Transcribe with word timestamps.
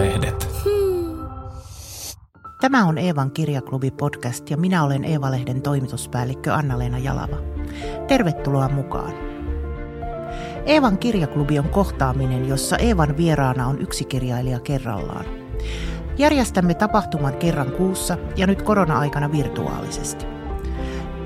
Eeva-lehdet. 0.00 0.48
Tämä 2.60 2.84
on 2.84 2.98
Eevan 2.98 3.30
kirjaklubi 3.30 3.90
podcast 3.90 4.50
ja 4.50 4.56
minä 4.56 4.84
olen 4.84 5.04
Eeva-lehden 5.04 5.62
toimituspäällikkö 5.62 6.54
Anna-Leena 6.54 6.98
Jalava. 6.98 7.36
Tervetuloa 8.08 8.68
mukaan. 8.68 9.12
Eevan 10.66 10.98
kirjaklubi 10.98 11.58
on 11.58 11.68
kohtaaminen, 11.68 12.48
jossa 12.48 12.76
Eevan 12.76 13.16
vieraana 13.16 13.66
on 13.66 13.80
yksi 13.80 14.04
kirjailija 14.04 14.60
kerrallaan. 14.60 15.24
Järjestämme 16.18 16.74
tapahtuman 16.74 17.34
kerran 17.34 17.72
kuussa 17.72 18.18
ja 18.36 18.46
nyt 18.46 18.62
korona-aikana 18.62 19.32
virtuaalisesti. 19.32 20.26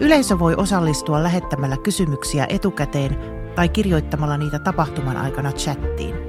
Yleisö 0.01 0.39
voi 0.39 0.55
osallistua 0.55 1.23
lähettämällä 1.23 1.77
kysymyksiä 1.77 2.47
etukäteen 2.49 3.17
tai 3.55 3.69
kirjoittamalla 3.69 4.37
niitä 4.37 4.59
tapahtuman 4.59 5.17
aikana 5.17 5.53
chattiin. 5.53 6.24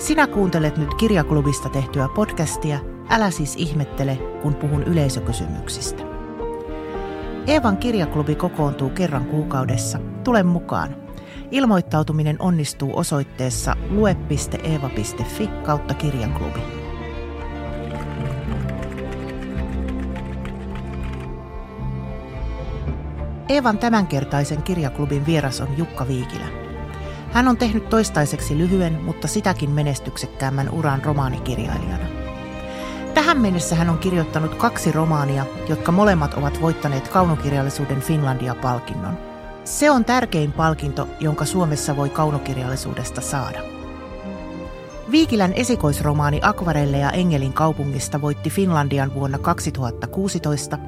Sinä 0.00 0.26
kuuntelet 0.26 0.76
nyt 0.76 0.94
kirjaklubista 0.94 1.68
tehtyä 1.68 2.08
podcastia, 2.14 2.78
älä 3.10 3.30
siis 3.30 3.54
ihmettele, 3.56 4.16
kun 4.42 4.54
puhun 4.54 4.82
yleisökysymyksistä. 4.82 6.02
Eevan 7.46 7.76
kirjaklubi 7.76 8.34
kokoontuu 8.34 8.90
kerran 8.90 9.24
kuukaudessa. 9.24 9.98
Tule 10.24 10.42
mukaan. 10.42 10.96
Ilmoittautuminen 11.50 12.36
onnistuu 12.38 12.98
osoitteessa 12.98 13.76
lue.eeva.fi 13.90 15.46
kautta 15.46 15.94
kirjaklubi. 15.94 16.60
Eevan 23.48 23.78
tämänkertaisen 23.78 24.62
kirjaklubin 24.62 25.26
vieras 25.26 25.60
on 25.60 25.78
Jukka 25.78 26.08
Viikilä. 26.08 26.69
Hän 27.32 27.48
on 27.48 27.56
tehnyt 27.56 27.88
toistaiseksi 27.88 28.58
lyhyen, 28.58 29.02
mutta 29.02 29.28
sitäkin 29.28 29.70
menestyksekkäämmän 29.70 30.70
uran 30.70 31.04
romaanikirjailijana. 31.04 32.06
Tähän 33.14 33.40
mennessä 33.40 33.74
hän 33.74 33.90
on 33.90 33.98
kirjoittanut 33.98 34.54
kaksi 34.54 34.92
romaania, 34.92 35.46
jotka 35.68 35.92
molemmat 35.92 36.34
ovat 36.34 36.60
voittaneet 36.60 37.08
kaunokirjallisuuden 37.08 38.00
Finlandia-palkinnon. 38.00 39.18
Se 39.64 39.90
on 39.90 40.04
tärkein 40.04 40.52
palkinto, 40.52 41.08
jonka 41.20 41.44
Suomessa 41.44 41.96
voi 41.96 42.08
kaunokirjallisuudesta 42.08 43.20
saada. 43.20 43.60
Viikilän 45.10 45.52
esikoisromaani 45.52 46.40
Akvarelleja 46.42 47.10
Engelin 47.10 47.52
kaupungista 47.52 48.20
voitti 48.20 48.50
Finlandian 48.50 49.14
vuonna 49.14 49.38
2016 49.38 50.78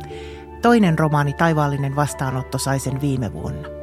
Toinen 0.63 0.99
romaani 0.99 1.33
Taivaallinen 1.33 1.97
vastaanotto 1.97 2.59
sai 2.59 2.79
sen 2.79 3.01
viime 3.01 3.33
vuonna. 3.33 3.82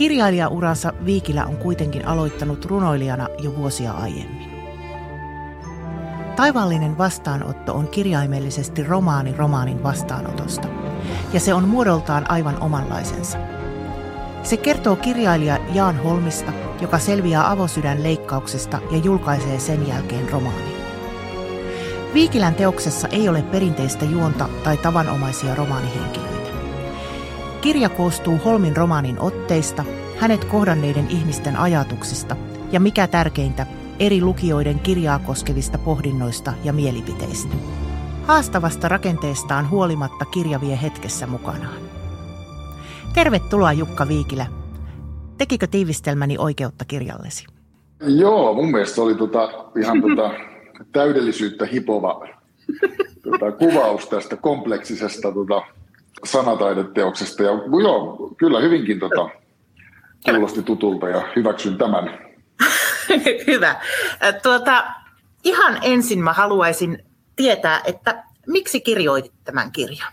Kirjailijauransa 0.00 0.92
Viikilä 1.04 1.44
on 1.44 1.56
kuitenkin 1.56 2.06
aloittanut 2.06 2.64
runoilijana 2.64 3.28
jo 3.38 3.56
vuosia 3.56 3.92
aiemmin. 3.92 4.50
Taivaallinen 6.36 6.98
vastaanotto 6.98 7.74
on 7.74 7.88
kirjaimellisesti 7.88 8.84
romaani 8.84 9.34
romaanin 9.36 9.82
vastaanotosta, 9.82 10.68
ja 11.32 11.40
se 11.40 11.54
on 11.54 11.68
muodoltaan 11.68 12.30
aivan 12.30 12.62
omanlaisensa. 12.62 13.38
Se 14.42 14.56
kertoo 14.56 14.96
kirjailija 14.96 15.58
Jaan 15.74 16.02
Holmista, 16.02 16.52
joka 16.80 16.98
selviää 16.98 17.50
avosydän 17.50 18.02
leikkauksesta 18.02 18.78
ja 18.90 18.98
julkaisee 18.98 19.58
sen 19.58 19.88
jälkeen 19.88 20.30
romaanin. 20.30 20.76
Viikilän 22.14 22.54
teoksessa 22.54 23.08
ei 23.08 23.28
ole 23.28 23.42
perinteistä 23.42 24.04
juonta 24.04 24.48
tai 24.64 24.76
tavanomaisia 24.76 25.54
romaanihenkilöitä. 25.54 26.39
Kirja 27.60 27.88
koostuu 27.88 28.38
Holmin 28.44 28.76
romaanin 28.76 29.20
otteista, 29.20 29.84
hänet 30.18 30.44
kohdanneiden 30.44 31.08
ihmisten 31.08 31.56
ajatuksista 31.56 32.36
ja 32.72 32.80
mikä 32.80 33.06
tärkeintä, 33.06 33.66
eri 33.98 34.20
lukijoiden 34.20 34.78
kirjaa 34.78 35.18
koskevista 35.18 35.78
pohdinnoista 35.78 36.52
ja 36.64 36.72
mielipiteistä. 36.72 37.54
Haastavasta 38.26 38.88
rakenteestaan 38.88 39.70
huolimatta 39.70 40.24
kirja 40.24 40.60
vie 40.60 40.78
hetkessä 40.82 41.26
mukanaan. 41.26 41.82
Tervetuloa 43.14 43.72
Jukka 43.72 44.08
Viikilä. 44.08 44.46
Tekikö 45.38 45.66
tiivistelmäni 45.66 46.38
oikeutta 46.38 46.84
kirjallesi? 46.84 47.46
Joo, 48.00 48.54
mun 48.54 48.70
mielestä 48.70 49.02
oli 49.02 49.14
tota, 49.14 49.48
ihan 49.80 50.02
tota, 50.08 50.30
täydellisyyttä 50.92 51.66
hipova 51.66 52.28
tuota, 53.22 53.52
kuvaus 53.52 54.06
tästä 54.08 54.36
kompleksisesta 54.36 55.32
tuota, 55.32 55.62
sanataideteoksesta. 56.24 57.42
Ja 57.42 57.50
joo, 57.82 58.34
kyllä 58.36 58.60
hyvinkin 58.60 59.00
tota, 59.00 59.28
kuulosti 60.24 60.62
tutulta 60.62 61.08
ja 61.08 61.22
hyväksyn 61.36 61.78
tämän. 61.78 62.18
Hyvä. 63.46 63.76
Tuota, 64.42 64.84
ihan 65.44 65.78
ensin 65.82 66.22
mä 66.22 66.32
haluaisin 66.32 67.04
tietää, 67.36 67.80
että 67.84 68.24
miksi 68.46 68.80
kirjoitit 68.80 69.32
tämän 69.44 69.72
kirjan? 69.72 70.12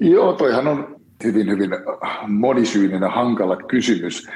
Joo, 0.00 0.32
toihan 0.32 0.68
on 0.68 1.00
hyvin, 1.24 1.50
hyvin 1.50 1.70
monisyinen 2.28 3.02
ja 3.02 3.10
hankala 3.10 3.56
kysymys. 3.56 4.28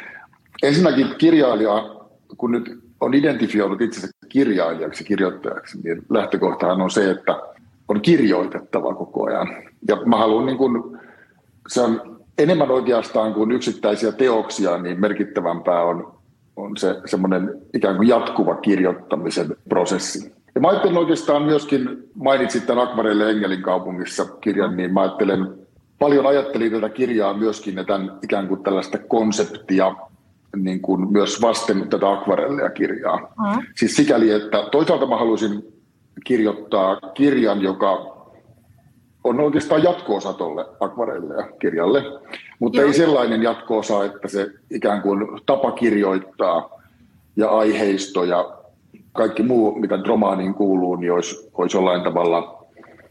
Ensinnäkin 0.63 1.15
kirjailija, 1.19 1.97
kun 2.37 2.53
nyt 2.53 2.83
on 3.01 3.15
identifioinut 3.15 3.81
itsensä 3.81 4.09
kirjailijaksi, 4.29 5.05
kirjoittajaksi, 5.05 5.79
niin 5.85 6.03
lähtökohtahan 6.11 6.81
on 6.81 6.91
se, 6.91 7.11
että 7.11 7.41
on 7.89 8.01
kirjoitettava 8.01 8.95
koko 8.95 9.25
ajan. 9.27 9.72
Ja 9.89 9.97
mä 10.07 10.17
haluan, 10.17 10.47
niin 10.47 10.59
kun, 10.59 10.99
se 11.69 11.81
on 11.81 12.21
enemmän 12.39 12.71
oikeastaan 12.71 13.35
kuin 13.35 13.53
yksittäisiä 13.53 14.13
teoksia, 14.13 14.79
niin 14.79 15.01
merkittävämpää 15.01 15.83
on, 15.83 16.15
on 16.57 16.77
se 16.77 17.01
semmoinen 17.05 17.55
ikään 17.75 17.97
kuin 17.97 18.09
jatkuva 18.09 18.55
kirjoittamisen 18.55 19.57
prosessi. 19.69 20.33
Ja 20.55 20.61
mä 20.61 20.69
ajattelen 20.69 20.99
oikeastaan 20.99 21.43
myöskin, 21.43 21.89
mainitsit 22.15 22.67
tämän 22.67 22.89
Akvarelle 22.89 23.31
Engelin 23.31 23.63
kaupungissa 23.63 24.25
kirjan, 24.41 24.77
niin 24.77 24.95
mä 24.95 25.01
ajattelen, 25.01 25.49
paljon 25.99 26.27
ajattelin 26.27 26.73
tätä 26.73 26.89
kirjaa 26.89 27.35
myöskin 27.35 27.77
ja 27.77 27.85
tämän 27.85 28.19
ikään 28.23 28.49
kuin 28.49 28.63
tällaista 28.63 28.99
konseptia 28.99 29.95
niin 30.57 30.81
kuin 30.81 31.13
myös 31.13 31.43
vasten 31.43 31.89
tätä 31.89 32.13
akvarellia-kirjaa. 32.13 33.19
Mm. 33.19 33.67
Siis 33.77 33.97
sikäli, 33.97 34.31
että 34.31 34.69
toisaalta 34.73 35.07
mä 35.07 35.17
haluaisin 35.17 35.65
kirjoittaa 36.25 36.97
kirjan, 37.15 37.63
joka 37.63 38.12
on 39.25 39.41
oikeastaan 39.41 39.83
jatko-osa 39.83 40.33
tuolle 40.33 40.67
akvarellia-kirjalle, 40.81 42.03
mutta 42.59 42.79
Joo. 42.79 42.87
ei 42.87 42.95
sellainen 42.95 43.43
jatko-osa, 43.43 44.05
että 44.05 44.29
se 44.29 44.47
ikään 44.71 45.03
kuin 45.03 45.27
tapa 45.47 45.73
kirjoittaa 45.73 46.83
ja 47.37 47.49
aiheisto 47.49 48.25
ja 48.25 48.55
kaikki 49.13 49.43
muu, 49.43 49.75
mitä 49.75 49.99
romaaniin 50.07 50.55
kuuluu, 50.55 50.97
niin 50.97 51.13
olisi, 51.13 51.51
olisi 51.55 51.77
jollain 51.77 52.03
tavalla 52.03 52.65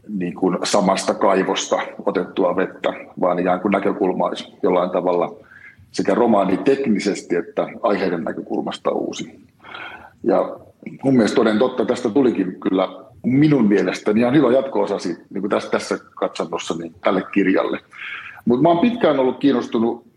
niin 0.08 0.34
kuin 0.34 0.58
samasta 0.64 1.14
kaivosta 1.14 1.80
otettua 2.06 2.56
vettä, 2.56 2.94
vaan 3.22 3.40
ikään 3.40 3.60
kuin 3.60 3.72
näkökulma 3.72 4.26
olisi 4.26 4.54
jollain 4.64 4.90
tavalla– 4.90 5.34
sekä 5.92 6.14
romaani 6.14 6.58
teknisesti 6.58 7.36
että 7.36 7.68
aiheiden 7.82 8.24
näkökulmasta 8.24 8.92
uusi. 8.92 9.40
Ja 10.24 10.56
mun 11.04 11.14
mielestä 11.14 11.36
toden 11.36 11.60
totta 11.60 11.86
tästä 11.86 12.10
tulikin 12.10 12.60
kyllä 12.60 12.90
minun 13.24 13.68
mielestäni 13.68 14.20
ihan 14.20 14.36
hyvä 14.36 14.52
jatko-osa 14.52 14.98
niin 15.06 15.42
kuin 15.42 15.50
tässä, 15.50 15.70
tässä 15.70 16.00
katsannossa 16.16 16.76
niin 16.78 16.96
tälle 17.04 17.24
kirjalle. 17.34 17.80
Mutta 18.46 18.64
mä 18.64 18.70
oon 18.70 18.80
pitkään 18.80 19.20
ollut 19.20 19.40
kiinnostunut 19.40 20.12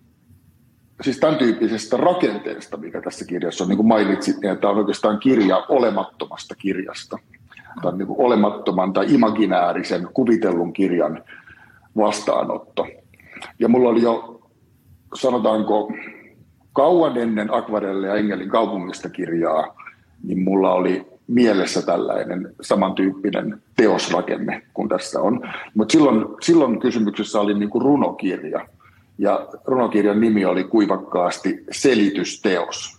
siis 1.01 1.19
tämän 1.19 1.37
tyyppisestä 1.37 1.97
rakenteesta, 1.97 2.77
mikä 2.77 3.01
tässä 3.01 3.25
kirjassa 3.25 3.65
on, 3.65 3.69
niin 3.69 3.77
kuin 3.77 3.87
mainitsit, 3.87 4.37
niin 4.41 4.59
tämä 4.59 4.71
on 4.71 4.79
oikeastaan 4.79 5.19
kirja 5.19 5.65
olemattomasta 5.69 6.55
kirjasta. 6.55 7.19
Tämä 7.83 7.93
on 7.93 7.99
niin 7.99 8.07
kuin 8.07 8.21
olemattoman 8.21 8.93
tai 8.93 9.15
imaginäärisen 9.15 10.09
kuvitellun 10.15 10.73
kirjan 10.73 11.25
vastaanotto. 11.97 12.87
Ja 13.59 13.69
mulla 13.69 13.89
oli 13.89 14.03
jo 14.03 14.41
sanotaanko 15.15 15.93
kauan 16.73 17.17
ennen 17.17 17.55
Akvarelle 17.55 18.07
ja 18.07 18.15
Engelin 18.15 18.49
kaupungista 18.49 19.09
kirjaa, 19.09 19.77
niin 20.23 20.43
mulla 20.43 20.73
oli 20.73 21.14
mielessä 21.27 21.83
tällainen 21.83 22.55
samantyyppinen 22.61 23.63
teosrakenne 23.77 24.63
kuin 24.75 24.89
tässä 24.89 25.21
on. 25.21 25.41
Mutta 25.75 25.93
silloin, 25.93 26.27
silloin 26.41 26.81
kysymyksessä 26.81 27.41
oli 27.41 27.55
niin 27.55 27.71
kuin 27.71 27.83
runokirja. 27.83 28.69
Ja 29.19 29.49
runokirjan 29.65 30.21
nimi 30.21 30.45
oli 30.45 30.65
kuivakkaasti 30.65 31.65
selitysteos. 31.71 32.99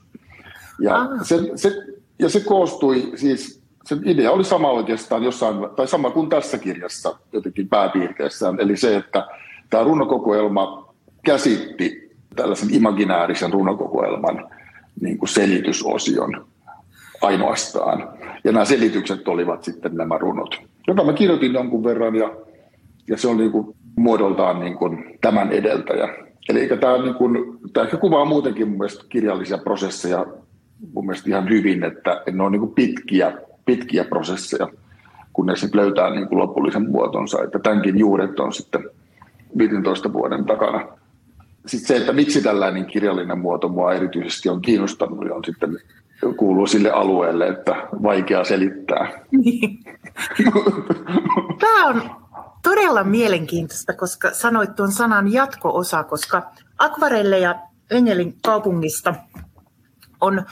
Ja 0.79 0.95
ah. 0.95 1.09
se, 1.23 1.39
se, 1.55 1.71
ja 2.19 2.29
se 2.29 2.39
koostui 2.39 3.11
siis, 3.15 3.61
se 3.85 3.97
idea 4.05 4.31
oli 4.31 4.43
sama 4.43 4.69
oikeastaan 4.69 5.23
jossain, 5.23 5.55
tai 5.75 5.87
sama 5.87 6.09
kuin 6.09 6.29
tässä 6.29 6.57
kirjassa 6.57 7.17
jotenkin 7.33 7.67
pääpiirteessään. 7.67 8.59
Eli 8.59 8.77
se, 8.77 8.95
että 8.95 9.27
tämä 9.69 9.83
runokokoelma 9.83 10.93
käsitti 11.23 12.11
tällaisen 12.35 12.73
imaginäärisen 12.73 13.53
runokokoelman 13.53 14.49
niin 15.01 15.17
kuin 15.17 15.29
selitysosion 15.29 16.47
ainoastaan. 17.25 18.09
Ja 18.43 18.51
nämä 18.51 18.65
selitykset 18.65 19.27
olivat 19.27 19.63
sitten 19.63 19.95
nämä 19.95 20.17
runot, 20.17 20.61
jota 20.87 21.03
mä 21.03 21.13
kirjoitin 21.13 21.53
jonkun 21.53 21.83
verran 21.83 22.15
ja, 22.15 22.35
ja 23.07 23.17
se 23.17 23.27
on 23.27 23.37
niin 23.37 23.51
kuin 23.51 23.75
muodoltaan 23.97 24.59
niin 24.59 24.77
kuin 24.77 25.17
tämän 25.21 25.51
edeltäjä. 25.51 26.09
Eli 26.49 26.67
tämä, 26.79 26.97
niin 26.97 27.15
kuin, 27.15 27.59
tämä 27.73 27.83
ehkä 27.83 27.97
kuvaa 27.97 28.25
muutenkin 28.25 28.67
mun 28.67 28.77
mielestä 28.77 29.05
kirjallisia 29.09 29.57
prosesseja 29.57 30.25
mun 30.93 31.05
mielestä 31.05 31.29
ihan 31.29 31.49
hyvin, 31.49 31.83
että 31.83 32.21
ne 32.31 32.43
on 32.43 32.51
niin 32.51 32.59
kuin 32.59 32.73
pitkiä 32.73 33.33
pitkiä 33.65 34.03
prosesseja, 34.03 34.69
kunnes 35.33 35.59
sitten 35.61 35.81
löytää 35.81 36.09
niin 36.09 36.27
kuin 36.27 36.39
lopullisen 36.39 36.91
muotonsa. 36.91 37.43
Että 37.43 37.59
tämänkin 37.59 37.99
juuret 37.99 38.39
on 38.39 38.53
sitten 38.53 38.89
15 39.57 40.13
vuoden 40.13 40.45
takana. 40.45 40.87
Sitten 41.65 41.87
se, 41.87 41.97
että 41.97 42.13
miksi 42.13 42.41
tällainen 42.41 42.85
kirjallinen 42.85 43.39
muoto 43.39 43.69
mua 43.69 43.93
erityisesti 43.93 44.49
on 44.49 44.61
kiinnostanut, 44.61 45.19
niin 45.19 45.33
on 45.33 45.45
sitten 45.45 45.77
kuuluu 46.37 46.67
sille 46.67 46.91
alueelle, 46.91 47.47
että 47.47 47.75
vaikea 48.03 48.43
selittää. 48.43 49.11
Niin. 49.31 49.83
Tämä 51.61 51.87
on 51.87 52.01
todella 52.63 53.03
mielenkiintoista, 53.03 53.93
koska 53.93 54.31
sanoit 54.31 54.75
tuon 54.75 54.91
sanan 54.91 55.33
jatko-osa, 55.33 56.03
koska 56.03 56.51
akvarelleja 56.77 57.55
Engelin 57.91 58.37
kaupungista 58.45 59.15
on 60.21 60.45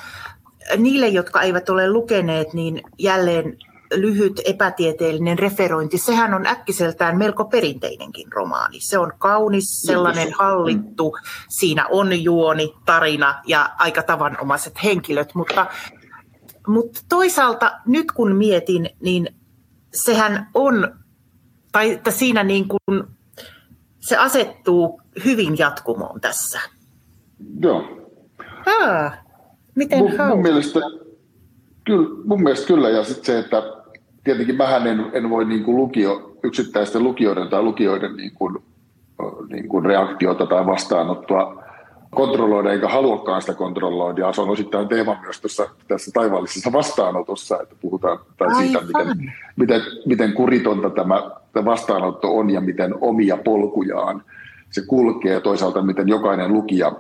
niille, 0.78 1.08
jotka 1.08 1.42
eivät 1.42 1.70
ole 1.70 1.92
lukeneet, 1.92 2.54
niin 2.54 2.82
jälleen 3.00 3.58
lyhyt 3.96 4.42
epätieteellinen 4.46 5.40
referointi, 5.40 5.98
sehän 5.98 6.34
on 6.34 6.48
äkkiseltään 6.48 7.18
melko 7.18 7.46
perinteinenkin 7.46 8.32
romaani. 8.32 8.78
Se 8.82 8.98
on 8.98 9.14
kaunis, 9.18 9.82
sellainen 9.82 10.34
hallittu, 10.34 11.18
siinä 11.50 11.88
on 11.88 12.24
juoni, 12.24 12.74
tarina 12.86 13.42
ja 13.48 13.70
aika 13.78 14.04
tavanomaiset 14.04 14.74
henkilöt, 14.84 15.36
mutta, 15.36 15.68
mutta 16.68 17.00
toisaalta 17.10 17.80
nyt 17.86 18.12
kun 18.12 18.36
mietin, 18.36 18.90
niin 19.02 19.28
sehän 19.94 20.48
on, 20.54 20.96
tai 21.72 21.92
että 21.92 22.12
siinä 22.12 22.44
niin 22.44 22.66
kuin, 22.68 23.04
se 24.00 24.18
asettuu 24.18 25.02
hyvin 25.26 25.58
jatkumoon 25.58 26.22
tässä. 26.22 26.60
Joo. 27.60 27.84
Ah, 28.66 29.14
miten 29.76 30.00
mun, 30.00 30.12
mun 30.28 30.42
mielestä, 30.42 30.80
kyllä, 31.84 32.10
mun 32.26 32.44
mielestä 32.44 32.68
kyllä, 32.68 32.90
ja 32.90 33.04
sitten 33.04 33.26
se, 33.26 33.40
että 33.40 33.83
tietenkin 34.24 34.58
vähän 34.58 34.88
en, 34.88 35.06
en 35.14 35.30
voi 35.30 35.46
niin 35.46 35.64
kuin 35.64 35.78
lukio, 35.78 36.38
yksittäisten 36.44 37.04
lukijoiden 37.04 37.50
tai 37.50 37.62
lukijoiden 37.62 38.16
niin 38.16 38.32
kuin, 38.34 38.58
niin 39.50 39.68
kuin 39.68 39.86
reaktiota 39.86 40.46
tai 40.46 40.66
vastaanottoa 40.66 41.64
kontrolloida, 42.14 42.72
eikä 42.72 42.88
haluakaan 42.88 43.42
sitä 43.42 43.54
kontrolloida. 43.54 44.22
Ja 44.22 44.34
se 44.34 44.42
on 44.42 44.50
osittain 44.50 44.88
teema 44.88 45.18
myös 45.22 45.42
tuossa, 45.42 45.70
tässä 45.88 46.12
taivaallisessa 46.14 46.72
vastaanotossa, 46.74 47.62
että 47.62 47.76
puhutaan 47.82 48.20
tai 48.38 48.56
siitä, 48.56 48.80
miten, 48.82 49.34
miten, 49.56 49.82
miten 50.06 50.34
kuritonta 50.34 50.90
tämä, 50.90 51.32
tämä 51.54 51.66
vastaanotto 51.66 52.38
on 52.38 52.50
ja 52.50 52.62
miten 52.62 52.96
omia 53.02 53.38
polkujaan 53.38 54.24
se 54.70 54.82
kulkee 54.88 55.34
ja 55.34 55.42
toisaalta 55.42 55.82
miten 55.82 56.08
jokainen 56.08 56.54
lukija 56.54 56.92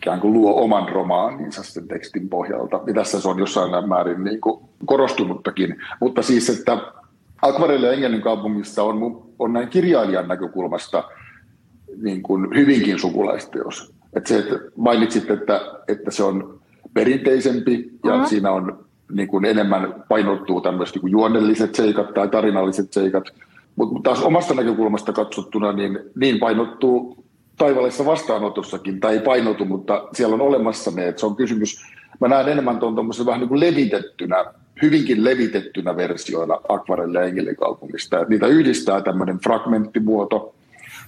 ikään 0.00 0.20
kuin 0.20 0.32
luo 0.32 0.62
oman 0.64 0.88
romaaninsa 0.88 1.62
sen 1.62 1.88
tekstin 1.88 2.28
pohjalta. 2.28 2.80
Ja 2.86 2.94
tässä 2.94 3.20
se 3.20 3.28
on 3.28 3.38
jossain 3.38 3.88
määrin 3.88 4.24
niin 4.24 4.40
kuin 4.40 4.60
korostunuttakin. 4.84 5.76
Mutta 6.00 6.22
siis, 6.22 6.50
että 6.50 6.78
Akvarelle 7.42 7.86
ja 7.86 7.92
Engelin 7.92 8.22
kaupungissa 8.22 8.82
on, 8.82 9.22
on 9.38 9.52
näin 9.52 9.68
kirjailijan 9.68 10.28
näkökulmasta 10.28 11.04
niin 12.02 12.22
kuin 12.22 12.48
hyvinkin 12.54 12.98
sukulaisteos. 12.98 13.94
Että 14.12 14.28
se, 14.28 14.38
että 14.38 14.58
mainitsit, 14.76 15.30
että, 15.30 15.60
että 15.88 16.10
se 16.10 16.22
on 16.22 16.60
perinteisempi 16.94 17.90
ja 18.04 18.14
uh-huh. 18.14 18.28
siinä 18.28 18.50
on 18.50 18.84
niin 19.12 19.28
kuin 19.28 19.44
enemmän 19.44 20.04
painottuu 20.08 20.60
tämmöiset 20.60 21.02
niin 21.02 21.10
juonnelliset 21.12 21.74
seikat 21.74 22.14
tai 22.14 22.28
tarinalliset 22.28 22.92
seikat. 22.92 23.24
Mutta 23.76 24.00
taas 24.02 24.22
omasta 24.22 24.54
näkökulmasta 24.54 25.12
katsottuna 25.12 25.72
niin, 25.72 25.98
niin 26.16 26.38
painottuu 26.38 27.24
taivaallisessa 27.60 28.06
vastaanotossakin, 28.06 29.00
tai 29.00 29.12
ei 29.12 29.20
painotu, 29.20 29.64
mutta 29.64 30.08
siellä 30.12 30.34
on 30.34 30.40
olemassa 30.40 30.90
ne, 30.90 31.08
että 31.08 31.20
se 31.20 31.26
on 31.26 31.36
kysymys, 31.36 31.82
mä 32.20 32.28
näen 32.28 32.48
enemmän 32.48 32.78
tuon 32.78 32.94
tuommoisen 32.94 33.26
vähän 33.26 33.40
niin 33.40 33.48
kuin 33.48 33.60
levitettynä, 33.60 34.44
hyvinkin 34.82 35.24
levitettynä 35.24 35.96
versioina 35.96 36.58
akvarelle 36.68 37.18
ja 37.18 37.24
Engelikaupungista. 37.24 38.24
Niitä 38.28 38.46
yhdistää 38.46 39.00
tämmöinen 39.00 39.38
fragmenttimuoto, 39.38 40.54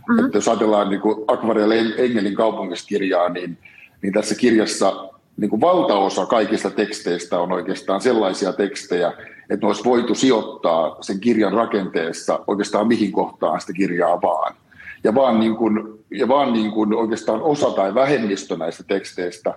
mm-hmm. 0.09 0.25
että 0.25 0.39
jos 0.39 0.49
ajatellaan 0.49 0.91
niin 0.91 1.01
akvarelle 1.29 1.79
Engelin 1.97 2.35
kaupungiskirjaa, 2.35 3.29
niin, 3.29 3.59
niin 4.03 4.13
tässä 4.13 4.35
kirjassa 4.35 5.09
niin 5.37 5.51
kuin 5.51 5.61
valtaosa 5.61 6.27
kaikista 6.27 6.71
teksteistä 6.71 7.41
on 7.41 7.53
oikeastaan 7.53 8.01
sellaisia 8.01 8.53
tekstejä, 8.53 9.13
että 9.51 9.67
ne 9.67 9.67
olisi 9.67 9.85
voitu 9.85 10.15
sijoittaa 10.15 10.97
sen 11.01 11.21
kirjan 11.21 11.53
rakenteessa 11.53 12.41
oikeastaan 12.47 12.89
mihin 12.89 13.13
kohtaan 13.13 13.61
sitä 13.61 13.73
kirjaa 13.73 14.23
vaan 14.23 14.55
ja 15.05 15.15
vaan, 15.15 15.41
niin 15.41 15.57
kuin, 15.57 16.05
ja 16.11 16.29
vaan 16.29 16.53
niin 16.53 16.71
kuin 16.71 16.95
oikeastaan 16.95 17.43
osa 17.43 17.71
tai 17.71 17.95
vähemmistö 17.95 18.57
näistä 18.57 18.85
teksteistä 18.87 19.55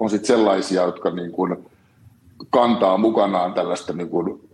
on 0.00 0.10
sitten 0.10 0.36
sellaisia, 0.36 0.82
jotka 0.82 1.10
niin 1.10 1.32
kuin 1.32 1.56
kantaa 2.50 2.98
mukanaan 2.98 3.54
tällaista 3.54 3.92
niin 3.92 4.08
kuin, 4.08 4.48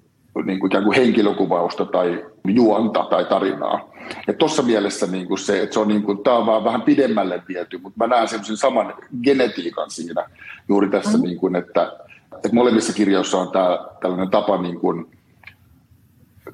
niin 0.44 0.60
kuin 0.60 0.72
ikään 0.72 0.84
kuin 0.84 0.96
henkilökuvausta 0.96 1.84
tai 1.84 2.24
juonta 2.48 3.06
tai 3.10 3.24
tarinaa. 3.24 3.94
Ja 4.26 4.32
tuossa 4.32 4.62
mielessä 4.62 5.06
niin 5.06 5.28
kuin 5.28 5.38
se, 5.38 5.62
että 5.62 5.74
se 5.74 5.80
on, 5.80 5.88
niin 5.88 6.02
kuin, 6.02 6.18
tämä 6.18 6.36
on 6.36 6.46
vaan 6.46 6.64
vähän 6.64 6.82
pidemmälle 6.82 7.42
viety, 7.48 7.78
mutta 7.78 8.06
mä 8.06 8.06
näen 8.06 8.28
semmoisen 8.28 8.56
saman 8.56 8.94
genetiikan 9.22 9.90
siinä 9.90 10.24
juuri 10.68 10.90
tässä, 10.90 11.18
mm. 11.18 11.24
niin 11.24 11.36
kuin, 11.36 11.56
että, 11.56 11.92
että 12.32 12.48
molemmissa 12.52 12.92
kirjoissa 12.92 13.38
on 13.38 13.52
tämä, 13.52 13.78
tällainen 14.00 14.30
tapa 14.30 14.62
niin 14.62 14.80
kuin, 14.80 15.06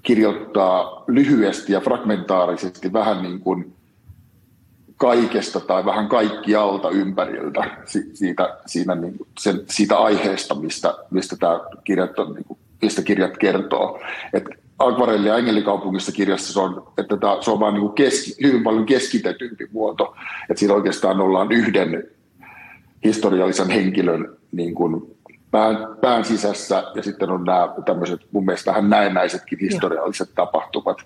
kirjoittaa 0.03 1.05
lyhyesti 1.09 1.73
ja 1.73 1.81
fragmentaarisesti 1.81 2.93
vähän 2.93 3.23
niin 3.23 3.41
kuin 3.41 3.75
kaikesta 5.01 5.61
tai 5.61 5.85
vähän 5.85 6.09
kaikkialta 6.09 6.91
ympäriltä 6.91 7.61
siitä, 8.15 8.59
siinä 8.67 8.95
niin 8.95 9.19
kuin 9.19 9.29
sen, 9.39 9.61
siitä 9.67 9.99
aiheesta, 9.99 10.55
mistä, 10.55 10.95
mistä, 11.11 11.37
tämä 11.37 11.61
kirjat 11.85 12.19
on, 12.19 12.35
niin 12.35 12.45
kuin, 12.45 12.59
mistä 12.83 13.03
kirjat 13.03 13.39
kertoo. 13.39 14.01
Et 14.33 14.45
Akvarelli 14.79 15.29
ja 15.29 15.37
Engelikaupungissa 15.37 16.13
kirjassa 16.13 16.53
se 16.53 16.61
on, 16.61 16.93
että 16.99 17.17
tämä, 17.17 17.37
se 17.41 17.51
on 17.51 17.61
vain 17.61 17.75
niin 17.75 17.93
keski, 17.93 18.43
hyvin 18.43 18.63
paljon 18.63 18.87
keskitetympi 18.87 19.69
muoto. 19.73 20.17
Että 20.51 20.59
siinä 20.59 20.75
oikeastaan 20.75 21.21
ollaan 21.21 21.53
yhden 21.53 22.09
historiallisen 23.05 23.71
henkilön 23.71 24.37
niin 24.53 24.75
kuin 24.75 25.17
pään, 25.51 25.77
pään 26.01 26.25
sisässä 26.25 26.85
ja 26.95 27.03
sitten 27.03 27.31
on 27.31 27.45
nämä 27.45 27.69
tämmöiset 27.85 28.21
mun 28.33 28.45
mielestä 28.45 28.71
vähän 28.71 28.91
näennäisetkin 28.91 29.59
historialliset 29.59 30.31
tapahtumat. 30.35 30.99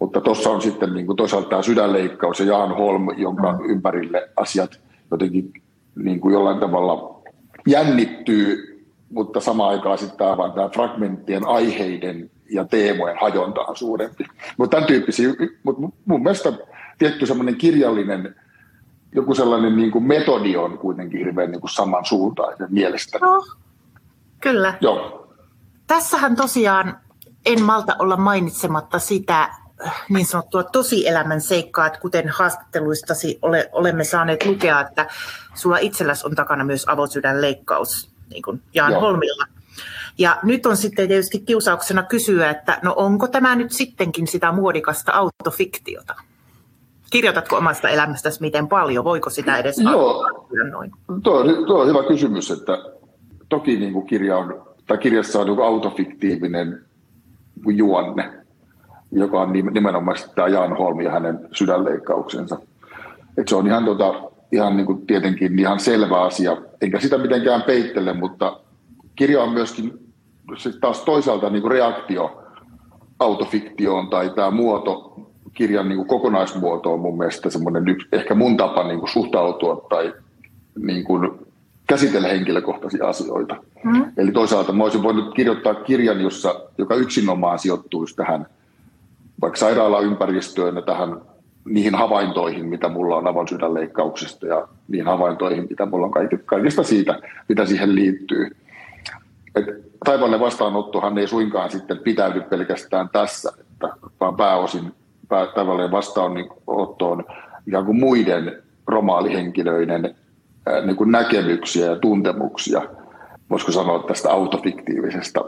Mutta 0.00 0.20
tuossa 0.20 0.50
on 0.50 0.62
sitten 0.62 0.94
niin 0.94 1.06
kuin 1.06 1.16
toisaalta 1.16 1.48
tämä 1.48 1.62
sydänleikkaus 1.62 2.40
ja 2.40 2.46
Jaan 2.46 2.76
Holm, 2.76 3.06
jonka 3.16 3.52
mm. 3.52 3.70
ympärille 3.70 4.30
asiat 4.36 4.80
jotenkin 5.10 5.52
niin 5.94 6.20
kuin 6.20 6.32
jollain 6.32 6.60
tavalla 6.60 7.22
jännittyy, 7.66 8.78
mutta 9.10 9.40
samaan 9.40 9.70
aikaan 9.70 9.98
sitten 9.98 10.18
tämä, 10.18 10.36
vaan 10.36 10.52
tämä 10.52 10.68
fragmenttien 10.68 11.46
aiheiden 11.46 12.30
ja 12.50 12.64
teemojen 12.64 13.16
hajonta 13.20 13.60
on 13.60 13.76
suurempi. 13.76 14.24
Mutta 14.56 14.76
tämän 14.76 14.86
tyyppisiä, 14.86 15.28
mutta 15.62 15.82
mun 16.04 16.22
mielestä 16.22 16.52
tietty 16.98 17.26
semmoinen 17.26 17.56
kirjallinen 17.56 18.34
joku 19.14 19.34
sellainen 19.34 19.76
niin 19.76 19.90
kuin 19.90 20.04
metodi 20.04 20.56
on 20.56 20.78
kuitenkin 20.78 21.18
hirveän 21.18 21.50
niin 21.50 21.60
kuin 21.60 21.70
samansuuntainen 21.70 22.68
mielestäni. 22.70 23.20
No, 23.20 23.44
kyllä. 24.40 24.74
Joo. 24.80 25.26
Tässähän 25.86 26.36
tosiaan 26.36 26.98
en 27.46 27.62
malta 27.62 27.96
olla 27.98 28.16
mainitsematta 28.16 28.98
sitä 28.98 29.48
niin 30.08 30.26
sanottua 30.26 30.62
tosielämän 30.62 31.40
seikkaa, 31.40 31.86
että 31.86 32.00
kuten 32.00 32.28
haastatteluistasi 32.28 33.38
ole, 33.42 33.68
olemme 33.72 34.04
saaneet 34.04 34.46
lukea, 34.46 34.80
että 34.80 35.06
sulla 35.54 35.78
itselläsi 35.78 36.26
on 36.26 36.34
takana 36.34 36.64
myös 36.64 36.84
avosydänleikkaus, 36.88 38.10
niin 38.30 38.42
kuin 38.42 38.62
Jaan 38.74 38.92
Joo. 38.92 39.00
Holmilla. 39.00 39.44
Ja 40.18 40.38
nyt 40.42 40.66
on 40.66 40.76
sitten 40.76 41.08
tietysti 41.08 41.40
kiusauksena 41.40 42.02
kysyä, 42.02 42.50
että 42.50 42.78
no 42.82 42.94
onko 42.96 43.28
tämä 43.28 43.56
nyt 43.56 43.72
sittenkin 43.72 44.26
sitä 44.26 44.52
muodikasta 44.52 45.12
autofiktiota? 45.12 46.14
Kirjoitatko 47.10 47.56
omasta 47.56 47.88
elämästäsi 47.88 48.40
miten 48.40 48.68
paljon? 48.68 49.04
Voiko 49.04 49.30
sitä 49.30 49.56
edes 49.56 49.78
Joo, 49.78 50.26
noin? 50.70 50.90
Tuo, 51.22 51.40
on, 51.40 51.66
tuo 51.66 51.80
on 51.80 51.88
hyvä 51.88 52.02
kysymys, 52.08 52.50
että 52.50 52.78
toki 53.48 53.76
niin 53.76 53.92
kuin 53.92 54.06
kirja 54.06 54.36
on, 54.36 54.66
tai 54.86 54.98
kirjassa 54.98 55.40
on 55.40 55.46
niin 55.46 55.60
autofiktiivinen 55.60 56.84
juonne, 57.66 58.38
joka 59.12 59.40
on 59.40 59.52
nimenomaan 59.52 60.16
tämä 60.34 60.48
Jan 60.48 60.76
Holm 60.76 61.00
ja 61.00 61.10
hänen 61.10 61.48
sydänleikkauksensa. 61.52 62.58
Et 63.36 63.48
se 63.48 63.56
on 63.56 63.66
ihan, 63.66 63.84
tota, 63.84 64.14
ihan 64.52 64.76
niin 64.76 64.86
kuin 64.86 65.06
tietenkin 65.06 65.58
ihan 65.58 65.80
selvä 65.80 66.22
asia, 66.22 66.56
enkä 66.80 67.00
sitä 67.00 67.18
mitenkään 67.18 67.62
peittele, 67.62 68.12
mutta 68.12 68.60
kirja 69.16 69.42
on 69.42 69.52
myöskin 69.52 69.92
taas 70.80 71.00
toisaalta 71.00 71.50
niin 71.50 71.62
kuin 71.62 71.72
reaktio 71.72 72.42
autofiktioon 73.18 74.08
tai 74.10 74.30
tämä 74.30 74.50
muoto, 74.50 75.14
kirjan 75.54 75.88
niin 75.88 75.96
kuin 75.96 76.08
kokonaismuoto 76.08 76.92
on 76.92 77.00
mun 77.00 77.18
mielestä 77.18 77.50
semmoinen 77.50 77.96
ehkä 78.12 78.34
mun 78.34 78.56
tapa 78.56 78.84
niin 78.84 78.98
kuin 78.98 79.10
suhtautua 79.10 79.86
tai 79.88 80.14
niin 80.78 81.04
kuin 81.04 81.30
käsitellä 81.86 82.28
henkilökohtaisia 82.28 83.08
asioita. 83.08 83.56
Mm. 83.84 84.04
Eli 84.16 84.32
toisaalta 84.32 84.72
mä 84.72 84.84
olisin 84.84 85.02
voinut 85.02 85.34
kirjoittaa 85.34 85.74
kirjan, 85.74 86.20
jossa, 86.20 86.60
joka 86.78 86.94
yksinomaan 86.94 87.58
sijoittuisi 87.58 88.16
tähän– 88.16 88.46
vaikka 89.40 89.58
sairaalaympäristöön 89.58 90.76
ja 90.76 90.82
tähän 90.82 91.20
niihin 91.64 91.94
havaintoihin, 91.94 92.66
mitä 92.66 92.88
mulla 92.88 93.16
on 93.16 93.26
avon 93.26 93.48
sydänleikkauksista 93.48 94.46
ja 94.46 94.68
niihin 94.88 95.06
havaintoihin, 95.06 95.66
mitä 95.70 95.86
mulla 95.86 96.06
on 96.06 96.12
kaikista 96.44 96.82
siitä, 96.82 97.18
mitä 97.48 97.66
siihen 97.66 97.94
liittyy. 97.94 98.56
taivaalle 100.04 100.40
vastaanottohan 100.40 101.18
ei 101.18 101.28
suinkaan 101.28 101.70
sitten 101.70 101.98
pitäydy 101.98 102.40
pelkästään 102.40 103.08
tässä, 103.08 103.52
että, 103.60 103.88
vaan 104.20 104.36
pääosin 104.36 104.92
pää, 105.28 105.46
taivaalle 105.46 105.90
vastaanotto 105.90 107.10
on 107.10 107.24
ikään 107.66 107.84
kuin 107.84 108.00
muiden 108.00 108.62
romaalihenkilöiden 108.86 110.14
niin 110.84 110.96
kuin 110.96 111.12
näkemyksiä 111.12 111.86
ja 111.86 111.96
tuntemuksia, 111.96 112.82
voisiko 113.50 113.72
sanoa 113.72 113.98
tästä 113.98 114.30
autofiktiivisesta 114.30 115.44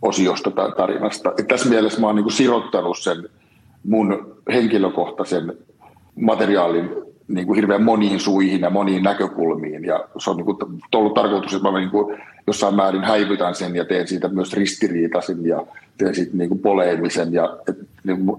sydänleikkausosiosta 0.00 0.50
tai 0.50 0.72
tarinasta. 0.72 1.32
Et 1.38 1.48
tässä 1.48 1.68
mielessä 1.68 2.00
mä 2.00 2.06
oon 2.06 2.16
niin 2.16 2.30
sirottanut 2.30 2.98
sen 2.98 3.28
mun 3.84 4.36
henkilökohtaisen 4.52 5.52
materiaalin 6.20 6.90
niin 7.28 7.46
kuin 7.46 7.56
hirveän 7.56 7.82
moniin 7.82 8.20
suihin 8.20 8.60
ja 8.60 8.70
moniin 8.70 9.02
näkökulmiin. 9.02 9.84
Ja 9.84 10.04
se 10.18 10.30
on 10.30 10.36
niin 10.36 10.44
kuin 10.44 10.56
ollut 10.94 11.14
tarkoitus, 11.14 11.54
että 11.54 11.70
mä 11.70 11.78
niin 11.78 11.90
kuin 11.90 12.18
jossain 12.46 12.74
määrin 12.74 13.04
häivytän 13.04 13.54
sen 13.54 13.76
ja 13.76 13.84
teen 13.84 14.08
siitä 14.08 14.28
myös 14.28 14.52
ristiriitaisin 14.52 15.46
ja 15.46 15.66
teen 15.98 16.14
siitä 16.14 16.36
niin 16.36 16.48
kuin 16.48 16.60
poleemisen. 16.60 17.32
Ja 17.32 17.56
että 17.68 17.84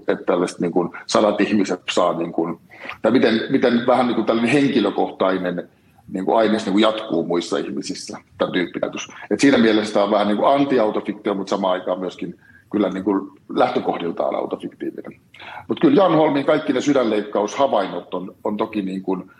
et 0.08 0.26
tällaiset 0.26 0.60
niin 0.60 0.72
kuin 0.72 0.90
sadat 1.06 1.40
ihmiset 1.40 1.80
saa, 1.90 2.18
niin 2.18 2.32
kuin, 2.32 2.58
tai 3.02 3.12
miten, 3.12 3.40
miten 3.50 3.86
vähän 3.86 4.06
niin 4.06 4.14
kuin 4.14 4.26
tällainen 4.26 4.52
henkilökohtainen 4.52 5.68
niin 6.08 6.24
kuin 6.24 6.38
aines 6.38 6.64
niin 6.64 6.72
kuin 6.72 6.82
jatkuu 6.82 7.26
muissa 7.26 7.58
ihmisissä, 7.58 8.18
tämä 8.38 8.50
tyyppinen 8.50 8.90
Et 9.30 9.40
siinä 9.40 9.58
mielessä 9.58 9.94
tämä 9.94 10.04
on 10.04 10.10
vähän 10.10 10.28
niin 10.28 10.36
kuin 10.36 10.54
anti-autofiktio, 10.54 11.34
mutta 11.34 11.50
samaan 11.50 11.72
aikaan 11.72 12.00
myöskin 12.00 12.38
kyllä 12.72 12.88
niin 12.88 13.04
kuin 13.04 13.30
lähtökohdiltaan 13.54 14.34
autofiktiivinen. 14.34 15.20
Mutta 15.68 15.80
kyllä 15.80 16.02
Jan 16.02 16.14
Holmin 16.14 16.44
kaikki 16.44 16.72
ne 16.72 16.80
sydänleikkaushavainnot 16.80 18.14
on, 18.14 18.34
on 18.44 18.56
toki 18.56 18.82
niin 18.82 19.02
kuin 19.02 19.30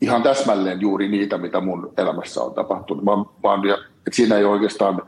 ihan 0.00 0.22
täsmälleen 0.22 0.80
juuri 0.80 1.08
niitä, 1.08 1.38
mitä 1.38 1.60
mun 1.60 1.92
elämässä 1.96 2.42
on 2.42 2.54
tapahtunut. 2.54 3.04
Mä, 3.04 3.16
mä 3.16 3.68
ja, 3.68 3.74
että 3.74 4.16
siinä 4.16 4.36
ei 4.36 4.44
oikeastaan, 4.44 5.02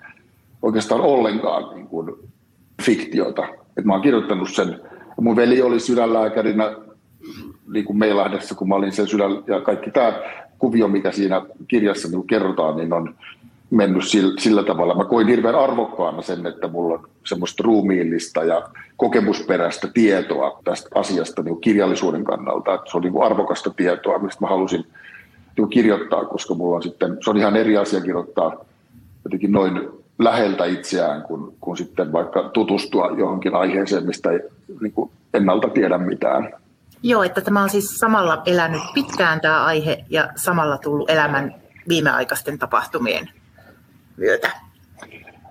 oikeastaan 0.63 1.01
ollenkaan 1.01 1.75
niin 1.75 1.87
kuin 1.87 2.15
fiktiota. 2.83 3.49
Et 3.77 3.85
mä 3.85 3.93
oon 3.93 4.03
kirjoittanut 4.03 4.51
sen. 4.51 4.81
Mun 5.21 5.37
veli 5.37 5.63
oli 5.63 5.81
sydänlääkärinä 5.81 6.77
niin 7.73 7.85
kuin 7.85 7.99
Meilahdessa, 7.99 8.55
kun 8.55 8.69
mä 8.69 8.75
olin 8.75 8.93
sen 8.93 9.07
sydän, 9.07 9.31
ja 9.47 9.61
kaikki 9.61 9.91
tämä 9.91 10.13
kuvio, 10.61 10.89
mikä 10.89 11.13
siinä 11.13 11.43
kirjassa 11.69 12.09
niin 12.09 12.27
kerrotaan, 12.27 12.77
niin 12.77 12.93
on, 12.93 13.15
mennyt 13.71 14.09
sillä, 14.09 14.35
sillä 14.39 14.63
tavalla. 14.63 14.95
Mä 14.95 15.05
koin 15.05 15.29
hirveän 15.29 15.55
arvokkaana 15.55 16.23
sen, 16.23 16.47
että 16.47 16.69
mulla 16.69 16.95
on 16.95 17.09
semmoista 17.27 17.63
ruumiillista 17.63 18.45
ja 18.45 18.69
kokemusperäistä 18.97 19.89
tietoa 19.95 20.61
tästä 20.65 20.89
asiasta 20.95 21.43
niin 21.43 21.61
kirjallisuuden 21.61 22.25
kannalta. 22.25 22.75
Että 22.75 22.91
se 22.91 22.97
on 22.97 23.03
niin 23.03 23.23
arvokasta 23.23 23.71
tietoa, 23.71 24.19
mistä 24.19 24.41
mä 24.41 24.49
halusin 24.49 24.87
niin 25.57 25.69
kirjoittaa, 25.69 26.25
koska 26.25 26.55
mulla 26.55 26.77
on 26.77 26.83
sitten, 26.83 27.17
se 27.21 27.31
on 27.31 27.37
ihan 27.37 27.57
eri 27.57 27.77
asia 27.77 28.01
kirjoittaa 28.01 28.65
jotenkin 29.25 29.53
noin 29.53 29.89
läheltä 30.19 30.65
itseään, 30.65 31.23
kun, 31.23 31.55
kun 31.61 31.77
sitten 31.77 32.13
vaikka 32.13 32.51
tutustua 32.53 33.15
johonkin 33.19 33.55
aiheeseen, 33.55 34.07
mistä 34.07 34.31
ei 34.31 34.41
niin 34.81 34.93
kuin 34.93 35.11
ennalta 35.35 35.69
tiedä 35.69 35.99
mitään. 35.99 36.53
Joo, 37.03 37.23
että 37.23 37.41
tämä 37.41 37.63
on 37.63 37.71
siis 37.71 37.99
samalla 37.99 38.43
elänyt 38.47 38.83
pitkään 38.95 39.41
tämä 39.41 39.65
aihe 39.65 40.05
ja 40.11 40.29
samalla 40.37 40.79
tullut 40.79 41.11
elämän 41.11 41.55
viimeaikaisten 41.89 42.59
tapahtumien 42.59 43.31
myötä. 44.17 44.51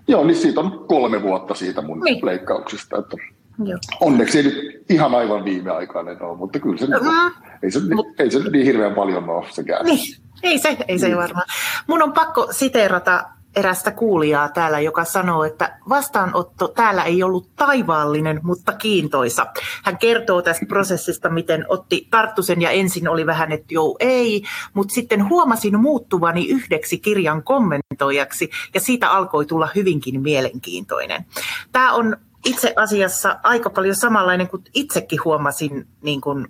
Joo, 0.08 0.26
niin 0.26 0.38
siitä 0.38 0.60
on 0.60 0.86
kolme 0.88 1.22
vuotta 1.22 1.54
siitä 1.54 1.82
mun 1.82 2.00
niin. 2.00 2.26
leikkauksista. 2.26 2.98
Että 2.98 3.18
Joo. 3.64 3.80
Onneksi 4.00 4.38
ei 4.38 4.44
nyt 4.44 4.86
ihan 4.90 5.16
aivan 5.16 5.46
viimeaikainen 5.46 6.22
ole, 6.22 6.38
mutta 6.38 6.60
kyllä 6.60 6.78
se, 6.78 6.86
mm. 6.86 7.32
ei, 7.64 7.72
se, 7.72 7.80
Mut, 7.96 8.20
ei 8.20 8.32
se 8.32 8.40
niin 8.40 8.66
hirveän 8.66 8.96
paljon 8.96 9.30
ole 9.30 9.46
sekään. 9.50 9.86
Niin. 9.86 10.16
Ei 10.44 10.60
se, 10.60 10.78
ei 10.88 11.00
se 11.00 11.08
niin. 11.08 11.18
varmaan. 11.18 11.46
Mun 11.88 12.04
on 12.04 12.14
pakko 12.14 12.48
siteerata 12.52 13.30
erästä 13.56 13.92
kuulijaa 13.92 14.50
täällä, 14.50 14.80
joka 14.80 15.06
sanoo, 15.06 15.44
että 15.44 15.80
vastaanotto 15.90 16.68
täällä 16.68 17.04
ei 17.04 17.24
ollut 17.24 17.56
taivaallinen, 17.56 18.40
mutta 18.44 18.74
kiintoisa. 18.74 19.48
Hän 19.84 19.98
kertoo 19.98 20.42
tästä 20.42 20.66
prosessista, 20.66 21.30
miten 21.30 21.66
otti 21.68 22.08
Tarttusen 22.12 22.62
ja 22.62 22.70
ensin 22.70 23.08
oli 23.08 23.26
vähän, 23.26 23.52
että 23.52 23.74
joo 23.74 23.98
ei, 24.00 24.44
mutta 24.74 24.94
sitten 24.94 25.30
huomasin 25.30 25.80
muuttuvani 25.80 26.50
yhdeksi 26.50 26.98
kirjan 26.98 27.44
kommentoijaksi 27.44 28.50
ja 28.74 28.80
siitä 28.80 29.12
alkoi 29.12 29.46
tulla 29.46 29.70
hyvinkin 29.76 30.22
mielenkiintoinen. 30.22 31.26
Tämä 31.72 31.94
on 31.94 32.18
itse 32.46 32.74
asiassa 32.76 33.40
aika 33.44 33.70
paljon 33.70 33.96
samanlainen 33.96 34.48
kuin 34.48 34.64
itsekin 34.74 35.20
huomasin 35.26 35.88
niin 36.02 36.22
kuin 36.22 36.48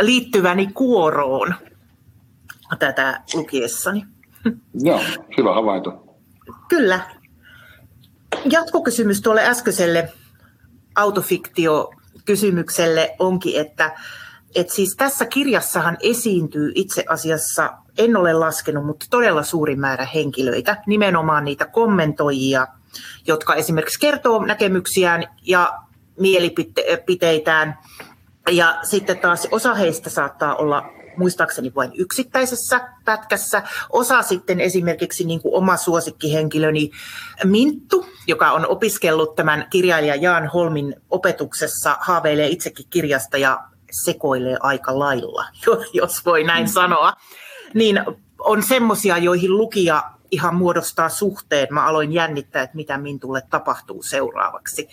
liittyväni 0.00 0.66
kuoroon 0.74 1.54
tätä 2.78 3.22
lukiessani. 3.34 4.15
Joo, 4.74 5.00
hyvä 5.38 5.54
havainto. 5.54 6.18
Kyllä. 6.68 7.00
Jatkokysymys 8.50 9.20
tuolle 9.20 9.46
äskeiselle 9.46 10.12
autofiktio-kysymykselle 10.94 13.14
onkin, 13.18 13.60
että, 13.60 13.96
että 14.54 14.74
siis 14.74 14.96
tässä 14.96 15.24
kirjassahan 15.24 15.96
esiintyy 16.00 16.72
itse 16.74 17.04
asiassa, 17.08 17.72
en 17.98 18.16
ole 18.16 18.32
laskenut, 18.32 18.86
mutta 18.86 19.06
todella 19.10 19.42
suuri 19.42 19.76
määrä 19.76 20.06
henkilöitä, 20.14 20.82
nimenomaan 20.86 21.44
niitä 21.44 21.66
kommentoijia, 21.66 22.66
jotka 23.26 23.54
esimerkiksi 23.54 24.00
kertoo 24.00 24.44
näkemyksiään 24.44 25.24
ja 25.42 25.78
mielipiteitään. 26.20 27.78
Ja 28.50 28.78
sitten 28.82 29.18
taas 29.18 29.48
osa 29.50 29.74
heistä 29.74 30.10
saattaa 30.10 30.54
olla 30.54 30.95
muistaakseni 31.16 31.72
vain 31.74 31.92
yksittäisessä 31.94 32.88
pätkässä. 33.04 33.62
Osa 33.90 34.22
sitten 34.22 34.60
esimerkiksi 34.60 35.24
niin 35.24 35.40
kuin 35.40 35.54
oma 35.54 35.76
suosikkihenkilöni 35.76 36.90
Minttu, 37.44 38.06
joka 38.26 38.52
on 38.52 38.66
opiskellut 38.66 39.34
tämän 39.34 39.66
kirjailija 39.70 40.14
Jaan 40.14 40.46
Holmin 40.46 40.94
opetuksessa, 41.10 41.96
haaveilee 42.00 42.48
itsekin 42.48 42.86
kirjasta 42.90 43.38
ja 43.38 43.64
sekoilee 44.04 44.56
aika 44.60 44.98
lailla, 44.98 45.44
jos 45.92 46.24
voi 46.26 46.44
näin 46.44 46.64
mm. 46.64 46.72
sanoa. 46.72 47.12
Niin 47.74 48.00
on 48.38 48.62
semmoisia, 48.62 49.18
joihin 49.18 49.56
lukija 49.56 50.02
ihan 50.30 50.54
muodostaa 50.54 51.08
suhteen. 51.08 51.68
Mä 51.70 51.86
aloin 51.86 52.12
jännittää, 52.12 52.62
että 52.62 52.76
mitä 52.76 52.98
Mintulle 52.98 53.42
tapahtuu 53.50 54.02
seuraavaksi. 54.02 54.88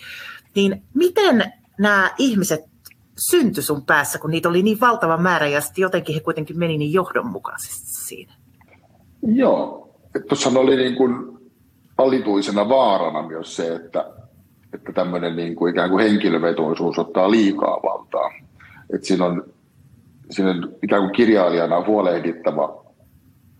Niin 0.56 0.84
miten 0.94 1.53
nämä 1.80 2.12
ihmiset 2.18 2.73
syntyi 3.17 3.63
sun 3.63 3.86
päässä, 3.86 4.20
kun 4.20 4.32
niitä 4.32 4.50
oli 4.50 4.63
niin 4.63 4.79
valtava 4.79 5.17
määrä 5.17 5.48
ja 5.48 5.62
sitten 5.62 5.82
jotenkin 5.82 6.15
he 6.15 6.22
kuitenkin 6.22 6.60
meni 6.60 6.77
niin 6.77 6.93
johdonmukaisesti 6.93 8.05
siinä? 8.05 8.34
Joo, 9.22 9.89
tuossa 10.29 10.60
oli 10.60 10.75
niin 10.75 10.96
kuin 10.96 11.39
alituisena 11.98 12.70
vaarana 12.70 13.27
myös 13.27 13.55
se, 13.55 13.75
että, 13.75 14.05
että 14.74 14.93
tämmöinen 14.93 15.36
niin 15.36 15.55
kuin 15.55 15.72
ikään 15.72 15.89
kuin 15.89 16.03
henkilövetoisuus 16.03 17.00
ottaa 17.00 17.32
liikaa 17.32 17.79
valtaa. 17.84 18.32
Että 18.93 19.08
siinä 19.08 19.25
on, 19.25 19.43
siinä 20.29 20.51
on 20.51 20.75
ikään 20.84 21.01
kuin 21.01 21.15
kirjailijana 21.15 21.86
huolehdittava 21.86 22.84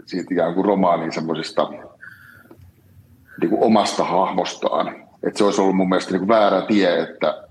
siitä 0.05 0.33
ikään 0.33 0.53
kuin 0.53 0.65
romaanin 0.65 1.12
semmoisesta 1.12 1.69
niin 3.41 3.57
omasta 3.62 4.03
hahmostaan. 4.03 4.88
Että 5.24 5.38
se 5.38 5.43
olisi 5.43 5.62
ollut 5.62 5.75
mun 5.75 5.89
mielestä 5.89 6.12
niin 6.12 6.19
kuin 6.19 6.27
väärä 6.27 6.62
tie, 6.62 7.00
että 7.00 7.42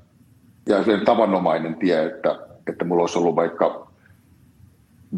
ja 0.67 0.79
tavanomainen 1.05 1.75
tie, 1.75 2.05
että, 2.05 2.39
että 2.67 2.85
mulla 2.85 3.03
olisi 3.03 3.19
ollut 3.19 3.37
vaikka 3.37 3.93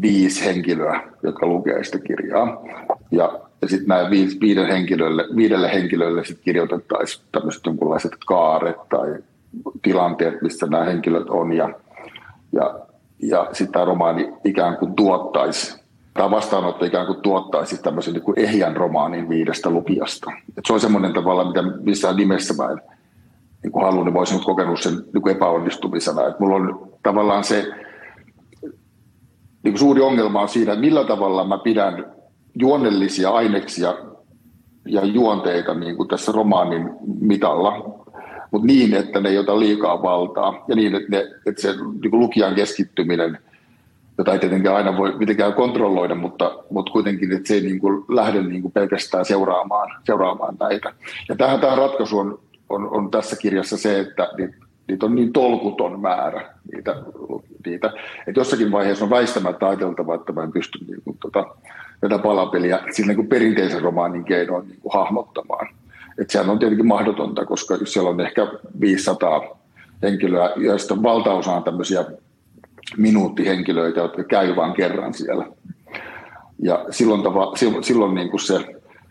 viisi 0.01 0.45
henkilöä, 0.45 1.01
jotka 1.23 1.47
lukee 1.47 1.83
sitä 1.83 1.99
kirjaa. 1.99 2.63
Ja, 3.11 3.39
ja 3.61 3.67
sitten 3.67 3.87
nämä 3.87 4.09
viisi, 4.09 4.39
viiden 4.41 4.67
henkilölle, 4.67 5.23
viidelle 5.35 5.73
henkilölle 5.73 6.25
sit 6.25 6.39
kirjoitettaisiin 6.39 7.25
tämmöiset 7.31 7.65
jonkunlaiset 7.65 8.11
kaaret 8.25 8.89
tai 8.89 9.15
tilanteet, 9.81 10.41
missä 10.41 10.67
nämä 10.67 10.83
henkilöt 10.83 11.29
on. 11.29 11.53
Ja, 11.53 11.69
ja, 12.51 12.79
ja 13.19 13.47
sitten 13.51 13.73
tämä 13.73 13.85
romaani 13.85 14.33
ikään 14.43 14.77
kuin 14.77 14.95
tuottaisi, 14.95 15.81
tämä 16.13 16.31
vastaanotto 16.31 16.85
ikään 16.85 17.05
kuin 17.05 17.21
tuottaisi 17.21 17.81
tämmöisen 17.81 18.13
niin 18.13 18.23
kuin 18.23 18.39
ehjän 18.39 18.75
romaanin 18.77 19.29
viidestä 19.29 19.69
lukijasta. 19.69 20.31
Et 20.57 20.65
se 20.65 20.73
on 20.73 20.79
semmoinen 20.79 21.13
tavalla, 21.13 21.47
mitä 21.47 21.61
missään 21.61 22.15
nimessä 22.15 22.53
mä 22.53 22.71
en 22.71 22.94
niin 23.65 23.71
kuin 23.71 23.83
halunnut, 23.83 24.05
niin 24.05 24.13
mä 24.13 24.19
olisin 24.19 24.43
kokenut 24.43 24.81
sen 24.81 24.93
niin 25.13 25.21
kuin 25.21 25.35
epäonnistumisena. 25.35 26.27
Että 26.27 26.39
mulla 26.39 26.55
on 26.55 26.91
tavallaan 27.03 27.43
se 27.43 27.67
niin 29.63 29.73
kuin 29.73 29.79
suuri 29.79 30.01
ongelma 30.01 30.41
on 30.41 30.49
siinä, 30.49 30.73
että 30.73 30.85
millä 30.85 31.03
tavalla 31.03 31.47
mä 31.47 31.57
pidän 31.57 32.05
juonnellisia 32.59 33.29
aineksia 33.29 33.93
ja 34.85 35.05
juonteita 35.05 35.73
niin 35.73 35.97
kuin 35.97 36.09
tässä 36.09 36.31
romaanin 36.31 36.89
mitalla, 37.19 37.71
mutta 38.51 38.67
niin, 38.67 38.93
että 38.93 39.19
ne 39.19 39.29
ei 39.29 39.37
ota 39.37 39.59
liikaa 39.59 40.01
valtaa 40.01 40.65
ja 40.67 40.75
niin, 40.75 40.95
että, 40.95 41.09
ne, 41.09 41.27
että 41.45 41.61
se 41.61 41.73
niin 42.01 42.11
kuin 42.11 42.19
lukijan 42.19 42.55
keskittyminen, 42.55 43.37
jota 44.17 44.33
ei 44.33 44.39
tietenkään 44.39 44.75
aina 44.75 44.97
voi 44.97 45.17
mitenkään 45.17 45.53
kontrolloida, 45.53 46.15
mutta, 46.15 46.63
mutta 46.69 46.91
kuitenkin, 46.91 47.31
että 47.31 47.47
se 47.47 47.53
ei 47.53 47.61
niin 47.61 47.79
kuin 47.79 48.05
lähde 48.09 48.41
niin 48.43 48.61
kuin 48.61 48.71
pelkästään 48.71 49.25
seuraamaan, 49.25 49.91
seuraamaan 50.03 50.57
näitä. 50.59 50.93
Ja 51.29 51.35
tähän, 51.35 51.59
tähän 51.59 51.77
ratkaisu 51.77 52.19
on 52.19 52.39
on, 52.69 52.89
on 52.89 53.11
tässä 53.11 53.35
kirjassa 53.35 53.77
se, 53.77 53.99
että 53.99 54.29
niitä, 54.37 54.57
niitä 54.87 55.05
on 55.05 55.15
niin 55.15 55.33
tolkuton 55.33 55.99
määrä 55.99 56.53
niitä, 56.73 56.95
niitä. 57.65 57.93
Että 58.27 58.39
jossakin 58.39 58.71
vaiheessa 58.71 59.05
on 59.05 59.09
väistämättä 59.09 59.67
ajateltava, 59.67 60.15
että 60.15 60.33
mä 60.33 60.43
en 60.43 60.51
pysty 60.51 60.79
niin 60.87 61.01
kuin, 61.03 61.17
tota, 61.21 61.45
tätä 62.01 62.17
palapeliä 62.17 62.79
sillä 62.91 63.07
niin 63.07 63.15
kuin 63.15 63.27
perinteisen 63.27 63.81
romaanin 63.81 64.25
keinoin 64.25 64.67
niin 64.67 64.79
kuin 64.81 64.93
hahmottamaan. 64.93 65.67
Et 66.17 66.29
sehän 66.29 66.49
on 66.49 66.59
tietenkin 66.59 66.87
mahdotonta, 66.87 67.45
koska 67.45 67.77
siellä 67.85 68.09
on 68.09 68.21
ehkä 68.21 68.47
500 68.79 69.57
henkilöä, 70.01 70.53
joista 70.55 71.03
valtaosa 71.03 71.51
on 71.51 71.63
tämmöisiä 71.63 72.05
minuuttihenkilöitä, 72.97 73.99
jotka 73.99 74.23
käy 74.23 74.55
vain 74.55 74.73
kerran 74.73 75.13
siellä. 75.13 75.45
Ja 76.59 76.85
silloin, 76.89 77.23
tava, 77.23 77.55
silloin, 77.55 77.83
silloin 77.83 78.15
niin 78.15 78.29
kuin 78.29 78.39
se, 78.39 78.59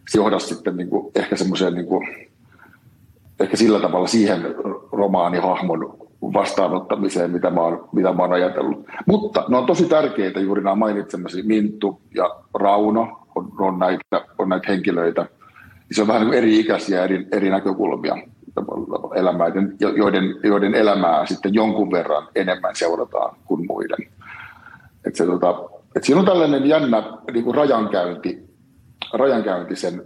se 0.08 0.18
johdaisi 0.18 0.54
sitten 0.54 0.76
niin 0.76 0.88
kuin 0.88 1.12
ehkä 1.14 1.36
semmoiseen 1.36 1.74
niin 1.74 1.86
kuin, 1.86 2.08
ehkä 3.40 3.56
sillä 3.56 3.80
tavalla 3.80 4.06
siihen 4.06 4.54
romaanihahmon 4.92 5.98
vastaanottamiseen, 6.32 7.30
mitä 7.30 7.50
mä, 7.50 7.60
oon, 7.60 7.88
mitä 7.92 8.12
mä 8.12 8.22
oon 8.22 8.32
ajatellut. 8.32 8.86
Mutta 9.06 9.44
ne 9.48 9.56
on 9.56 9.66
tosi 9.66 9.84
tärkeitä 9.84 10.40
juuri 10.40 10.62
nämä 10.62 10.76
mainitsemasi 10.76 11.42
Minttu 11.42 12.00
ja 12.14 12.36
Rauno 12.54 13.26
on, 13.34 13.52
on, 13.58 13.78
näitä, 13.78 14.26
on 14.38 14.48
näitä 14.48 14.72
henkilöitä. 14.72 15.26
Se 15.92 16.02
on 16.02 16.08
vähän 16.08 16.22
niin 16.22 16.34
eri 16.34 16.60
ikäisiä 16.60 17.04
eri, 17.04 17.26
eri 17.32 17.50
näkökulmia 17.50 18.16
elämää, 19.14 19.46
joiden, 19.96 20.34
joiden 20.44 20.74
elämää 20.74 21.26
sitten 21.26 21.54
jonkun 21.54 21.90
verran 21.90 22.28
enemmän 22.34 22.76
seurataan 22.76 23.36
kuin 23.44 23.66
muiden. 23.66 24.08
Et 25.06 25.16
se, 25.16 25.26
tota, 25.26 25.64
et 25.96 26.04
siinä 26.04 26.20
on 26.20 26.26
tällainen 26.26 26.66
jännä 26.66 27.02
niin 27.32 27.44
kuin 27.44 27.54
rajankäynti, 27.54 28.44
rajankäynti 29.12 29.76
sen 29.76 30.02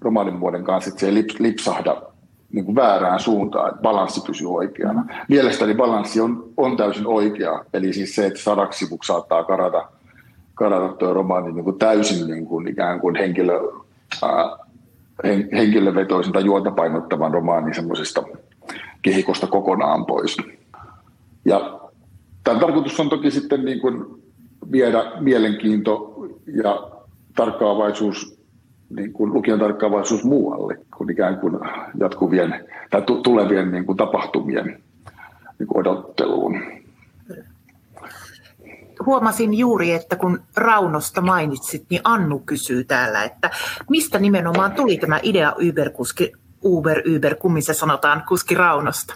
romaanin 0.00 0.34
muodon 0.34 0.64
kanssa, 0.64 0.88
että 0.88 1.00
se 1.00 1.06
ei 1.06 1.26
lipsahda 1.38 2.02
niin 2.52 2.64
kuin 2.64 2.74
väärään 2.74 3.20
suuntaan, 3.20 3.68
että 3.68 3.82
balanssi 3.82 4.20
pysyy 4.26 4.54
oikeana. 4.54 5.04
Mielestäni 5.28 5.74
balanssi 5.74 6.20
on, 6.20 6.44
on 6.56 6.76
täysin 6.76 7.06
oikea, 7.06 7.64
eli 7.72 7.92
siis 7.92 8.14
se, 8.14 8.26
että 8.26 8.40
sadaksi 8.40 8.86
saattaa 9.04 9.44
karata, 9.44 9.88
karata 10.54 10.96
tuo 10.96 11.14
romaani 11.14 11.52
niin 11.52 11.64
kuin 11.64 11.78
täysin 11.78 12.26
niin 12.26 12.46
kuin 12.46 12.68
ikään 12.68 13.00
kuin 13.00 13.16
henkilö, 13.16 13.60
ää, 14.22 14.56
hen, 15.24 15.48
henkilövetoisen 15.52 16.32
tai 16.32 16.44
juontapainottavan 16.44 17.32
romaanin 17.32 17.74
semmoisesta 17.74 18.22
kehikosta 19.02 19.46
kokonaan 19.46 20.06
pois. 20.06 20.36
Ja 21.44 21.80
tämän 22.44 22.60
tarkoitus 22.60 23.00
on 23.00 23.08
toki 23.08 23.30
sitten 23.30 23.64
niin 23.64 23.80
kuin 23.80 24.04
viedä 24.72 25.12
mielenkiinto 25.20 26.14
ja 26.62 26.90
tarkkaavaisuus 27.36 28.39
niin 28.96 29.12
kuin 29.12 29.32
lukijan 29.32 29.58
tarkkaavaisuus 29.58 30.24
muualle 30.24 30.78
kuin 30.96 31.10
ikään 31.10 31.38
kuin 31.38 31.58
jatkuvien 32.00 32.64
tai 32.90 33.02
tulevien 33.02 33.70
niin 33.70 33.86
kuin 33.86 33.96
tapahtumien 33.96 34.82
niin 35.58 35.66
kuin 35.66 35.78
odotteluun. 35.78 36.62
Huomasin 39.06 39.54
juuri, 39.54 39.92
että 39.92 40.16
kun 40.16 40.40
Raunosta 40.56 41.20
mainitsit, 41.20 41.84
niin 41.90 42.00
Annu 42.04 42.38
kysyy 42.38 42.84
täällä, 42.84 43.24
että 43.24 43.50
mistä 43.90 44.18
nimenomaan 44.18 44.72
tuli 44.72 44.96
tämä 44.96 45.20
idea 45.22 45.52
Uber-kuski, 45.52 46.32
Uber, 46.64 47.02
Uber, 47.16 47.34
kummin 47.34 47.62
se 47.62 47.74
sanotaan, 47.74 48.22
kuski 48.28 48.54
Raunosta? 48.54 49.14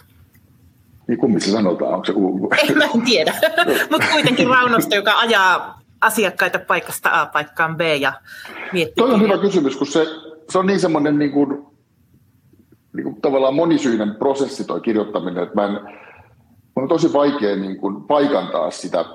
Niin 1.07 1.17
kummin 1.17 1.41
se 1.41 1.51
sanotaan, 1.51 1.93
onko 1.93 2.05
se 2.05 2.13
Uber? 2.15 2.59
En, 2.69 2.77
mä 2.77 2.83
en 2.83 3.01
tiedä, 3.01 3.33
mutta 3.91 4.07
kuitenkin 4.11 4.47
Raunosta, 4.47 4.95
joka 4.95 5.19
ajaa 5.19 5.84
asiakkaita 6.05 6.59
paikasta 6.59 7.21
A 7.21 7.25
paikkaan 7.25 7.77
B 7.77 7.81
ja 7.81 8.13
miettii. 8.73 9.03
Toi 9.03 9.13
on 9.13 9.21
hyvä 9.21 9.37
kysymys, 9.37 9.75
kun 9.75 9.87
se, 9.87 10.05
se 10.49 10.57
on 10.57 10.65
niin 10.65 10.79
semmoinen 10.79 11.19
niin 11.19 11.31
kuin, 11.31 11.65
niin 12.93 13.03
kuin 13.03 13.21
tavallaan 13.21 13.55
monisyinen 13.55 14.15
prosessi 14.15 14.63
toi 14.63 14.81
kirjoittaminen, 14.81 15.43
että 15.43 15.55
mä 15.55 15.65
en, 15.65 15.71
mun 16.75 16.83
on 16.83 16.87
tosi 16.87 17.13
vaikea 17.13 17.55
niin 17.55 17.77
kuin 17.77 18.03
paikantaa 18.03 18.71
sitä 18.71 19.05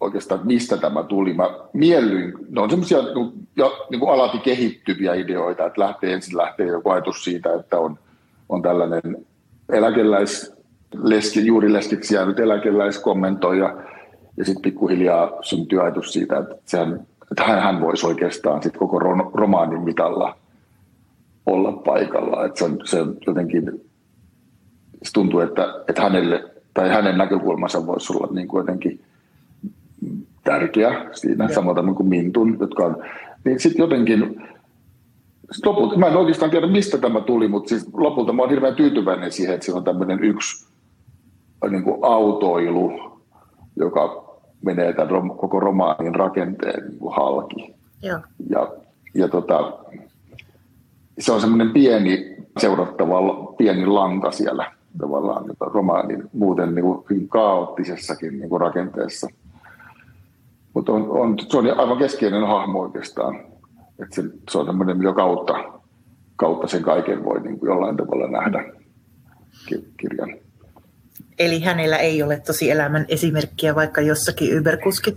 oikeastaan, 0.00 0.40
mistä 0.44 0.76
tämä 0.76 1.02
tuli. 1.02 1.34
Mä 1.34 1.50
miellyin, 1.72 2.34
ne 2.48 2.60
on 2.60 2.70
semmoisia 2.70 2.98
niin, 3.02 3.48
niin 3.90 4.00
kuin 4.00 4.12
alati 4.12 4.38
kehittyviä 4.38 5.14
ideoita, 5.14 5.66
että 5.66 5.80
lähtee 5.80 6.12
ensin 6.12 6.36
lähtee 6.36 6.66
joku 6.66 6.90
ajatus 6.90 7.24
siitä, 7.24 7.54
että 7.54 7.78
on, 7.78 7.98
on 8.48 8.62
tällainen 8.62 9.26
eläkeläis, 9.68 10.52
leski, 11.02 11.46
juuri 11.46 11.72
leskiksi 11.72 12.14
jäänyt 12.14 12.40
eläkeläiskommentoija, 12.40 13.76
ja 14.38 14.44
sitten 14.44 14.62
pikkuhiljaa 14.62 15.30
syntyy 15.42 15.82
ajatus 15.82 16.12
siitä, 16.12 16.38
että, 16.38 16.54
sehän, 16.64 17.06
että 17.30 17.44
hän, 17.44 17.62
hän 17.62 17.80
voisi 17.80 18.06
oikeastaan 18.06 18.62
sit 18.62 18.76
koko 18.76 18.98
romaanin 19.34 19.82
mitalla 19.82 20.36
olla 21.46 21.72
paikalla. 21.72 22.44
Että 22.44 22.58
se, 22.58 22.64
on, 22.64 22.78
se 22.84 22.98
jotenkin, 23.26 23.80
se 25.02 25.12
tuntuu, 25.12 25.40
että, 25.40 25.74
että 25.88 26.02
hänelle 26.02 26.44
tai 26.74 26.88
hänen 26.88 27.18
näkökulmansa 27.18 27.86
voisi 27.86 28.12
olla 28.12 28.28
niin 28.32 28.48
kuin 28.48 28.60
jotenkin 28.60 29.00
tärkeä 30.44 31.04
siinä, 31.12 31.48
samoin 31.48 31.94
kuin 31.94 32.08
Mintun, 32.08 32.56
jotka 32.60 32.84
on, 32.84 33.04
niin 33.44 33.60
sitten 33.60 33.82
jotenkin, 33.82 34.42
sit 35.52 35.66
lopulta, 35.66 35.98
mä 35.98 36.06
en 36.06 36.16
oikeastaan 36.16 36.50
tiedä 36.50 36.66
mistä 36.66 36.98
tämä 36.98 37.20
tuli, 37.20 37.48
mutta 37.48 37.68
siis 37.68 37.88
lopulta 37.92 38.32
mä 38.32 38.42
oon 38.42 38.50
hirveän 38.50 38.74
tyytyväinen 38.74 39.32
siihen, 39.32 39.54
että 39.54 39.64
siinä 39.64 39.78
on 39.78 39.84
tämmöinen 39.84 40.24
yksi 40.24 40.68
niin 41.70 41.82
kuin 41.82 41.98
autoilu, 42.02 43.20
joka 43.76 44.27
menee 44.64 44.92
tämän 44.92 45.28
koko 45.28 45.60
romaanin 45.60 46.14
rakenteen 46.14 46.88
niin 46.88 46.98
kuin 46.98 47.14
halki. 47.14 47.74
Joo. 48.02 48.20
Ja, 48.50 48.68
ja 49.14 49.28
tota, 49.28 49.72
se 51.18 51.32
on 51.32 51.40
semmoinen 51.40 51.70
pieni 51.70 52.36
seurattava 52.60 53.52
pieni 53.58 53.86
lanka 53.86 54.30
siellä 54.30 54.72
tavallaan 54.98 55.44
romaanin 55.60 56.30
muuten 56.32 56.74
niin 56.74 56.84
kuin 56.84 57.28
kaoottisessakin 57.28 58.38
niin 58.38 58.48
kuin 58.48 58.60
rakenteessa. 58.60 59.28
Mutta 60.74 60.92
on, 60.92 61.10
on, 61.10 61.36
se 61.38 61.58
on 61.58 61.80
aivan 61.80 61.98
keskeinen 61.98 62.46
hahmo 62.46 62.80
oikeastaan. 62.80 63.40
että 64.02 64.14
se, 64.14 64.22
se 64.50 64.58
on 64.58 64.66
semmoinen, 64.66 64.98
mikä 64.98 65.12
kautta, 65.12 65.54
kautta 66.36 66.66
sen 66.66 66.82
kaiken 66.82 67.24
voi 67.24 67.40
niin 67.40 67.58
kuin 67.58 67.68
jollain 67.68 67.96
tavalla 67.96 68.28
nähdä 68.28 68.64
kirjan. 69.96 70.47
Eli 71.38 71.60
hänellä 71.60 71.96
ei 71.96 72.22
ole 72.22 72.40
tosi 72.46 72.70
elämän 72.70 73.04
esimerkkiä 73.08 73.74
vaikka 73.74 74.00
jossakin 74.00 74.58
Uber-kuski? 74.58 75.16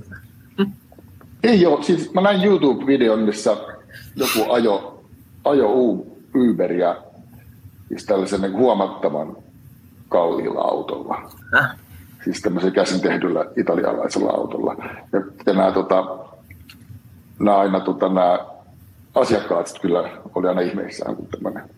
Ei 1.44 1.66
ole. 1.66 1.84
Siis 1.84 2.14
mä 2.14 2.22
näin 2.22 2.44
YouTube-videon, 2.44 3.20
missä 3.20 3.58
joku 4.16 4.52
ajo, 4.52 5.04
ajo 5.44 5.74
Uberia 6.36 6.96
siis 7.88 8.06
tällaisen 8.06 8.42
niin 8.42 8.54
huomattavan 8.54 9.38
kalliilla 10.10 10.62
autolla. 10.62 11.32
Ah. 11.54 11.76
Siis 12.24 12.42
tämmöisen 12.42 12.72
käsin 12.72 13.02
tehdyllä 13.02 13.46
italialaisella 13.58 14.32
autolla. 14.32 14.76
Ja, 15.14 15.22
ja 15.46 15.54
nämä, 15.54 15.72
tota, 15.72 16.18
nämä 17.40 17.58
aina 17.58 17.80
tota, 17.80 18.08
nämä 18.08 18.40
asiakkaat 19.16 19.74
kyllä 19.82 20.10
oli 20.36 20.48
aina 20.48 20.62
ihmeissään, 20.62 21.16
kun 21.16 21.28
tämmöinen 21.28 21.70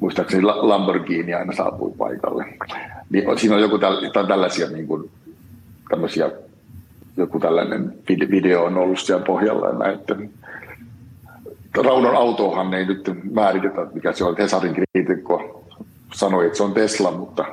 muistaakseni 0.00 0.42
Lamborghini 0.42 1.34
aina 1.34 1.52
saapui 1.52 1.92
paikalle. 1.98 2.44
Niin 3.10 3.38
siinä 3.38 3.54
on 3.54 3.62
joku 3.62 3.78
täl, 3.78 4.10
tällaisia 4.28 4.68
niin 4.70 4.86
kuin, 4.86 5.10
tämmöisiä, 5.90 6.30
joku 7.16 7.40
tällainen 7.40 7.94
video 8.08 8.64
on 8.64 8.78
ollut 8.78 8.98
siellä 8.98 9.24
pohjalla 9.24 9.66
ja 9.66 9.72
näiden. 9.72 10.30
Raunon 11.84 12.16
autohan 12.16 12.74
ei 12.74 12.86
nyt 12.86 13.10
määritetä, 13.32 13.86
mikä 13.94 14.12
se 14.12 14.24
on. 14.24 14.36
Hesarin 14.38 14.74
kriitikko 14.74 15.64
sanoi, 16.14 16.46
että 16.46 16.56
se 16.56 16.62
on 16.62 16.72
Tesla, 16.72 17.10
mutta, 17.10 17.44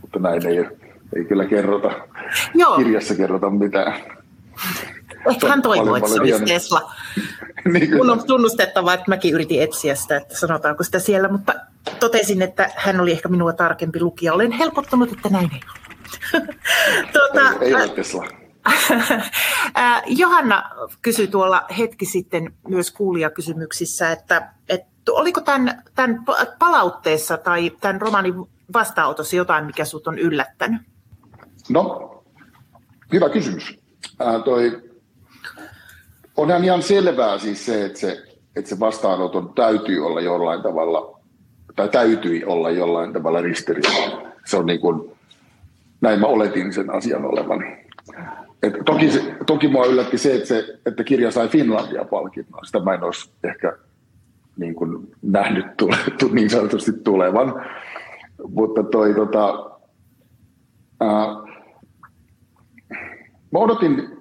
mutta 0.00 0.18
näin 0.18 0.46
ei, 0.46 0.58
ei 1.16 1.24
kyllä 1.24 1.44
kerrota. 1.44 1.90
Joo. 2.54 2.76
Kirjassa 2.76 3.14
kerrota 3.14 3.50
mitään. 3.50 3.94
Ehkä 5.30 5.48
hän 5.48 5.62
toivoo, 5.62 5.96
että 5.96 6.08
se 6.10 6.20
olisi 6.20 6.44
Tesla. 6.44 6.83
niin 7.72 7.96
Mun 7.96 8.10
on 8.10 8.26
tunnustettava, 8.26 8.94
että 8.94 9.04
mäkin 9.08 9.34
yritin 9.34 9.62
etsiä 9.62 9.94
sitä, 9.94 10.16
että 10.16 10.38
sanotaanko 10.38 10.84
sitä 10.84 10.98
siellä, 10.98 11.28
mutta 11.28 11.54
totesin, 12.00 12.42
että 12.42 12.70
hän 12.76 13.00
oli 13.00 13.12
ehkä 13.12 13.28
minua 13.28 13.52
tarkempi 13.52 14.00
lukija. 14.00 14.34
Olen 14.34 14.52
helpottunut, 14.52 15.12
että 15.12 15.28
näin 15.28 15.50
ei 15.54 15.60
ole. 15.70 16.44
tuota, 17.12 17.50
ei, 17.60 17.68
ei 17.68 17.74
ole 17.74 17.88
Tesla. 17.88 18.26
Johanna 20.06 20.70
kysyi 21.02 21.26
tuolla 21.26 21.64
hetki 21.78 22.06
sitten 22.06 22.54
myös 22.68 22.90
kuulijakysymyksissä, 22.90 24.12
että, 24.12 24.52
että 24.68 25.12
oliko 25.12 25.40
tämän, 25.40 25.82
tämän 25.94 26.24
palautteessa 26.58 27.36
tai 27.36 27.70
tämän 27.80 28.00
romanin 28.00 28.34
vastaanotossa 28.72 29.36
jotain, 29.36 29.66
mikä 29.66 29.84
sinut 29.84 30.06
on 30.06 30.18
yllättänyt? 30.18 30.82
No, 31.68 32.10
hyvä 33.12 33.28
kysymys. 33.28 33.78
Ää, 34.20 34.42
toi 34.42 34.82
onhan 36.36 36.64
ihan 36.64 36.82
selvää 36.82 37.38
siis 37.38 37.66
se, 37.66 37.84
että 37.84 37.98
se, 37.98 38.22
että 38.56 38.68
se 38.68 38.80
vastaanoton 38.80 39.52
täytyy 39.54 40.06
olla 40.06 40.20
jollain 40.20 40.62
tavalla, 40.62 41.20
tai 41.76 41.88
täytyi 41.88 42.44
olla 42.44 42.70
jollain 42.70 43.12
tavalla 43.12 43.40
ristiriidassa. 43.40 44.22
Se 44.44 44.56
on 44.56 44.66
niin 44.66 44.80
kuin, 44.80 45.10
näin 46.00 46.20
mä 46.20 46.26
oletin 46.26 46.72
sen 46.72 46.90
asian 46.90 47.24
olevan. 47.24 47.64
Et 48.62 48.74
toki, 48.84 49.10
se, 49.10 49.34
toki 49.46 49.68
mua 49.68 49.86
yllätti 49.86 50.18
se 50.18 50.34
että, 50.34 50.48
se, 50.48 50.78
että 50.86 51.04
kirja 51.04 51.30
sai 51.30 51.48
Finlandia-palkinnon. 51.48 52.66
Sitä 52.66 52.80
mä 52.80 52.94
en 52.94 53.04
olisi 53.04 53.30
ehkä 53.44 53.76
niin 54.56 54.74
kuin 54.74 55.14
nähnyt 55.22 55.66
tule, 55.76 55.96
niin 56.32 56.50
sanotusti 56.50 56.92
tulevan. 56.92 57.66
Mutta 58.48 58.82
toi, 58.82 59.14
tota, 59.14 59.70
ää, 61.00 61.26
mä 63.52 63.58
odotin 63.58 64.13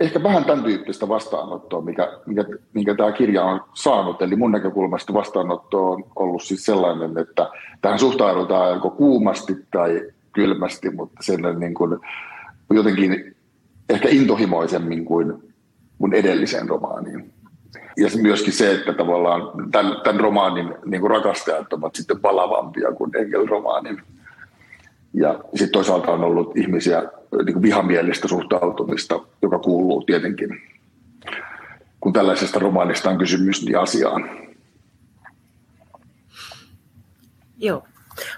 ehkä 0.00 0.22
vähän 0.22 0.44
tämän 0.44 0.64
tyyppistä 0.64 1.08
vastaanottoa, 1.08 1.80
mikä, 1.80 2.12
mikä, 2.26 2.44
minkä 2.74 2.94
tämä 2.94 3.12
kirja 3.12 3.44
on 3.44 3.60
saanut. 3.74 4.22
Eli 4.22 4.36
mun 4.36 4.52
näkökulmasta 4.52 5.14
vastaanotto 5.14 5.90
on 5.90 6.04
ollut 6.16 6.42
siis 6.42 6.64
sellainen, 6.64 7.18
että 7.18 7.50
tähän 7.80 7.98
suhtaudutaan 7.98 8.74
joko 8.74 8.90
kuumasti 8.90 9.56
tai 9.70 10.00
kylmästi, 10.32 10.90
mutta 10.90 11.22
sen 11.22 11.40
niin 11.58 11.74
kuin, 11.74 11.98
jotenkin 12.70 13.36
ehkä 13.88 14.08
intohimoisemmin 14.08 15.04
kuin 15.04 15.52
mun 15.98 16.14
edelliseen 16.14 16.68
romaaniin. 16.68 17.32
Ja 17.96 18.08
myöskin 18.22 18.52
se, 18.52 18.74
että 18.74 18.92
tavallaan 18.92 19.70
tämän, 19.70 19.96
tämän 20.04 20.20
romaanin 20.20 20.74
niin 20.84 21.00
kuin 21.00 21.10
rakastajat 21.10 21.72
ovat 21.72 21.94
sitten 21.94 22.20
palavampia 22.20 22.92
kuin 22.92 23.10
Engel-romaanin. 23.16 24.02
Ja 25.14 25.40
sitten 25.50 25.72
toisaalta 25.72 26.12
on 26.12 26.24
ollut 26.24 26.56
ihmisiä 26.56 27.02
niin 27.44 27.52
kuin 27.52 27.62
vihamielistä 27.62 28.28
suhtautumista, 28.28 29.20
joka 29.42 29.58
kuuluu 29.58 30.04
tietenkin, 30.04 30.48
kun 32.00 32.12
tällaisesta 32.12 32.58
romaanista 32.58 33.10
on 33.10 33.18
kysymys, 33.18 33.64
niin 33.64 33.78
asiaan. 33.78 34.30
Joo. 37.58 37.84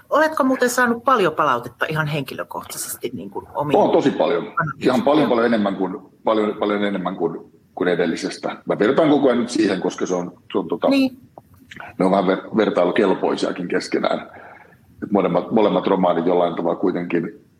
Oletko 0.09 0.43
muuten 0.43 0.69
saanut 0.69 1.03
paljon 1.03 1.33
palautetta 1.33 1.85
ihan 1.89 2.07
henkilökohtaisesti 2.07 3.11
niin 3.13 3.29
kuin 3.29 3.47
omiin? 3.55 3.77
On 3.77 3.91
tosi 3.91 4.11
paljon. 4.11 4.53
Ihan 4.79 5.01
paljon, 5.01 5.29
paljon 5.29 5.45
enemmän 5.45 5.75
kuin, 5.75 5.97
paljon, 6.23 6.55
paljon 6.59 6.83
enemmän 6.83 7.15
kuin, 7.15 7.51
kuin 7.75 7.87
edellisestä. 7.87 8.57
Mä 8.65 8.79
vertaan 8.79 9.09
koko 9.09 9.27
ajan 9.27 9.39
nyt 9.39 9.49
siihen, 9.49 9.81
koska 9.81 10.05
se 10.05 10.15
on, 10.15 10.33
se 10.51 10.57
on 10.57 10.67
tota, 10.67 10.89
niin. 10.89 11.17
ne 11.99 12.05
on 12.05 12.11
vähän 12.11 12.27
ver, 12.27 12.37
vertailukelpoisiakin 12.57 13.67
keskenään. 13.67 14.31
Et 15.03 15.11
molemmat, 15.11 15.51
molemmat 15.51 15.87
romaanit 15.87 16.25
jollain 16.25 16.55
tavalla 16.55 16.75
kuitenkin 16.75 17.50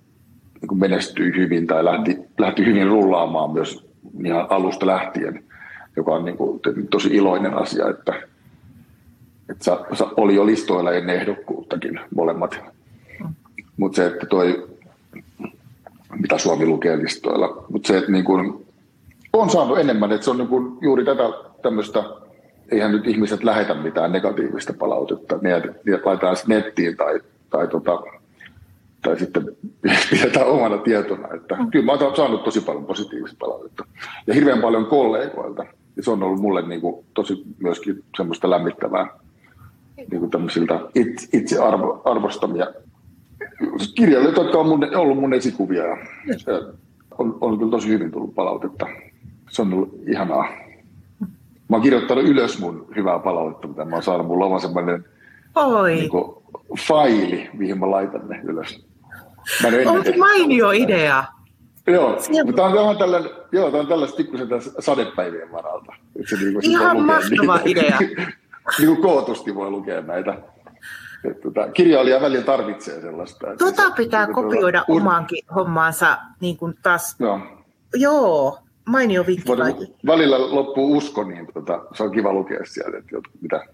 niin 0.61 0.79
menestyi 0.79 1.33
hyvin 1.37 1.67
tai 1.67 1.85
lähti, 1.85 2.17
lähti 2.37 2.65
hyvin 2.65 2.87
rullaamaan 2.87 3.51
myös 3.51 3.85
ihan 4.25 4.47
alusta 4.49 4.85
lähtien, 4.87 5.43
joka 5.95 6.11
on 6.11 6.25
niin 6.25 6.37
kuin 6.37 6.59
tosi 6.89 7.09
iloinen 7.09 7.53
asia, 7.53 7.89
että, 7.89 8.13
että 9.49 9.77
oli 10.17 10.35
jo 10.35 10.45
listoilla 10.45 10.91
ennen 10.91 11.15
ehdokkuuttakin 11.15 11.99
molemmat. 12.15 12.59
Mutta 13.77 13.95
se, 13.95 14.05
että 14.05 14.25
toi, 14.25 14.67
mitä 16.19 16.37
Suomi 16.37 16.65
lukee 16.65 16.97
listoilla, 16.97 17.65
mutta 17.69 17.87
se, 17.87 17.97
että 17.97 18.11
niin 18.11 18.23
kuin, 18.23 18.65
on 19.33 19.49
saanut 19.49 19.79
enemmän, 19.79 20.11
että 20.11 20.25
se 20.25 20.31
on 20.31 20.37
niin 20.37 20.47
kuin 20.47 20.77
juuri 20.81 21.05
tätä 21.05 21.23
tämmöistä, 21.61 22.03
eihän 22.71 22.91
nyt 22.91 23.07
ihmiset 23.07 23.43
lähetä 23.43 23.73
mitään 23.73 24.11
negatiivista 24.11 24.73
palautetta, 24.73 25.39
ne, 25.41 25.49
ne 25.59 25.99
laitetaan 26.05 26.37
nettiin 26.47 26.97
tai, 26.97 27.19
tai, 27.49 27.67
tota, 27.67 28.01
tai 29.01 29.19
sitten 29.19 29.45
pidetään 30.09 30.47
omana 30.47 30.77
tietona. 30.77 31.27
Että 31.33 31.55
mm. 31.55 31.71
Kyllä 31.71 31.85
mä 31.85 31.91
oon 31.91 32.15
saanut 32.15 32.43
tosi 32.43 32.61
paljon 32.61 32.85
positiivista 32.85 33.37
palautetta 33.39 33.85
ja 34.27 34.33
hirveän 34.33 34.61
paljon 34.61 34.85
kollegoilta. 34.85 35.65
Ja 35.95 36.03
se 36.03 36.11
on 36.11 36.23
ollut 36.23 36.41
mulle 36.41 36.67
niin 36.67 36.81
kuin 36.81 37.05
tosi 37.13 37.43
myöskin 37.59 38.03
semmoista 38.17 38.49
lämmittävää 38.49 39.07
niin 39.97 40.19
kuin 40.19 40.31
tämmöisiltä 40.31 40.79
itse, 40.95 41.37
itse 41.37 41.59
arvo, 41.59 42.01
arvostamia 42.05 42.67
kirjailijoita, 43.95 44.41
jotka 44.41 44.57
on 44.57 44.67
mun, 44.67 44.95
ollut 44.95 45.19
mun 45.19 45.33
esikuvia. 45.33 45.83
Ja 45.83 45.97
on, 47.17 47.37
on 47.41 47.57
kyllä 47.57 47.71
tosi 47.71 47.87
hyvin 47.87 48.11
tullut 48.11 48.35
palautetta. 48.35 48.87
Se 49.49 49.61
on 49.61 49.73
ollut 49.73 49.99
ihanaa. 50.07 50.47
Mä 51.69 51.75
oon 51.75 51.81
kirjoittanut 51.81 52.23
ylös 52.23 52.59
mun 52.59 52.87
hyvää 52.95 53.19
palautetta, 53.19 53.67
mitä 53.67 53.85
mä 53.85 53.95
oon 53.95 54.03
saanut. 54.03 54.27
Mulla 54.27 54.45
on 54.45 54.61
semmoinen 54.61 55.05
niin 55.95 56.09
kuin, 56.09 56.35
faili, 56.87 57.49
mihin 57.53 57.79
mä 57.79 57.91
laitan 57.91 58.27
ne 58.29 58.41
ylös. 58.43 58.85
Onko 59.85 60.11
mainio 60.17 60.71
idea? 60.71 61.23
Joo, 61.87 62.09
mutta 62.09 62.53
tämä 62.55 62.67
on, 62.67 62.73
tämä 62.73 62.89
on 62.89 62.97
tällainen, 62.97 63.31
joo, 63.51 63.71
tämä 63.71 63.81
on 63.81 63.87
tällaista 63.87 64.17
pikkusen 64.17 64.47
sadepäivien 64.79 65.51
varalta. 65.51 65.93
Se, 66.29 66.35
niin 66.35 66.53
kuin, 66.53 66.65
Ihan 66.65 67.01
mahtava 67.01 67.59
idea. 67.65 67.97
niin 68.79 68.87
kuin 68.87 69.01
kootusti 69.01 69.55
voi 69.55 69.69
lukea 69.69 70.01
näitä. 70.01 70.37
Tota, 71.43 71.71
kirjailija 71.71 72.21
välillä 72.21 72.45
tarvitsee 72.45 73.01
sellaista. 73.01 73.47
Tota 73.57 73.87
se, 73.87 73.93
pitää 73.97 74.25
niin, 74.25 74.33
kopioida 74.33 74.83
tuota, 74.87 75.01
omaankin 75.01 75.45
hommaansa 75.55 76.17
niin 76.39 76.57
kuin 76.57 76.75
taas. 76.83 77.15
Joo. 77.19 77.39
Joo, 77.95 78.59
mainio 78.85 79.25
vinkki 79.25 79.51
Välillä 80.05 80.55
loppuu 80.55 80.97
usko, 80.97 81.23
niin 81.23 81.47
tota, 81.53 81.81
se 81.93 82.03
on 82.03 82.11
kiva 82.11 82.33
lukea 82.33 82.65
sieltä, 82.65 82.97
että 82.97 83.29
mitä. 83.41 83.65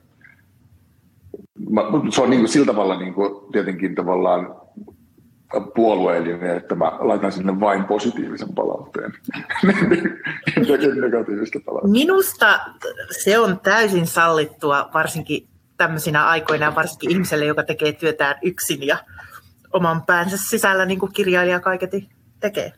Mä, 1.70 1.82
se 2.10 2.22
on 2.22 2.30
niin 2.30 2.40
kuin, 2.40 2.50
sillä 2.50 2.66
tavalla 2.66 3.00
niin 3.00 3.14
kuin, 3.14 3.52
tietenkin 3.52 3.96
tavallaan 3.96 4.56
puolueellinen, 5.76 6.58
että 6.58 6.76
mä 6.76 6.92
laitan 7.00 7.32
sinne 7.32 7.60
vain 7.60 7.84
positiivisen 7.84 8.54
palautteen. 8.56 9.14
negatiivista 11.02 11.60
palautetta. 11.66 11.92
Minusta 11.92 12.60
se 13.24 13.40
on 13.40 13.60
täysin 13.60 14.08
sallittua, 14.08 14.90
varsinkin 14.94 15.48
tämmöisinä 15.78 16.28
aikoina, 16.28 16.76
varsinkin 16.76 17.12
ihmiselle, 17.12 17.46
joka 17.46 17.64
tekee 17.64 17.92
työtään 17.92 18.36
yksin 18.42 18.88
ja 18.88 18.98
oman 19.74 20.04
päänsä 20.06 20.38
sisällä, 20.38 20.86
niin 20.86 21.00
kuin 21.00 21.14
kirjailija 21.14 21.60
kaiketi 21.60 22.10
tekee. 22.40 22.74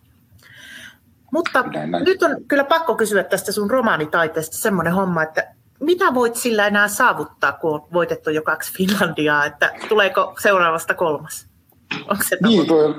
Mutta 1.31 1.61
näin, 1.61 1.91
näin. 1.91 2.03
nyt 2.03 2.23
on 2.23 2.35
kyllä 2.47 2.63
pakko 2.63 2.95
kysyä 2.95 3.23
tästä 3.23 3.51
sun 3.51 3.71
romaanitaiteesta 3.71 4.57
semmoinen 4.57 4.93
homma, 4.93 5.23
että 5.23 5.53
mitä 5.79 6.13
voit 6.13 6.35
sillä 6.35 6.67
enää 6.67 6.87
saavuttaa, 6.87 7.51
kun 7.51 7.73
on 7.73 7.87
voitettu 7.93 8.29
jo 8.29 8.41
kaksi 8.41 8.73
Finlandiaa, 8.77 9.45
että 9.45 9.71
tuleeko 9.89 10.35
seuraavasta 10.39 10.93
kolmas? 10.93 11.48
Onko 11.93 12.23
se 12.29 12.37
niin, 12.47 12.67
toi, 12.67 12.95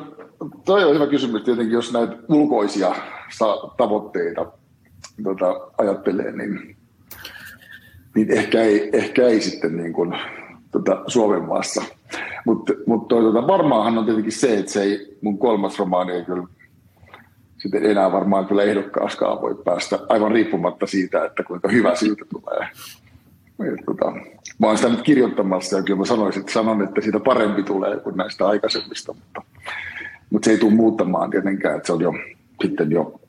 toi 0.65 0.85
on 0.85 0.95
hyvä 0.95 1.07
kysymys 1.07 1.43
tietenkin, 1.43 1.75
jos 1.75 1.93
näitä 1.93 2.17
ulkoisia 2.29 2.95
tavoitteita 3.77 4.47
tota, 5.23 5.61
ajattelee, 5.79 6.33
niin, 6.33 6.77
niin 8.15 8.31
ehkä, 8.31 8.63
ei, 8.63 8.91
ehkä 8.93 9.23
ei 9.23 9.41
sitten 9.41 9.77
niin 9.77 9.93
kuin, 9.93 10.19
tota, 10.71 11.05
Suomen 11.07 11.43
maassa. 11.43 11.83
Mutta 12.47 12.73
mut 12.87 13.09
tota, 13.09 13.47
varmaanhan 13.47 13.99
on 13.99 14.05
tietenkin 14.05 14.33
se, 14.33 14.59
että 14.59 14.73
se 14.73 14.83
ei, 14.83 15.19
mun 15.23 15.39
kolmas 15.39 15.79
romaani 15.79 16.13
ei 16.13 16.25
kyllä 16.25 16.47
sitten 17.63 17.87
enää 17.87 18.13
varmaan 18.13 18.47
kyllä 18.47 18.63
ehdokkaaskaan 18.63 19.41
voi 19.41 19.55
päästä, 19.65 19.99
aivan 20.09 20.33
riippumatta 20.33 20.87
siitä, 20.87 21.25
että 21.25 21.43
kuinka 21.43 21.69
hyvä 21.69 21.95
siitä 21.95 22.25
tulee. 22.29 22.69
Et, 23.73 23.85
tota, 23.87 24.13
mä 24.61 24.67
oon 24.67 24.77
sitä 24.77 24.89
nyt 24.89 25.03
kirjoittamassa 25.03 25.77
ja 25.77 25.83
kyllä 25.83 25.99
mä 25.99 26.05
sanoisin, 26.05 26.41
että 26.41 26.53
sanon, 26.53 26.83
että 26.83 27.01
siitä 27.01 27.21
parempi 27.21 27.63
tulee 27.63 27.97
kuin 27.97 28.17
näistä 28.17 28.49
aikaisemmista, 28.49 29.13
mutta, 29.13 29.43
mutta 30.31 30.45
se 30.45 30.51
ei 30.51 30.59
tule 30.59 30.75
muuttamaan 30.75 31.31
tietenkään, 31.31 31.77
että 31.77 31.87
se 31.87 31.93
on 31.93 32.01
jo 32.01 32.13
sitten 32.63 32.91
jo 32.91 33.21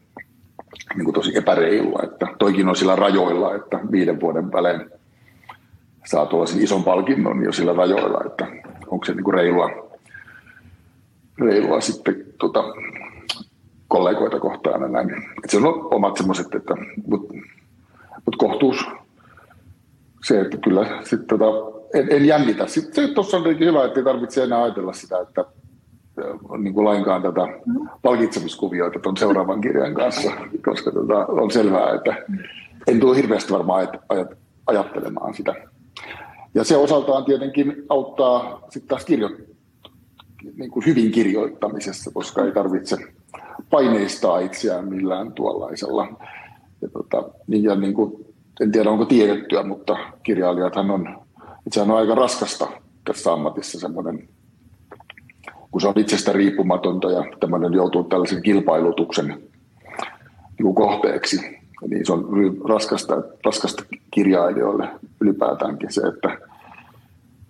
niin 0.96 1.06
kuin 1.06 1.14
tosi 1.16 1.38
epäreilua, 1.38 2.00
että 2.04 2.28
toikin 2.40 2.68
on 2.68 2.76
sillä 2.76 2.96
rajoilla, 2.96 3.56
että 3.56 3.80
viiden 3.92 4.20
vuoden 4.20 4.52
välein 4.52 4.82
saa 6.06 6.26
tuollaisen 6.26 6.64
ison 6.64 6.84
palkinnon 6.84 7.44
jo 7.44 7.52
sillä 7.52 7.74
rajoilla, 7.74 8.22
että 8.26 8.48
onko 8.88 9.06
se 9.06 9.14
niin 9.14 9.24
kuin 9.24 9.34
reilua, 9.34 10.00
reilua 11.40 11.82
sitten 11.82 12.26
tota, 12.38 12.64
kollegoita 13.88 14.40
kohtaan 14.40 14.92
näin. 14.92 15.10
Et 15.44 15.50
se 15.50 15.58
on 15.58 15.88
omat 15.92 16.18
semmoiset, 16.18 16.56
että 16.56 16.74
mutta 17.08 17.34
mut 18.26 18.36
kohtuus 18.38 18.86
se, 20.26 20.42
että 20.42 20.58
kyllä 20.58 21.02
sit, 21.04 21.28
tota, 21.28 21.46
en, 21.94 22.08
en 22.12 22.26
jännitä. 22.26 22.68
Sitten 22.68 23.14
tuossa 23.14 23.38
on 23.38 23.60
hyvä, 23.60 23.86
että 23.86 24.00
ei 24.00 24.04
tarvitse 24.04 24.44
enää 24.44 24.64
ajatella 24.64 24.94
sitä, 24.94 25.20
että 25.20 25.46
niin 26.58 26.74
kuin 26.74 26.86
lainkaan 26.86 27.22
tätä 27.22 27.42
palkitsemiskuvioita 28.02 29.00
tuon 29.00 29.18
seuraavan 29.18 29.62
kirjan 29.62 29.94
kanssa, 29.94 30.32
koska 30.66 30.92
tota, 30.92 31.26
on 31.26 31.52
selvää, 31.52 31.94
että 31.96 32.16
en 32.88 33.00
tule 33.00 33.18
hirveästi 33.18 33.54
varmaan 33.54 33.88
ajat, 34.10 34.32
ajattelemaan 34.68 35.34
sitä. 35.34 35.56
Ja 36.56 36.64
se 36.64 36.78
osaltaan 36.78 37.26
tietenkin 37.26 37.86
auttaa 37.90 38.62
sitten 38.70 38.88
taas 38.88 39.06
kirjo- 39.06 39.52
niin 40.58 40.72
kuin 40.72 40.86
hyvin 40.86 41.12
kirjoittamisessa, 41.12 42.12
koska 42.14 42.46
ei 42.46 42.52
tarvitse 42.52 42.98
paineistaa 43.70 44.40
itseään 44.40 44.90
millään 44.90 45.34
tuollaisella. 45.34 46.08
Ja, 46.82 46.90
tota, 46.90 47.30
niin, 47.48 47.64
ja 47.64 47.76
niin 47.76 47.94
kuin 47.94 48.26
en 48.62 48.72
tiedä 48.72 48.90
onko 48.90 49.06
tiedettyä, 49.06 49.64
mutta 49.64 49.98
kirjailijathan 50.24 50.92
on, 50.92 51.18
sehän 51.72 51.92
on 51.92 51.98
aika 51.98 52.16
raskasta 52.16 52.68
tässä 53.06 53.34
ammatissa 53.34 53.80
semmoinen, 53.80 54.30
kun 55.72 55.82
se 55.82 55.88
on 55.88 56.00
itsestä 56.00 56.34
riippumatonta 56.34 57.12
ja 57.12 57.24
tämmöinen 57.40 57.74
joutuu 57.74 58.04
tällaisen 58.04 58.44
kilpailutuksen 58.44 59.44
kohteeksi, 60.76 61.62
niin 61.88 62.06
se 62.06 62.14
on 62.14 62.28
raskasta, 62.70 63.24
raskasta 63.46 63.84
kirjailijoille 64.12 64.90
ylipäätäänkin 65.22 65.94
se, 65.94 66.02
että 66.02 66.38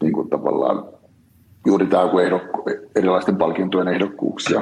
niin 0.02 0.14
kuin 0.14 0.30
tavallaan 0.30 0.84
juuri 1.66 1.86
tämä, 1.86 2.08
kun 2.08 2.22
ehdokku, 2.22 2.64
erilaisten 2.96 3.36
palkintojen 3.36 3.88
ehdokkuuksia 3.88 4.62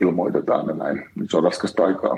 ilmoitetaan 0.00 0.66
ja 0.66 0.74
näin, 0.74 1.02
niin 1.14 1.26
se 1.30 1.36
on 1.36 1.44
raskasta 1.44 1.84
aikaa 1.84 2.16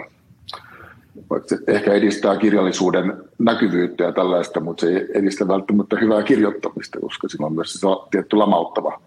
se 1.47 1.59
ehkä 1.67 1.93
edistää 1.93 2.37
kirjallisuuden 2.37 3.13
näkyvyyttä 3.39 4.05
ja 4.05 4.13
tällaista, 4.13 4.61
mutta 4.61 4.81
se 4.81 4.93
ei 4.93 5.07
edistä 5.15 5.49
välttämättä 5.49 5.97
hyvää 6.01 6.23
kirjoittamista, 6.23 7.01
koska 7.01 7.29
sillä 7.29 7.47
on 7.47 7.55
myös 7.55 7.73
se 7.73 7.87
tietty 8.11 8.37
lamauttava 8.37 9.01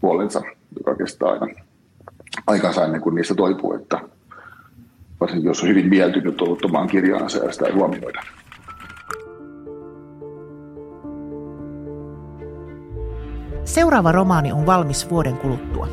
puolensa, 0.00 0.42
joka 0.78 0.94
kestää 0.94 1.28
aina 1.28 1.46
aikansa 2.46 2.84
ennen 2.84 3.00
kuin 3.00 3.14
niistä 3.14 3.34
toipuu. 3.34 3.74
Että, 3.74 4.00
varsinkin 5.20 5.48
jos 5.48 5.62
on 5.62 5.68
hyvin 5.68 5.88
mieltynyt 5.88 6.40
ollut 6.40 6.64
omaan 6.64 6.88
kirjaansa 6.88 7.44
ja 7.44 7.52
sitä 7.52 7.66
ei 7.66 7.72
huomioida. 7.72 8.22
Seuraava 13.64 14.12
romaani 14.12 14.52
on 14.52 14.66
valmis 14.66 15.10
vuoden 15.10 15.36
kuluttua. 15.36 15.88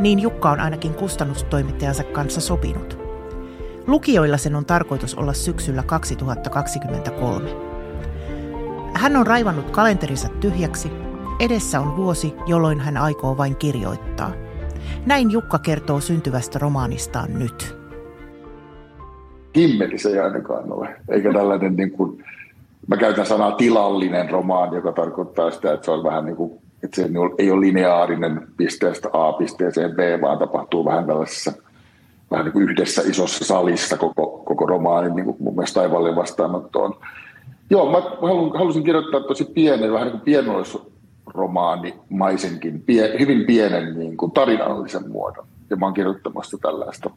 Niin 0.00 0.18
Jukka 0.18 0.50
on 0.50 0.60
ainakin 0.60 0.94
kustannustoimittajansa 0.94 2.04
kanssa 2.04 2.40
sopinut. 2.40 3.05
Lukijoilla 3.86 4.36
sen 4.36 4.54
on 4.54 4.66
tarkoitus 4.66 5.14
olla 5.14 5.32
syksyllä 5.32 5.82
2023. 5.82 7.50
Hän 8.94 9.16
on 9.16 9.26
raivannut 9.26 9.70
kalenterinsa 9.70 10.28
tyhjäksi. 10.28 10.90
Edessä 11.40 11.80
on 11.80 11.96
vuosi, 11.96 12.34
jolloin 12.46 12.80
hän 12.80 12.96
aikoo 12.96 13.36
vain 13.36 13.56
kirjoittaa. 13.56 14.32
Näin 15.06 15.30
Jukka 15.30 15.58
kertoo 15.58 16.00
syntyvästä 16.00 16.58
romaanistaan 16.58 17.38
nyt. 17.38 17.76
Himmeli 19.56 19.98
se 19.98 20.08
ei 20.08 20.18
ainakaan 20.18 20.72
ole, 20.72 20.96
eikä 21.08 21.32
tällainen 21.32 21.76
niin 21.76 21.90
kuin, 21.90 22.24
mä 22.86 22.96
käytän 22.96 23.26
sanaa 23.26 23.52
tilallinen 23.52 24.30
romaani, 24.30 24.76
joka 24.76 24.92
tarkoittaa 24.92 25.50
sitä, 25.50 25.72
että 25.72 25.84
se 25.84 25.90
on 25.90 26.04
vähän 26.04 26.24
niin 26.24 26.36
kuin 26.36 26.58
että 26.82 26.96
se 26.96 27.08
ei 27.38 27.50
ole 27.50 27.60
lineaarinen 27.60 28.48
pisteestä 28.56 29.08
A 29.12 29.32
pisteeseen 29.32 29.90
B, 29.90 29.98
vaan 30.22 30.38
tapahtuu 30.38 30.84
vähän 30.84 31.06
tällaisessa 31.06 31.52
vähän 32.30 32.44
niin 32.44 32.52
kuin 32.52 32.68
yhdessä 32.68 33.02
isossa 33.02 33.44
salissa 33.44 33.96
koko, 33.96 34.42
koko 34.44 34.66
romaani, 34.66 35.14
niin 35.14 35.24
kuin 35.24 35.36
mun 35.40 35.54
mielestä 35.54 35.80
Taivaallinen 35.80 36.16
vastaanottoon. 36.16 36.94
Joo, 37.70 37.90
mä 37.90 37.98
halusin 38.58 38.84
kirjoittaa 38.84 39.20
tosi 39.20 39.44
pienen, 39.44 39.92
vähän 39.92 40.06
niin 40.06 40.12
kuin 40.12 40.24
pienoisromaanimaisenkin, 40.24 42.82
pie, 42.82 43.16
hyvin 43.18 43.46
pienen 43.46 43.98
niin 43.98 44.16
kuin 44.16 44.32
tarinallisen 44.32 45.10
muodon. 45.10 45.46
Ja 45.70 45.76
mä 45.76 45.86
oon 45.86 45.94
kirjoittamassa 45.94 46.58
tällaista. 46.62 47.10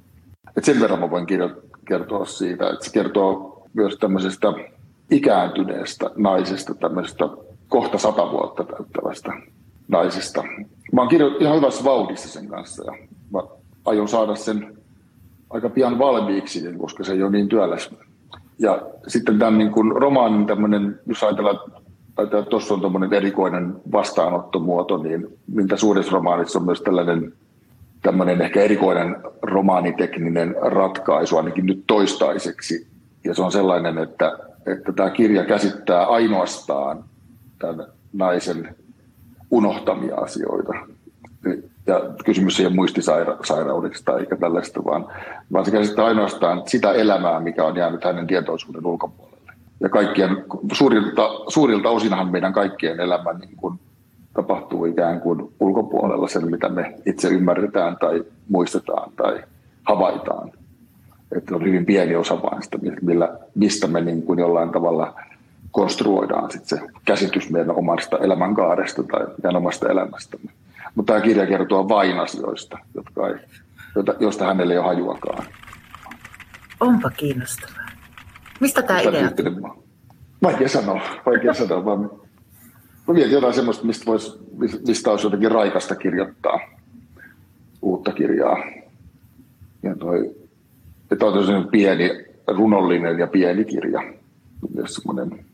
Et 0.58 0.64
sen 0.64 0.80
verran 0.80 1.00
mä 1.00 1.12
voin 1.12 1.26
kirjo- 1.26 1.62
kertoa 1.86 2.26
siitä, 2.26 2.70
että 2.70 2.86
se 2.86 2.92
kertoo 2.92 3.64
myös 3.74 3.96
tämmöisestä 3.96 4.48
ikääntyneestä 5.12 6.12
naisesta, 6.16 6.76
tämmöisestä 6.76 7.26
kohta 7.68 7.98
sata 7.98 8.32
vuotta 8.32 8.64
täyttävästä 8.64 9.34
naisesta. 9.88 10.44
Mä 10.94 11.02
oon 11.02 11.10
kirjoittanut 11.10 11.42
ihan 11.42 11.58
hyvässä 11.58 11.84
vauhdissa 11.84 12.30
sen 12.30 12.48
kanssa 12.48 12.84
ja 12.86 12.92
mä 13.34 13.40
aion 13.86 14.08
saada 14.08 14.36
sen 14.36 14.79
aika 15.50 15.70
pian 15.70 16.00
valmiiksi, 16.00 16.74
koska 16.78 17.04
se 17.04 17.14
ei 17.14 17.24
ole 17.24 17.32
niin 17.32 17.48
työläs. 17.48 17.96
Ja 18.60 18.82
sitten 19.08 19.40
tämän 19.40 19.58
niin 19.58 19.72
kuin 19.72 19.92
romaanin 19.92 20.46
tämmöinen, 20.46 21.00
jos 21.06 21.24
ajatellaan, 21.24 21.60
että 22.24 22.42
tuossa 22.42 22.74
on 22.74 22.82
tämmöinen 22.82 23.14
erikoinen 23.14 23.76
vastaanottomuoto, 23.92 24.98
niin 24.98 25.28
mitä 25.48 25.78
suuressa 25.78 26.12
romaanissa 26.12 26.60
on 26.60 26.66
myös 26.66 26.82
tällainen 26.82 27.34
tämmöinen 28.02 28.42
ehkä 28.42 28.62
erikoinen 28.62 29.16
romaanitekninen 29.42 30.56
ratkaisu 30.62 31.38
ainakin 31.38 31.66
nyt 31.66 31.84
toistaiseksi. 31.88 32.88
Ja 33.24 33.34
se 33.34 33.42
on 33.42 33.52
sellainen, 33.52 33.98
että, 33.98 34.40
että 34.66 34.94
tämä 34.94 35.10
kirja 35.10 35.46
käsittää 35.46 36.06
ainoastaan 36.06 37.04
tämän 37.60 37.86
naisen 38.14 38.76
unohtamia 39.52 40.16
asioita. 40.16 40.74
Ja 41.88 42.02
kysymys 42.26 42.60
ei 42.60 42.66
ole 42.66 42.76
muistisairaudesta 42.76 44.20
eikä 44.20 44.36
tällaista, 44.36 44.86
vaan, 44.86 45.08
vaan 45.54 45.66
se 45.66 45.72
käsittää 45.72 46.06
ainoastaan 46.06 46.64
sitä 46.66 46.92
elämää, 46.92 47.40
mikä 47.40 47.66
on 47.66 47.76
jäänyt 47.76 48.04
hänen 48.04 48.28
tietoisuuden 48.28 48.86
ulkopuolelle. 48.86 49.54
Ja 49.80 49.90
kaikkien, 49.90 50.46
suurilta, 50.74 51.30
suurilta 51.48 51.90
osinhan 51.90 52.32
meidän 52.32 52.54
kaikkien 52.54 53.00
elämä 53.00 53.34
niin 53.34 53.56
kuin 53.58 53.80
tapahtuu 54.34 54.86
ikään 54.86 55.22
kuin 55.22 55.54
ulkopuolella 55.60 56.28
sen, 56.28 56.52
mitä 56.52 56.70
me 56.70 56.96
itse 57.06 57.28
ymmärretään 57.28 57.98
tai 57.98 58.24
muistetaan 58.50 59.12
tai 59.16 59.44
havaitaan. 59.84 60.52
Että 61.36 61.56
on 61.56 61.66
hyvin 61.66 61.86
pieni 61.86 62.16
osa 62.16 62.42
vain 62.42 62.64
sitä, 62.64 62.78
millä, 63.02 63.40
mistä 63.56 63.88
me 63.88 64.02
niin 64.02 64.22
kuin 64.22 64.40
jollain 64.40 64.70
tavalla– 64.70 65.14
konstruoidaan 65.72 66.52
sit 66.52 66.66
se 66.66 66.80
käsitys 67.06 67.50
meidän 67.50 67.76
omasta 67.76 68.18
elämänkaaresta 68.18 69.04
tai 69.04 69.28
meidän 69.44 69.56
omasta 69.56 69.90
elämästämme. 69.90 70.52
Mutta 70.96 71.14
tämä 71.14 71.26
kirja 71.26 71.48
kertoo 71.48 71.90
vain 71.90 72.20
asioista, 72.20 72.78
jotka 72.96 73.28
ei, 73.28 73.36
joista 74.20 74.46
hänelle 74.46 74.74
ei 74.74 74.80
ole 74.80 74.88
hajuakaan. 74.88 75.46
Onpa 76.80 77.10
kiinnostavaa. 77.10 77.90
Mistä 78.60 78.82
tämä 78.82 79.00
idea 79.00 79.30
Vaikea 80.44 80.70
sanoa, 80.70 81.02
vaikea 81.26 81.54
sanoa. 81.54 81.86
Vaan 81.86 82.00
mä 83.08 83.14
mietin 83.14 83.32
jotain 83.32 83.54
semmoista, 83.54 83.86
mistä, 83.86 84.06
vois, 84.06 84.40
mistä 84.88 85.12
olisi 85.12 85.26
jotenkin 85.26 85.52
raikasta 85.52 85.96
kirjoittaa 85.96 86.60
uutta 87.82 88.12
kirjaa. 88.12 88.58
Ja 89.84 89.96
toi, 89.96 90.36
että 91.12 91.26
on 91.26 91.68
pieni, 91.72 92.10
runollinen 92.48 93.20
ja 93.20 93.28
pieni 93.28 93.66
kirja. 93.66 94.14
Semmoinen 94.86 95.46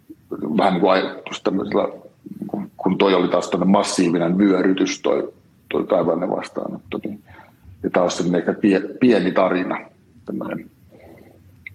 vähän 0.57 0.73
niin 0.73 0.81
kuin 0.81 0.91
ajatus 0.91 1.41
tämmöisellä, 1.41 1.87
kun 2.85 2.97
toi 2.97 3.13
oli 3.13 3.27
taas 3.27 3.51
massiivinen 3.65 4.37
vyörytys, 4.37 5.01
toi, 5.01 5.33
toi 5.71 5.87
taivaallinen 5.87 6.29
vastaanotto, 6.29 6.99
niin 7.03 7.23
ja 7.83 7.89
taas 7.89 8.17
semmoinen 8.17 8.39
ehkä 8.39 8.53
pie, 8.53 8.81
pieni 8.99 9.31
tarina. 9.31 9.79
Tämmöinen. 10.25 10.71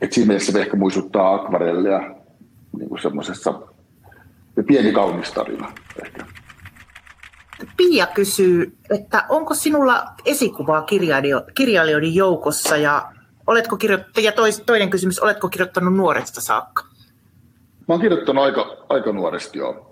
Et 0.01 0.13
siinä 0.13 0.27
mielessä 0.27 0.53
se 0.53 0.61
ehkä 0.61 0.77
muistuttaa 0.77 1.35
akvarellia 1.35 2.01
niin 2.79 2.89
kuin 2.89 3.03
semmoisessa 3.03 3.55
pieni 4.67 4.93
kaunis 4.93 5.33
tarina 5.33 5.73
ehkä. 6.05 6.25
Pia 7.77 8.07
kysyy, 8.07 8.77
että 8.91 9.25
onko 9.29 9.55
sinulla 9.55 10.05
esikuvaa 10.25 10.87
kirjailijoiden 11.55 12.15
joukossa 12.15 12.77
ja 12.77 13.13
oletko 13.47 13.77
kirjoittanut, 13.77 14.25
ja 14.25 14.33
toinen 14.67 14.91
kysymys, 14.91 15.21
oletko 15.21 15.49
kirjoittanut 15.49 15.95
nuoresta 15.95 16.41
saakka? 16.41 16.85
Mä 17.89 17.95
oon 17.95 18.01
kirjoittanut 18.01 18.45
aika, 18.45 18.77
aika 18.89 19.13
nuoresti 19.13 19.59
jo. 19.59 19.90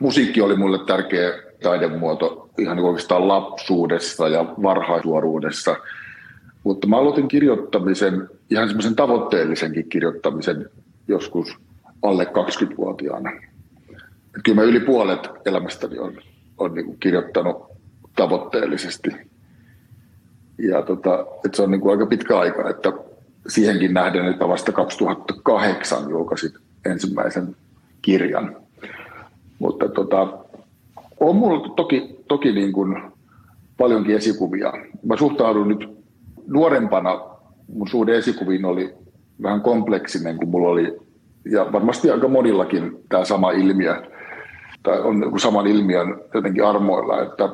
Musiikki 0.00 0.40
oli 0.40 0.56
mulle 0.56 0.78
tärkeä 0.86 1.32
taidemuoto 1.62 2.50
ihan 2.58 2.76
niin 2.76 2.86
oikeastaan 2.86 3.28
lapsuudessa 3.28 4.28
ja 4.28 4.44
varhaisuoruudessa. 4.62 5.76
Mutta 6.64 6.86
mä 6.86 6.98
aloitin 6.98 7.28
kirjoittamisen, 7.28 8.28
ihan 8.50 8.68
semmoisen 8.68 8.96
tavoitteellisenkin 8.96 9.88
kirjoittamisen 9.88 10.70
joskus 11.08 11.56
alle 12.02 12.24
20-vuotiaana. 12.24 13.32
Et 14.36 14.42
kyllä 14.44 14.60
mä 14.60 14.62
yli 14.62 14.80
puolet 14.80 15.30
elämästäni 15.46 15.98
on, 15.98 16.18
on 16.58 16.74
niin 16.74 16.96
kirjoittanut 17.00 17.66
tavoitteellisesti. 18.16 19.10
Ja 20.58 20.82
tota, 20.82 21.26
et 21.44 21.54
se 21.54 21.62
on 21.62 21.70
niin 21.70 21.80
kuin 21.80 21.92
aika 21.92 22.06
pitkä 22.06 22.38
aika, 22.38 22.70
että 22.70 22.92
siihenkin 23.48 23.94
nähden, 23.94 24.26
että 24.26 24.48
vasta 24.48 24.72
2008 24.72 26.10
julkaisin 26.10 26.52
ensimmäisen 26.84 27.56
kirjan. 28.02 28.56
Mutta 29.80 29.94
tota, 29.94 30.38
on 31.20 31.36
mulla 31.36 31.74
toki, 31.76 32.16
toki 32.28 32.52
niin 32.52 32.72
kuin 32.72 33.02
paljonkin 33.76 34.16
esikuvia. 34.16 34.72
Mä 35.06 35.16
suhtaudun 35.16 35.68
nyt 35.68 35.88
nuorempana, 36.46 37.20
mun 37.74 37.88
suhde 37.88 38.18
esikuviin 38.18 38.64
oli 38.64 38.94
vähän 39.42 39.60
kompleksinen 39.60 40.36
kuin 40.36 40.48
mulla 40.48 40.68
oli, 40.68 40.98
ja 41.52 41.72
varmasti 41.72 42.10
aika 42.10 42.28
monillakin 42.28 42.98
tämä 43.08 43.24
sama 43.24 43.50
ilmiö, 43.50 44.02
tai 44.82 45.00
on 45.00 45.40
saman 45.40 45.66
ilmiön 45.66 46.20
jotenkin 46.34 46.64
armoilla, 46.64 47.22
että, 47.22 47.44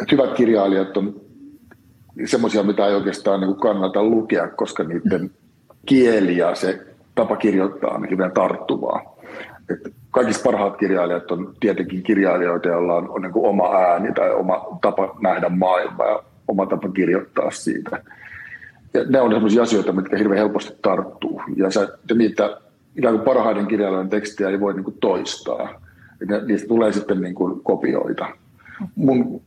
että 0.00 0.12
hyvät 0.12 0.32
kirjailijat 0.32 0.96
on 0.96 1.20
semmoisia, 2.24 2.62
mitä 2.62 2.86
ei 2.86 2.94
oikeastaan 2.94 3.40
niin 3.40 3.56
kannata 3.56 4.02
lukea, 4.02 4.48
koska 4.48 4.84
niiden 4.84 5.30
kieli 5.86 6.36
ja 6.36 6.54
se 6.54 6.86
tapa 7.14 7.36
kirjoittaa 7.36 7.94
on 7.94 8.10
hyvin 8.10 8.30
tarttuvaa. 8.34 9.16
Et 9.70 9.94
kaikista 10.14 10.44
parhaat 10.44 10.76
kirjailijat 10.76 11.30
on 11.30 11.54
tietenkin 11.60 12.02
kirjailijoita, 12.02 12.68
joilla 12.68 12.94
on, 12.94 13.10
on 13.10 13.22
niin 13.22 13.32
kuin 13.32 13.46
oma 13.46 13.76
ääni 13.76 14.12
tai 14.12 14.34
oma 14.34 14.78
tapa 14.80 15.16
nähdä 15.22 15.48
maailmaa 15.48 16.06
ja 16.06 16.22
oma 16.48 16.66
tapa 16.66 16.88
kirjoittaa 16.88 17.50
siitä. 17.50 18.02
Ja 18.94 19.04
ne 19.08 19.20
on 19.20 19.32
sellaisia 19.32 19.62
asioita, 19.62 19.92
mitkä 19.92 20.16
hirveän 20.16 20.38
helposti 20.38 20.78
tarttuu. 20.82 21.42
Ja 21.56 21.70
sä, 21.70 21.88
niitä 22.14 22.60
ikään 22.96 23.14
kuin 23.14 23.24
parhaiden 23.24 23.66
kirjailijoiden 23.66 24.10
tekstiä 24.10 24.48
ei 24.48 24.60
voi 24.60 24.74
niin 24.74 24.84
kuin 24.84 24.96
toistaa. 25.00 25.80
Ja 26.28 26.40
niistä 26.46 26.68
tulee 26.68 26.92
sitten 26.92 27.20
niin 27.20 27.34
kuin 27.34 27.60
kopioita. 27.60 28.26
Mun 28.94 29.42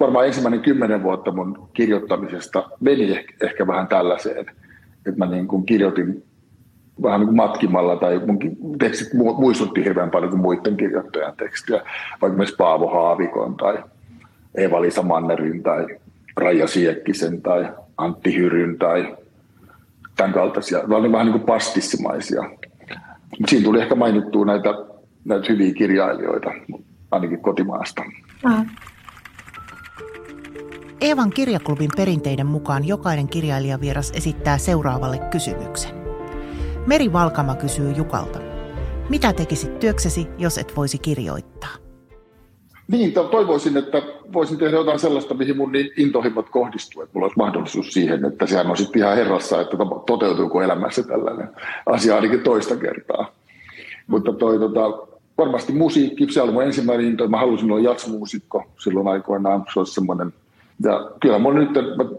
varmaan 0.00 0.26
ensimmäinen 0.26 0.60
kymmenen 0.60 1.02
vuotta 1.02 1.32
mun 1.32 1.68
kirjoittamisesta 1.74 2.68
meni 2.80 3.26
ehkä 3.42 3.66
vähän 3.66 3.88
tällaiseen, 3.88 4.46
että 5.06 5.16
mä 5.16 5.26
niin 5.26 5.46
kuin 5.48 5.66
kirjoitin 5.66 6.24
vähän 7.02 7.20
niin 7.20 7.26
kuin 7.26 7.36
matkimalla, 7.36 7.96
tai 7.96 8.20
mun 8.26 8.38
tekstit 8.78 9.12
muistutti 9.38 9.84
hirveän 9.84 10.10
paljon 10.10 10.30
kuin 10.30 10.42
muiden 10.42 10.76
kirjoittajan 10.76 11.36
tekstiä, 11.36 11.82
vaikka 12.22 12.36
myös 12.36 12.54
Paavo 12.58 12.88
Haavikon 12.88 13.56
tai 13.56 13.78
Eva-Liisa 14.54 15.02
Mannerin 15.02 15.62
tai 15.62 15.86
Raija 16.36 16.66
Siekkisen 16.66 17.42
tai 17.42 17.68
Antti 17.96 18.36
Hyryn 18.36 18.78
tai 18.78 19.16
tämän 20.16 20.32
kaltaisia. 20.32 20.78
Ne 20.86 20.96
oli 20.96 21.12
vähän 21.12 21.26
niin 21.26 21.38
kuin 21.38 21.46
pastissimaisia. 21.46 22.42
Siinä 23.48 23.64
tuli 23.64 23.82
ehkä 23.82 23.94
mainittua 23.94 24.44
näitä, 24.44 24.68
näitä 25.24 25.46
hyviä 25.48 25.74
kirjailijoita, 25.74 26.50
ainakin 27.10 27.40
kotimaasta. 27.40 28.02
Mm. 28.44 28.68
Eevan 31.00 31.30
kirjaklubin 31.30 31.90
perinteiden 31.96 32.46
mukaan 32.46 32.86
jokainen 32.88 33.28
kirjailijavieras 33.28 34.12
esittää 34.16 34.58
seuraavalle 34.58 35.18
kysymyksen. 35.18 36.03
Meri 36.86 37.12
Valkama 37.12 37.54
kysyy 37.54 37.92
Jukalta. 37.92 38.38
Mitä 39.08 39.32
tekisit 39.32 39.78
työksesi, 39.78 40.26
jos 40.38 40.58
et 40.58 40.76
voisi 40.76 40.98
kirjoittaa? 40.98 41.70
Niin, 42.88 43.12
toivoisin, 43.12 43.76
että 43.76 44.02
voisin 44.32 44.58
tehdä 44.58 44.76
jotain 44.76 44.98
sellaista, 44.98 45.34
mihin 45.34 45.56
mun 45.56 45.72
niin 45.72 45.90
intohimot 45.96 46.50
kohdistuu, 46.50 47.02
että 47.02 47.10
mulla 47.14 47.24
olisi 47.24 47.38
mahdollisuus 47.38 47.92
siihen, 47.92 48.24
että 48.24 48.46
sehän 48.46 48.66
on 48.66 48.76
sitten 48.76 49.02
ihan 49.02 49.16
herrassa, 49.16 49.60
että 49.60 49.76
toteutuuko 50.06 50.62
elämässä 50.62 51.02
tällainen 51.02 51.48
asia 51.86 52.14
ainakin 52.14 52.40
toista 52.40 52.76
kertaa. 52.76 53.30
Mutta 54.06 54.32
toi, 54.32 54.58
tota, 54.58 55.06
varmasti 55.38 55.72
musiikki, 55.72 56.32
se 56.32 56.42
oli 56.42 56.52
mun 56.52 56.62
ensimmäinen 56.62 57.06
into, 57.06 57.28
mä 57.28 57.38
halusin 57.38 57.70
olla 57.72 57.88
jatsmuusikko 57.90 58.64
silloin 58.78 59.08
aikoinaan, 59.08 59.64
se 59.72 59.80
olisi 59.80 59.94
semmoinen, 59.94 60.32
ja 60.82 61.10
kyllä 61.20 61.38
mun 61.38 61.54
nyt, 61.54 61.70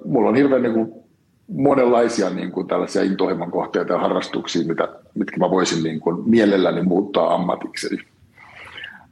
mulla 0.06 0.30
on 0.30 0.36
hirveän 0.36 0.62
niin 0.62 0.74
kuin, 0.74 1.05
monenlaisia 1.48 2.30
niin 2.30 2.52
kuin, 2.52 2.68
tällaisia 2.68 3.04
intohimon 3.04 3.52
kohteita 3.52 3.94
ja 3.94 4.00
harrastuksia, 4.00 4.68
mitä, 4.68 4.88
mitkä 5.16 5.38
mä 5.38 5.50
voisin 5.50 5.84
niin 5.84 6.00
kuin, 6.00 6.30
mielelläni 6.30 6.82
muuttaa 6.82 7.34
ammatiksi. 7.34 8.00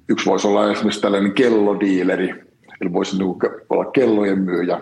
Yksi 0.10 0.30
voisi 0.30 0.48
olla 0.48 0.72
esimerkiksi 0.72 1.02
tällainen 1.02 1.34
kellodiileri, 1.34 2.30
eli 2.82 2.94
voisin 2.94 3.20
niin 3.20 3.40
kuin, 3.40 3.52
olla 3.70 3.86
kellojen 3.86 4.40
myyjä, 4.40 4.82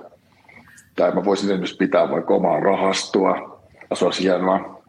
tai 0.96 1.12
mä 1.12 1.26
voisin 1.26 1.50
esimerkiksi 1.50 1.78
pitää 1.78 2.12
vaikka 2.12 2.34
omaa 2.34 2.60
rahastoa, 2.60 3.62
olisi 4.02 4.24
hienoa 4.24 4.82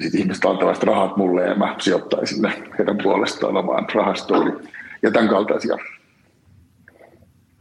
sitten 0.00 0.20
ihmiset 0.20 0.44
antavat 0.44 0.82
rahat 0.82 1.16
mulle 1.16 1.42
ja 1.46 1.54
mä 1.54 1.74
sijoittaisin 1.78 2.42
ne 2.42 2.52
heidän 2.78 2.98
puolestaan 3.02 3.56
omaan 3.56 3.86
rahastoon 3.94 4.60
ja 5.02 5.10
tämän 5.10 5.28
kaltaisia. 5.28 5.76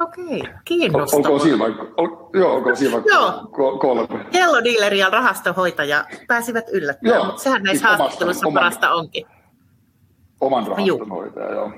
Okei, 0.03 0.43
kiinnostavaa. 0.65 1.17
Olkoon 1.17 1.39
siinä 1.39 1.59
vaikka, 1.59 1.87
ol, 1.97 2.07
joo, 2.33 2.53
olkoon 2.53 2.77
siinä 2.77 2.93
vaikka 2.93 3.15
joo. 3.15 3.77
kolme. 3.77 4.07
Kellodiileri 4.31 4.99
ja 4.99 5.09
rahastohoitaja 5.09 6.05
pääsivät 6.27 6.65
yllättämään, 6.71 7.25
mutta 7.25 7.41
sehän 7.41 7.63
näissä 7.63 7.87
haastatteluissa 7.87 8.47
oman, 8.47 8.61
parasta 8.61 8.93
onkin. 8.93 9.25
Oman 10.41 10.67
rahastonhoitaja, 10.67 11.51
joo. 11.51 11.71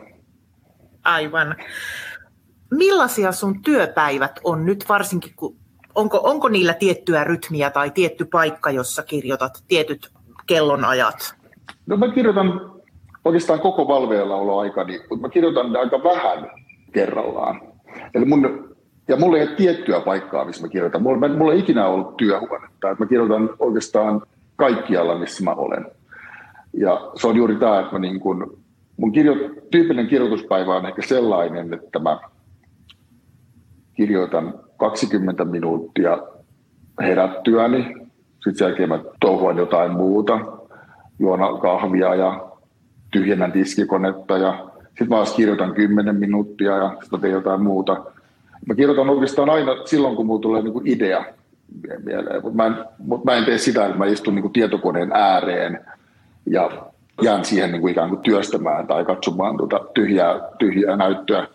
Aivan. 1.03 1.55
Millaisia 2.71 3.31
sun 3.31 3.61
työpäivät 3.61 4.39
on 4.43 4.65
nyt 4.65 4.85
varsinkin, 4.89 5.33
kun 5.35 5.55
onko, 5.95 6.19
onko 6.23 6.49
niillä 6.49 6.73
tiettyä 6.73 7.23
rytmiä 7.23 7.69
tai 7.69 7.91
tietty 7.91 8.25
paikka, 8.25 8.71
jossa 8.71 9.03
kirjoitat 9.03 9.63
tietyt 9.67 10.11
kellonajat? 10.47 11.35
No 11.85 11.97
mä 11.97 12.11
kirjoitan 12.13 12.71
oikeastaan 13.25 13.59
koko 13.59 13.87
valveillaoloaikani, 13.87 14.99
mutta 15.09 15.27
mä 15.27 15.29
kirjoitan 15.29 15.75
aika 15.75 16.03
vähän 16.03 16.51
kerrallaan. 16.91 17.74
Eli 18.13 18.25
mun, 18.25 18.75
ja 19.07 19.17
mulla 19.17 19.37
ei 19.37 19.47
ole 19.47 19.55
tiettyä 19.55 19.99
paikkaa, 19.99 20.45
missä 20.45 20.61
mä 20.61 20.67
kirjoitan. 20.67 21.03
Mulla, 21.03 21.27
mulla 21.27 21.53
ei 21.53 21.59
ikinä 21.59 21.87
ollut 21.87 22.17
työhuonetta. 22.17 22.95
Mä 22.99 23.05
kirjoitan 23.05 23.49
oikeastaan 23.59 24.21
kaikkialla, 24.55 25.19
missä 25.19 25.43
mä 25.43 25.51
olen. 25.51 25.85
Ja 26.73 27.11
se 27.15 27.27
on 27.27 27.35
juuri 27.35 27.55
tämä, 27.55 27.79
että 27.79 27.93
mä 27.93 27.99
niin 27.99 28.19
kun, 28.19 28.57
mun 28.97 29.11
kirjo, 29.11 29.35
tyypillinen 29.71 30.07
kirjoituspäivä 30.07 30.75
on 30.75 30.85
ehkä 30.85 31.01
sellainen, 31.01 31.73
että 31.73 31.99
mä 31.99 32.19
kirjoitan 33.93 34.53
20 34.77 35.45
minuuttia 35.45 36.17
herättyäni, 37.01 37.83
sitten 38.33 38.55
sen 38.55 38.67
jälkeen 38.67 38.89
mä 38.89 38.99
touhuan 39.19 39.57
jotain 39.57 39.91
muuta, 39.91 40.39
juon 41.19 41.59
kahvia 41.61 42.15
ja 42.15 42.51
tyhjennän 43.11 43.53
diskikonetta 43.53 44.37
ja 44.37 44.69
sitten 44.97 45.09
mä 45.09 45.23
kirjoitan 45.35 45.73
10 45.73 46.15
minuuttia 46.15 46.77
ja 46.77 46.97
sitten 47.01 47.19
teen 47.19 47.33
jotain 47.33 47.61
muuta. 47.61 48.03
Mä 48.67 48.75
kirjoitan 48.75 49.09
oikeastaan 49.09 49.49
aina 49.49 49.71
silloin, 49.85 50.15
kun 50.15 50.25
mulla 50.25 50.41
tulee 50.41 50.61
niinku 50.61 50.81
idea 50.85 51.25
mieleen, 52.05 52.41
mutta 52.41 52.55
mä, 52.55 52.65
en, 52.65 52.75
mut 52.97 53.25
mä 53.25 53.33
en 53.33 53.45
tee 53.45 53.57
sitä, 53.57 53.85
että 53.85 53.97
mä 53.97 54.05
istun 54.05 54.35
niinku 54.35 54.49
tietokoneen 54.49 55.11
ääreen 55.13 55.79
ja 56.45 56.71
jään 57.21 57.45
siihen 57.45 57.71
niinku 57.71 57.87
ikään 57.87 58.09
kuin 58.09 58.21
työstämään 58.21 58.87
tai 58.87 59.05
katsomaan 59.05 59.57
tuota 59.57 59.79
tyhjää, 59.93 60.39
tyhjää 60.59 60.95
näyttöä. 60.95 61.47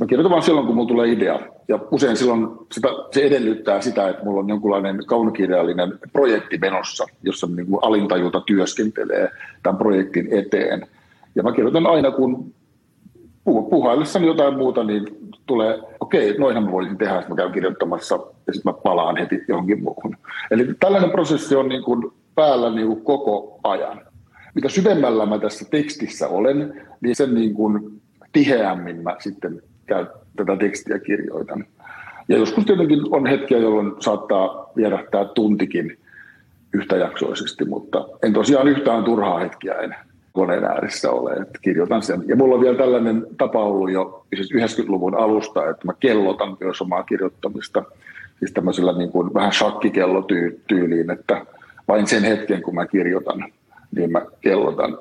Mä 0.00 0.06
kirjoitan 0.06 0.30
vaan 0.30 0.42
silloin, 0.42 0.66
kun 0.66 0.76
mulla 0.76 0.88
tulee 0.88 1.12
idea. 1.12 1.38
Ja 1.68 1.78
usein 1.90 2.16
silloin 2.16 2.48
sitä, 2.72 2.88
se 3.14 3.20
edellyttää 3.20 3.80
sitä, 3.80 4.08
että 4.08 4.24
mulla 4.24 4.40
on 4.40 4.48
jonkunlainen 4.48 5.06
kaunokirjallinen 5.06 5.98
projekti 6.12 6.58
menossa, 6.58 7.04
jossa 7.22 7.46
niin 7.46 7.66
kuin 7.66 7.78
alintajuta 7.82 8.40
työskentelee 8.40 9.28
tämän 9.62 9.78
projektin 9.78 10.28
eteen. 10.30 10.86
Ja 11.34 11.42
mä 11.42 11.52
kirjoitan 11.52 11.86
aina, 11.86 12.10
kun 12.10 12.54
puhaillessani 13.44 14.26
jotain 14.26 14.54
muuta, 14.54 14.84
niin 14.84 15.06
tulee, 15.46 15.78
okei, 16.00 16.30
okay, 16.30 16.40
noinhan 16.40 16.64
mä 16.64 16.72
voisin 16.72 16.98
tehdä, 16.98 17.18
että 17.18 17.28
mä 17.28 17.36
käyn 17.36 17.52
kirjoittamassa 17.52 18.14
ja 18.46 18.52
sitten 18.52 18.72
mä 18.72 18.78
palaan 18.84 19.16
heti 19.16 19.44
johonkin 19.48 19.82
muuhun. 19.82 20.16
Eli 20.50 20.68
tällainen 20.80 21.10
prosessi 21.10 21.54
on 21.54 21.68
niin 21.68 21.82
kuin 21.82 22.12
päällä 22.34 22.70
niin 22.70 22.86
kuin 22.86 23.04
koko 23.04 23.60
ajan. 23.64 24.00
Mitä 24.54 24.68
syvemmällä 24.68 25.26
mä 25.26 25.38
tässä 25.38 25.64
tekstissä 25.70 26.28
olen, 26.28 26.82
niin 27.00 27.16
sen 27.16 27.34
niin 27.34 27.54
kuin 27.54 28.00
tiheämmin 28.32 29.02
mä 29.02 29.16
sitten 29.18 29.62
käyn 29.86 30.06
tätä 30.36 30.56
tekstiä 30.56 30.98
kirjoitan. 30.98 31.64
Ja 32.28 32.38
joskus 32.38 32.64
tietenkin 32.64 33.00
on 33.10 33.26
hetkiä, 33.26 33.58
jolloin 33.58 33.92
saattaa 34.00 34.72
vierähtää 34.76 35.24
tuntikin 35.24 35.98
yhtäjaksoisesti, 36.72 37.64
mutta 37.64 38.08
en 38.22 38.32
tosiaan 38.32 38.68
yhtään 38.68 39.04
turhaa 39.04 39.38
hetkiä 39.38 39.74
en 39.74 39.94
koneen 40.32 40.64
ääressä 40.64 41.10
ole, 41.10 41.32
että 41.32 41.58
kirjoitan 41.62 42.02
sen. 42.02 42.24
Ja 42.26 42.36
mulla 42.36 42.54
on 42.54 42.60
vielä 42.60 42.78
tällainen 42.78 43.26
tapa 43.38 43.64
ollut 43.64 43.90
jo 43.90 44.26
siis 44.36 44.52
90-luvun 44.52 45.14
alusta, 45.14 45.70
että 45.70 45.86
mä 45.86 45.92
kellotan 46.00 46.56
myös 46.60 46.80
omaa 46.82 47.02
kirjoittamista, 47.02 47.82
siis 48.38 48.52
tämmöisellä 48.52 48.92
niin 48.92 49.12
kuin 49.12 49.34
vähän 49.34 49.52
shakkikellotyyliin, 49.52 51.10
että 51.10 51.46
vain 51.88 52.06
sen 52.06 52.24
hetken, 52.24 52.62
kun 52.62 52.74
mä 52.74 52.86
kirjoitan, 52.86 53.52
niin 53.96 54.12
mä 54.12 54.22
kellotan 54.40 54.98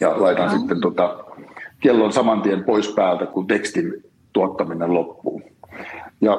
ja 0.00 0.22
laitan 0.22 0.46
no. 0.46 0.58
sitten 0.58 0.80
tota, 0.80 1.24
kellon 1.80 2.12
saman 2.12 2.42
tien 2.42 2.64
pois 2.64 2.88
päältä, 2.88 3.26
kun 3.26 3.46
tekstin 3.46 4.04
tuottaminen 4.32 4.94
loppuu. 4.94 5.42
Ja 6.20 6.38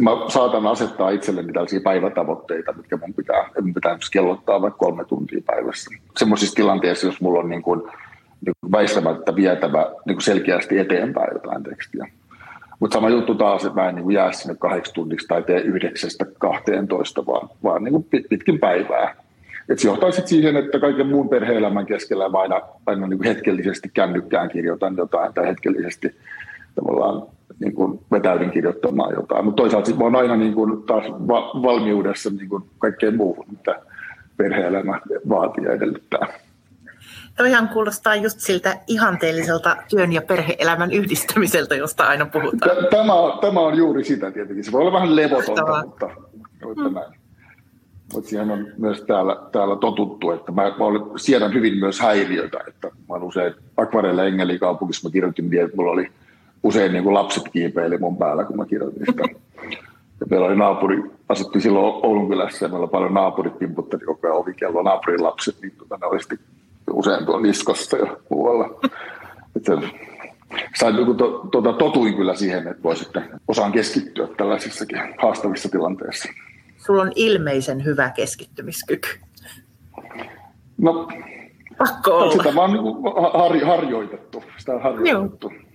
mä 0.00 0.10
saatan 0.28 0.66
asettaa 0.66 1.10
itselleni 1.10 1.52
tällaisia 1.52 1.80
päivätavoitteita, 1.80 2.72
mitkä 2.72 2.96
mun 2.96 3.14
pitää, 3.14 3.50
mun 3.62 3.74
pitää 3.74 3.98
kellottaa 4.12 4.62
vaikka 4.62 4.78
kolme 4.78 5.04
tuntia 5.04 5.40
päivässä. 5.46 5.90
Semmoisissa 6.16 6.54
tilanteissa, 6.54 7.06
jos 7.06 7.20
mulla 7.20 7.40
on 7.40 7.48
niin 7.48 7.62
kuin, 7.62 7.80
niin 7.80 8.54
kuin 8.60 8.72
väistämättä 8.72 9.34
vietävä 9.34 9.86
niin 10.06 10.16
kuin 10.16 10.22
selkeästi 10.22 10.78
eteenpäin 10.78 11.30
jotain 11.32 11.62
tekstiä. 11.62 12.06
Mutta 12.80 12.94
sama 12.94 13.08
juttu 13.08 13.34
taas, 13.34 13.64
että 13.64 13.80
mä 13.80 13.88
en 13.88 13.94
niin 13.94 14.12
jää 14.12 14.32
sinne 14.32 14.54
kahdeksi 14.54 14.94
tunniksi 14.94 15.28
tai 15.28 15.42
tee 15.42 15.60
yhdeksästä 15.60 16.26
12, 16.38 17.26
vaan, 17.26 17.48
vaan 17.62 17.84
niin 17.84 17.92
kuin 17.92 18.06
pitkin 18.28 18.58
päivää. 18.58 19.16
Et 19.68 19.78
se 19.78 19.88
johtaa 19.88 20.10
sitten 20.10 20.28
siihen, 20.28 20.56
että 20.56 20.80
kaiken 20.80 21.06
muun 21.06 21.28
perhe-elämän 21.28 21.86
keskellä 21.86 22.28
mä 22.28 22.38
aina, 22.38 22.60
aina 22.86 23.06
niin 23.06 23.18
kuin 23.18 23.28
hetkellisesti 23.28 23.90
kännykkään 23.94 24.48
kirjoitan 24.48 24.96
jotain 24.96 25.34
tai 25.34 25.46
hetkellisesti 25.46 26.16
tavallaan 26.74 27.37
niin 27.60 27.74
kuin 27.74 28.00
vetäydyn 28.10 28.50
kirjoittamaan 28.50 29.14
jotain. 29.14 29.44
Mutta 29.44 29.62
toisaalta 29.62 29.94
mä 29.94 30.04
oon 30.04 30.16
aina 30.16 30.36
niin 30.36 30.54
kuin 30.54 30.82
taas 30.82 31.04
va- 31.04 31.62
valmiudessa 31.62 32.30
niin 32.30 32.48
kuin 32.48 32.62
kaikkeen 32.78 33.16
muuhun, 33.16 33.46
mitä 33.50 33.80
perhe-elämä 34.36 35.00
vaatii 35.28 35.64
ja 35.64 35.72
edellyttää. 35.72 36.28
Toihan 37.36 37.68
kuulostaa 37.68 38.14
just 38.14 38.40
siltä 38.40 38.78
ihanteelliselta 38.86 39.76
työn 39.90 40.12
ja 40.12 40.22
perhe-elämän 40.22 40.92
yhdistämiseltä, 40.92 41.74
josta 41.74 42.04
aina 42.04 42.26
puhutaan. 42.26 42.76
Tämä, 42.90 43.12
tämä 43.40 43.60
on 43.60 43.76
juuri 43.76 44.04
sitä 44.04 44.30
tietenkin. 44.30 44.64
Se 44.64 44.72
voi 44.72 44.80
olla 44.80 44.92
vähän 44.92 45.16
levotonta, 45.16 45.82
mutta, 45.84 46.10
mutta 46.64 46.82
hmm. 46.82 46.94
näin. 46.94 47.12
Mutta 48.12 48.30
siihen 48.30 48.50
on 48.50 48.66
myös 48.78 49.02
täällä, 49.02 49.36
täällä 49.52 49.76
totuttu, 49.76 50.30
että 50.30 50.52
mä, 50.52 50.62
mä 50.62 50.74
siedän 51.16 51.54
hyvin 51.54 51.78
myös 51.78 52.00
häiriöitä. 52.00 52.58
Että 52.68 52.88
mä 52.88 53.14
olen 53.14 53.22
usein 53.22 53.54
Akvarelle 53.76 54.26
Engelikaupungissa, 54.26 55.08
mä 55.08 55.12
kirjoitin, 55.12 55.54
että 55.54 55.76
mulla 55.76 55.92
oli 55.92 56.08
usein 56.62 56.92
niin 56.92 57.04
kuin 57.04 57.14
lapset 57.14 57.42
kiipeili 57.52 57.98
mun 57.98 58.16
päällä, 58.16 58.44
kun 58.44 58.56
mä 58.56 58.66
kirjoitin 58.66 59.06
sitä. 59.06 59.22
Ja 60.20 60.26
meillä 60.30 60.46
oli 60.46 60.56
naapuri, 60.56 61.02
asuttiin 61.28 61.62
silloin 61.62 62.06
Oulun 62.06 62.28
kylässä 62.28 62.64
ja 62.64 62.68
meillä 62.68 62.84
oli 62.84 62.90
paljon 62.90 63.14
naapurit 63.14 63.58
timputteli 63.58 64.04
koko 64.04 64.26
ajan 64.26 64.36
ovikello 64.36 64.82
naapurin 64.82 65.24
lapset, 65.24 65.56
niin 65.62 65.72
tuota, 65.78 65.98
ne 66.00 66.06
oli 66.06 66.18
usein 66.92 67.24
tuolla 67.24 67.42
niskossa 67.42 67.96
ja 67.96 68.16
muualla. 68.30 68.80
Että 69.56 69.72
sain, 70.78 70.96
niin 70.96 71.16
to, 71.16 71.48
tuota, 71.52 71.72
totuin 71.72 72.14
kyllä 72.14 72.34
siihen, 72.34 72.68
että 72.68 72.82
voi 72.82 72.96
sitten 72.96 73.22
osaan 73.48 73.72
keskittyä 73.72 74.28
tällaisissakin 74.36 74.98
haastavissa 75.22 75.68
tilanteissa. 75.68 76.28
Sulla 76.76 77.02
on 77.02 77.12
ilmeisen 77.14 77.84
hyvä 77.84 78.10
keskittymiskyky. 78.10 79.08
No, 80.78 81.08
Pakko 81.78 82.10
olla. 82.10 82.32
Sitä 82.32 82.54
vaan 82.54 82.72
niin 82.72 82.82
har, 83.32 83.64
harjoitettu. 83.64 84.44
Sitä 84.56 84.72
on 84.72 84.82
harjoitettu. 84.82 85.52
Joo. 85.52 85.67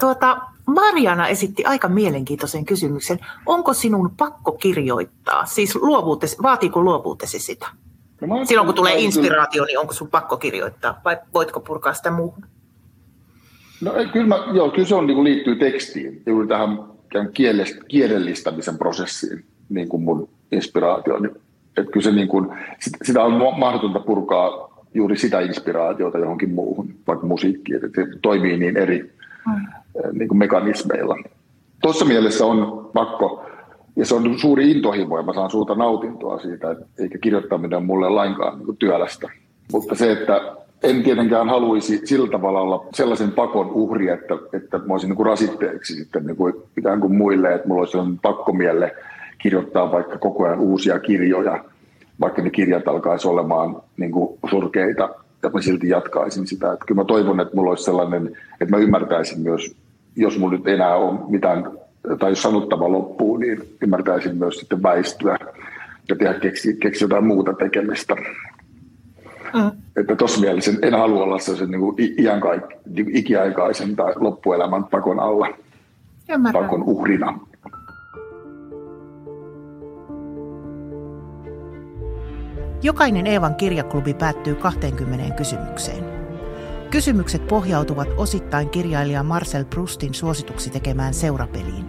Tuota, 0.00 0.38
Mariana 0.66 1.28
esitti 1.28 1.64
aika 1.64 1.88
mielenkiintoisen 1.88 2.64
kysymyksen. 2.64 3.18
Onko 3.46 3.74
sinun 3.74 4.10
pakko 4.16 4.52
kirjoittaa? 4.52 5.46
Siis 5.46 5.74
luovuutesi, 5.74 6.36
vaatiiko 6.42 6.82
luovuutesi 6.82 7.38
sitä? 7.38 7.66
No, 8.20 8.44
Silloin 8.44 8.66
kun 8.66 8.74
tulee 8.74 8.98
inspiraatio, 8.98 9.64
niin 9.64 9.78
onko 9.78 9.92
sun 9.92 10.08
pakko 10.08 10.36
kirjoittaa 10.36 11.00
vai 11.04 11.16
voitko 11.34 11.60
purkaa 11.60 11.94
sitä 11.94 12.10
muuhun? 12.10 12.44
No 13.80 13.92
kyllä, 14.12 14.26
mä, 14.26 14.44
joo, 14.52 14.70
kyllä 14.70 14.88
se 14.88 14.94
on, 14.94 15.06
niin 15.06 15.14
kuin 15.14 15.24
liittyy 15.24 15.56
tekstiin, 15.56 16.22
juuri 16.26 16.48
tähän 16.48 16.78
kielellistämisen 17.88 18.78
prosessiin 18.78 19.44
niin 19.68 19.88
kuin 19.88 20.02
mun 20.02 20.28
inspiraatio. 20.52 21.16
Että 21.76 21.92
kyllä 21.92 22.04
se 22.04 22.12
niin 22.12 22.28
kuin, 22.28 22.48
sitä 23.02 23.22
on 23.22 23.58
mahdotonta 23.58 24.00
purkaa 24.00 24.72
juuri 24.94 25.16
sitä 25.16 25.40
inspiraatiota 25.40 26.18
johonkin 26.18 26.50
muuhun, 26.50 26.94
vaikka 27.06 27.26
musiikkiin, 27.26 27.84
että 27.84 28.04
se 28.04 28.18
toimii 28.22 28.56
niin 28.56 28.76
eri. 28.76 29.12
Niin 30.12 30.28
kuin 30.28 30.38
mekanismeilla. 30.38 31.16
Tuossa 31.82 32.04
mielessä 32.04 32.46
on 32.46 32.90
pakko, 32.94 33.44
ja 33.96 34.06
se 34.06 34.14
on 34.14 34.38
suuri 34.38 34.70
intohimo, 34.70 35.16
ja 35.16 35.22
mä 35.22 35.32
saan 35.32 35.50
suurta 35.50 35.74
nautintoa 35.74 36.38
siitä, 36.38 36.76
eikä 36.98 37.18
kirjoittaminen 37.18 37.84
mulle 37.84 38.08
lainkaan 38.08 38.58
niin 38.58 38.76
työlästä. 38.76 39.28
Mutta 39.72 39.94
se, 39.94 40.12
että 40.12 40.40
en 40.82 41.02
tietenkään 41.02 41.48
haluaisi 41.48 42.00
sillä 42.04 42.30
tavalla 42.30 42.60
olla 42.60 42.86
sellaisen 42.94 43.32
pakon 43.32 43.70
uhri, 43.70 44.08
että, 44.08 44.34
että 44.52 44.78
mä 44.78 44.84
olisin 44.88 45.08
niin 45.08 45.16
kuin 45.16 45.26
rasitteeksi 45.26 45.94
sitten 45.94 46.26
niin 46.26 46.36
kuin 46.36 46.54
ikään 46.78 47.00
kuin 47.00 47.16
muille, 47.16 47.54
että 47.54 47.68
mulla 47.68 47.80
olisi 47.80 48.18
pakkomielle 48.22 48.94
kirjoittaa 49.38 49.92
vaikka 49.92 50.18
koko 50.18 50.44
ajan 50.44 50.60
uusia 50.60 50.98
kirjoja, 50.98 51.64
vaikka 52.20 52.42
ne 52.42 52.50
kirjat 52.50 52.88
alkaisi 52.88 53.28
olemaan 53.28 53.76
niin 53.96 54.12
kuin 54.12 54.38
surkeita, 54.50 55.08
ja 55.42 55.50
mä 55.50 55.60
silti 55.60 55.88
jatkaisin 55.88 56.46
sitä. 56.46 56.72
Että 56.72 56.84
kyllä 56.86 57.00
mä 57.00 57.04
toivon, 57.04 57.40
että 57.40 57.56
mulla 57.56 57.70
olisi 57.70 57.84
sellainen, 57.84 58.36
että 58.60 58.76
mä 58.76 58.82
ymmärtäisin 58.82 59.40
myös, 59.40 59.76
jos 60.16 60.38
mulla 60.38 60.56
nyt 60.56 60.68
enää 60.68 60.96
on 60.96 61.24
mitään, 61.28 61.70
tai 62.18 62.30
jos 62.30 62.42
sanottava 62.42 62.92
loppuu, 62.92 63.36
niin 63.36 63.76
ymmärtäisin 63.80 64.36
myös 64.36 64.58
sitten 64.58 64.82
väistyä 64.82 65.38
ja 66.08 66.16
tehdä 66.16 66.34
keksi, 66.34 66.76
keksi 66.76 67.04
jotain 67.04 67.26
muuta 67.26 67.52
tekemistä. 67.52 68.14
Mm. 69.54 69.70
Että 69.96 70.16
tuossa 70.16 70.40
mielessä 70.40 70.72
en 70.82 70.94
halua 70.94 71.22
olla 71.22 71.38
sellaisen 71.38 71.70
niin 71.70 71.80
kuin 71.80 71.96
iänkaik, 72.18 72.62
niin 72.96 73.16
ikiaikaisen 73.16 73.96
tai 73.96 74.12
loppuelämän 74.16 74.84
pakon 74.84 75.20
alla, 75.20 75.48
Ymmärrän. 76.30 76.64
pakon 76.64 76.82
uhrina. 76.82 77.38
Jokainen 82.82 83.26
Eevan 83.26 83.54
kirjaklubi 83.54 84.14
päättyy 84.14 84.54
20 84.54 85.34
kysymykseen. 85.34 86.04
Kysymykset 86.90 87.46
pohjautuvat 87.46 88.08
osittain 88.16 88.70
kirjailija 88.70 89.22
Marcel 89.22 89.64
Proustin 89.64 90.14
suosituksi 90.14 90.70
tekemään 90.70 91.14
seurapeliin, 91.14 91.86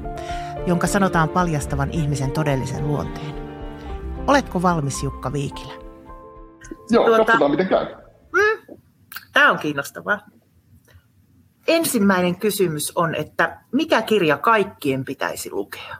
jonka 0.68 0.88
sanotaan 0.88 1.30
paljastavan 1.30 1.92
ihmisen 1.92 2.32
todellisen 2.32 2.88
luonteen. 2.88 3.36
Oletko 4.28 4.62
valmis 4.62 5.04
Jukka 5.04 5.34
Viikilä? 5.34 5.74
Joo, 6.90 7.06
tuota, 7.06 7.26
katsotaan 7.26 7.52
miten 7.52 7.68
käy. 7.68 7.86
Mm, 8.34 8.78
tämä 9.34 9.52
on 9.52 9.60
kiinnostavaa. 9.60 10.20
Ensimmäinen 11.68 12.40
kysymys 12.40 12.92
on, 12.98 13.16
että 13.16 13.62
mikä 13.72 14.02
kirja 14.02 14.38
kaikkien 14.38 15.06
pitäisi 15.06 15.52
lukea? 15.52 15.96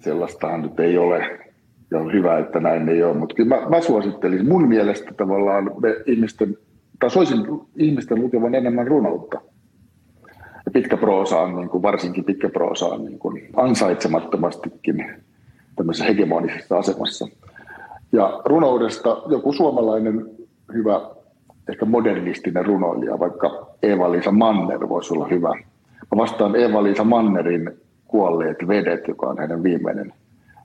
Sellaistahan 0.00 0.62
nyt 0.62 0.80
ei 0.80 0.98
ole 0.98 1.49
ja 1.90 1.98
on 1.98 2.12
hyvä, 2.12 2.38
että 2.38 2.60
näin 2.60 2.88
ei 2.88 3.02
ole. 3.02 3.16
Mutta 3.16 3.44
mä, 3.44 3.68
mä 3.68 3.80
suosittelisin, 3.80 4.48
mun 4.48 4.68
mielestä 4.68 5.14
tavallaan 5.16 5.70
me 5.82 5.96
ihmisten, 6.06 6.58
tai 7.00 7.10
soisin 7.10 7.46
ihmisten 7.76 8.22
lukevan 8.22 8.54
enemmän 8.54 8.86
runoutta. 8.86 9.40
Ja 10.64 10.70
pitkä 10.72 10.96
proosa 10.96 11.40
on, 11.40 11.56
niin 11.56 11.68
kuin, 11.68 11.82
varsinkin 11.82 12.24
pitkä 12.24 12.48
proosa 12.48 12.86
on 12.86 13.04
niin 13.04 13.18
kuin 13.18 13.48
ansaitsemattomastikin 13.56 15.06
tämmöisessä 15.76 16.04
hegemonisessa 16.04 16.78
asemassa. 16.78 17.28
Ja 18.12 18.40
runoudesta 18.44 19.22
joku 19.26 19.52
suomalainen 19.52 20.26
hyvä, 20.74 21.00
ehkä 21.68 21.84
modernistinen 21.84 22.66
runoilija, 22.66 23.18
vaikka 23.18 23.66
Eeva-Liisa 23.82 24.32
Manner 24.32 24.88
voisi 24.88 25.14
olla 25.14 25.28
hyvä. 25.28 25.48
Mä 25.88 26.16
vastaan 26.16 26.56
Eeva-Liisa 26.56 27.04
Mannerin 27.04 27.70
Kuolleet 28.06 28.58
vedet, 28.68 29.08
joka 29.08 29.26
on 29.26 29.38
hänen 29.38 29.62
viimeinen 29.62 30.12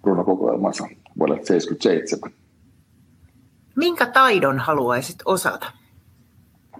runokokoelmansa 0.05 0.83
vuodelta 1.17 1.41
1977. 1.41 2.31
Minkä 3.75 4.05
taidon 4.05 4.59
haluaisit 4.59 5.15
osata? 5.25 5.71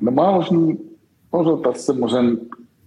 No 0.01 0.11
mä 0.11 0.25
haluaisin 0.25 0.97
osata 1.31 1.79
semmoisen 1.79 2.39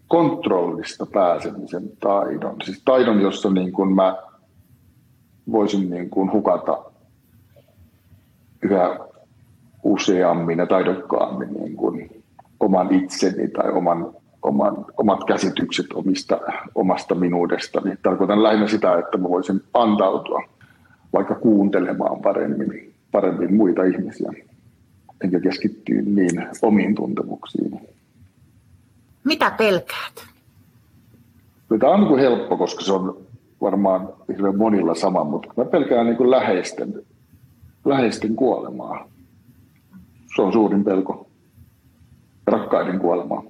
kontrollista 0.09 1.07
pääsemisen 1.07 1.91
taidon. 2.01 2.57
Siis 2.65 2.83
taidon, 2.85 3.21
jossa 3.21 3.51
niin 3.51 3.73
kuin 3.73 3.95
mä 3.95 4.17
voisin 5.53 5.91
niin 5.91 6.11
kuin 6.11 6.33
hukata 6.33 6.85
yhä 8.63 8.99
useammin 9.83 10.59
ja 10.59 10.67
taidokkaammin 10.67 11.55
niin 11.55 11.77
kuin 11.77 12.25
oman 12.61 12.95
itseni 12.95 13.49
tai 13.49 13.73
oman, 13.73 14.15
oman, 14.43 14.87
omat 14.97 15.25
käsitykset 15.25 15.87
omista, 15.95 16.41
omasta 16.75 17.15
minuudestani. 17.15 17.97
Tarkoitan 18.03 18.43
lähinnä 18.43 18.69
sitä, 18.69 18.99
että 18.99 19.19
mä 19.19 19.29
voisin 19.29 19.61
antautua 19.75 20.43
vaikka 21.13 21.35
kuuntelemaan 21.35 22.23
paremmin, 22.23 22.95
paremmin 23.13 23.55
muita 23.55 23.85
ihmisiä, 23.85 24.33
enkä 25.25 25.41
keskittyä 25.41 26.03
niin 26.03 26.47
omiin 26.63 26.95
tuntemuksiin. 26.95 27.81
Mitä 29.25 29.51
pelkäät? 29.51 30.27
Tämä 31.81 31.93
on 31.93 32.01
niin 32.01 32.19
helppo, 32.19 32.57
koska 32.57 32.85
se 32.85 32.93
on 32.93 33.17
varmaan 33.61 34.09
hirveän 34.29 34.57
monilla 34.57 34.95
sama, 34.95 35.25
mutta 35.25 35.49
mä 35.57 35.65
pelkään 35.65 36.07
niin 36.07 36.17
kuin 36.17 36.31
läheisten, 36.31 37.03
läheisten 37.85 38.37
kuolemaa. 38.37 39.09
Se 40.37 40.43
on 40.43 40.53
suurin 40.53 40.85
pelko. 40.85 41.29
Rakkaiden 42.47 42.99
kuolemaa. 42.99 43.43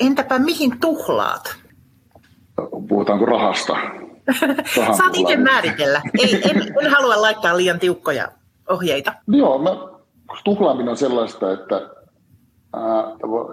Entäpä 0.00 0.38
mihin 0.38 0.80
tuhlaat? 0.80 1.56
Puhutaanko 2.88 3.26
rahasta? 3.26 3.76
Saat 4.98 5.14
itse 5.14 5.36
määritellä. 5.36 6.02
Ei, 6.18 6.50
en, 6.50 6.74
en 6.82 6.90
halua 6.90 7.22
laittaa 7.22 7.56
liian 7.56 7.78
tiukkoja 7.78 8.28
ohjeita. 8.68 9.14
Joo, 9.28 9.58
mä, 9.58 9.70
tuhlaaminen 10.44 10.88
on 10.88 10.96
sellaista, 10.96 11.52
että, 11.52 11.74
ää, 12.72 13.04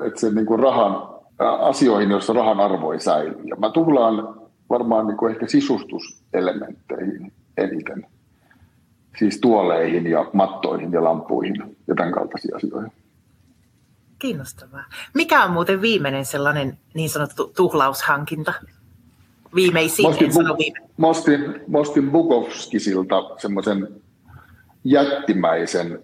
että 0.08 0.20
se 0.20 0.30
niin 0.32 0.46
kuin 0.46 0.60
rahan, 0.60 1.10
ää, 1.40 1.56
asioihin, 1.56 2.12
joissa 2.12 2.34
rahan 2.34 2.60
arvo 2.60 2.92
ei 2.92 3.00
säily. 3.00 3.42
Ja 3.44 3.56
mä 3.56 3.70
tuhlaan 3.70 4.36
varmaan 4.70 5.08
niin 5.08 5.18
kuin 5.18 5.34
ehkä 5.34 5.48
sisustuselementteihin 5.48 7.32
eniten. 7.58 8.08
Siis 9.20 9.40
tuoleihin 9.42 10.08
ja 10.08 10.26
mattoihin 10.34 10.92
ja 10.92 11.04
lampuihin 11.04 11.78
ja 11.88 11.96
tämän 11.96 12.12
kaltaisiin 12.12 12.56
asioihin. 12.56 12.92
Kiinnostavaa. 14.24 14.84
Mikä 15.14 15.44
on 15.44 15.52
muuten 15.52 15.82
viimeinen 15.82 16.26
sellainen 16.26 16.78
niin 16.94 17.10
sanottu 17.10 17.52
tuhlaushankinta? 17.56 18.54
viimeisin, 19.56 20.06
Mostin, 20.06 20.28
en 20.28 20.34
sano 20.34 20.58
viime. 20.58 20.80
Mostin, 20.98 21.62
Mostin 21.68 22.12
Bukovskisilta 22.12 23.24
semmoisen 23.38 23.88
jättimäisen 24.84 26.00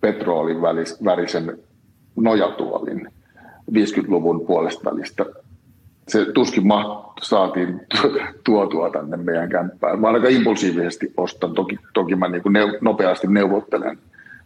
petroolin 0.00 0.62
värisen 1.04 1.58
nojatuolin 2.16 3.08
50-luvun 3.70 4.46
puolesta 4.46 4.90
välistä. 4.90 5.26
Se 6.08 6.24
tuskin 6.24 6.64
saatiin 7.22 7.80
tuotua 8.44 8.90
tänne 8.90 9.16
meidän 9.16 9.48
kämppään. 9.48 10.00
Mä 10.00 10.08
aika 10.08 10.28
impulsiivisesti 10.28 11.12
ostan, 11.16 11.54
toki, 11.54 11.78
toki 11.94 12.16
mä 12.16 12.28
niin 12.28 12.42
kuin 12.42 12.54
nopeasti 12.80 13.26
neuvottelen 13.26 13.98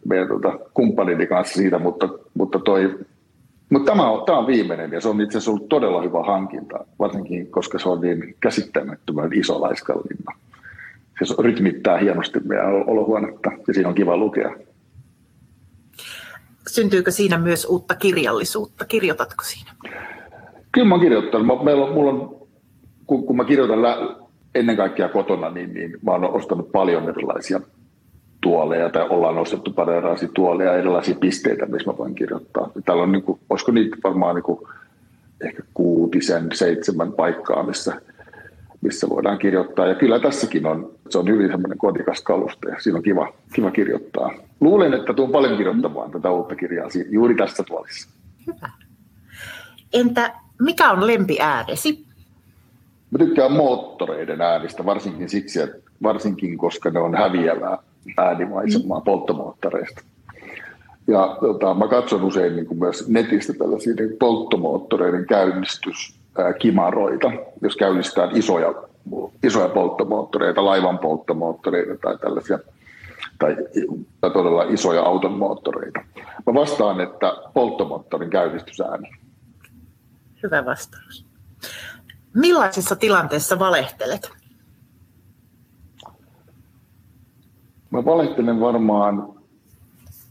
meidän 0.05 0.29
tuota, 0.29 0.59
kumppanini 0.74 1.26
kanssa 1.26 1.55
siitä, 1.55 1.79
mutta, 1.79 2.09
mutta 2.35 2.59
toi 2.59 2.99
mutta 3.71 3.93
tämä 3.93 4.11
on, 4.11 4.27
tämä 4.27 4.39
on 4.39 4.47
viimeinen 4.47 4.93
ja 4.93 5.01
se 5.01 5.09
on 5.09 5.21
itse 5.21 5.39
asiassa 5.39 5.51
ollut 5.51 5.69
todella 5.69 6.03
hyvä 6.03 6.23
hankinta, 6.25 6.85
varsinkin 6.99 7.51
koska 7.51 7.79
se 7.79 7.89
on 7.89 8.01
niin 8.01 8.35
käsittämättömän 8.41 9.33
iso 9.33 9.61
laiskallinna. 9.61 10.33
Se 11.25 11.35
rytmittää 11.39 11.99
hienosti 11.99 12.41
meidän 12.41 12.66
olohuonetta 12.66 13.51
ja 13.69 13.75
siinä 13.75 13.89
on 13.89 13.95
kiva 13.95 14.16
lukea. 14.16 14.55
Syntyykö 16.66 17.11
siinä 17.11 17.39
myös 17.39 17.64
uutta 17.64 17.95
kirjallisuutta? 17.95 18.85
Kirjoitatko 18.85 19.45
siinä? 19.45 19.71
Kyllä 20.73 20.89
mä 20.89 20.95
oon 20.95 21.01
kirjoittanut. 21.01 21.64
Meillä 21.64 21.85
on, 21.85 21.93
mulla 21.93 22.11
on, 22.11 22.47
kun, 23.07 23.27
kun 23.27 23.37
mä 23.37 23.45
kirjoitan 23.45 23.83
lä- 23.83 24.16
ennen 24.55 24.77
kaikkea 24.77 25.09
kotona, 25.09 25.51
niin, 25.51 25.75
niin 25.75 25.97
mä 26.03 26.11
oon 26.11 26.25
ostanut 26.25 26.73
paljon 26.73 27.09
erilaisia 27.09 27.61
tuoleja 28.49 28.90
tai 28.90 29.09
ollaan 29.09 29.38
ostettu 29.38 29.72
paljon 29.72 29.96
erilaisia 29.96 30.28
tuoleja 30.34 30.76
erilaisia 30.76 31.14
pisteitä, 31.20 31.66
missä 31.66 31.90
mä 31.90 31.99
voin 31.99 32.14
kirjoittaa. 32.14 32.70
Täällä 32.84 33.03
on, 33.03 33.12
niin 33.12 33.22
kuin, 33.22 33.40
olisiko 33.51 33.72
niitä 33.72 33.96
varmaan 34.05 34.34
niin 34.34 34.42
kuin, 34.42 34.61
ehkä 35.40 35.62
kuutisen, 35.74 36.49
seitsemän 36.55 37.12
paikkaa, 37.12 37.62
missä, 37.62 38.01
missä 38.80 39.09
voidaan 39.09 39.38
kirjoittaa. 39.38 39.86
Ja 39.86 39.94
kyllä 39.94 40.20
tässäkin 40.20 40.66
on, 40.66 40.92
se 41.11 41.18
on 41.18 41.28
hyvin 41.28 41.51
semmoinen 41.51 41.78
kodikas 41.78 42.22
kaluste 42.22 42.68
ja 42.68 42.80
siinä 42.80 42.96
on 42.96 43.03
kiva, 43.03 43.32
kiva 43.53 43.70
kirjoittaa. 43.70 44.34
Luulen, 44.61 44.94
että 44.94 45.14
tuon 45.14 45.30
paljon 45.30 45.57
kirjoittamaan 45.57 46.11
tätä 46.11 46.30
uutta 46.30 46.57
kirjaa 46.57 46.88
juuri 47.11 47.34
tässä 47.34 47.62
tuolissa. 47.62 48.09
Hyvä. 48.46 48.70
Entä 49.92 50.34
mikä 50.61 50.90
on 50.90 51.07
lempiääresi? 51.07 52.07
Mä 53.11 53.18
tykkään 53.18 53.53
moottoreiden 53.53 54.40
äänistä, 54.40 54.84
varsinkin 54.84 55.28
siksi, 55.28 55.61
että 55.61 55.90
varsinkin 56.03 56.59
koska 56.59 56.90
ne 56.90 57.01
on 57.01 57.14
häviävää 57.14 57.78
äänimaisemaa 58.16 58.98
mm. 58.98 59.04
polttomoottoreista. 59.04 60.02
Ja 61.06 61.36
tota, 61.40 61.74
mä 61.74 61.88
katson 61.88 62.24
usein 62.24 62.56
niin 62.56 62.66
kuin 62.66 62.78
myös 62.78 63.09
netistä 63.09 63.52
tällaisia 63.52 63.94
niin 63.94 64.16
polttomoottoreiden 64.18 65.26
käynnistys 65.26 66.18
kimaroita, 66.59 67.32
jos 67.62 67.76
käynnistetään 67.76 68.36
isoja, 68.36 68.74
isoja 69.42 69.68
polttomoottoreita, 69.68 70.64
laivan 70.64 70.98
polttomoottoreita 70.98 71.94
tai 72.02 72.18
tällaisia 72.18 72.59
tai, 73.38 73.56
tai 74.20 74.30
todella 74.30 74.62
isoja 74.62 75.02
auton 75.02 75.32
moottoreita. 75.32 76.00
Mä 76.46 76.54
vastaan, 76.54 77.00
että 77.00 77.32
polttomoottorin 77.54 78.30
käynnistysääni. 78.30 79.11
Hyvä 80.42 80.64
vastaus. 80.64 81.26
Millaisessa 82.34 82.96
tilanteessa 82.96 83.59
valehtelet? 83.59 84.38
Mä 87.91 88.05
valehtelen 88.05 88.61
varmaan 88.61 89.28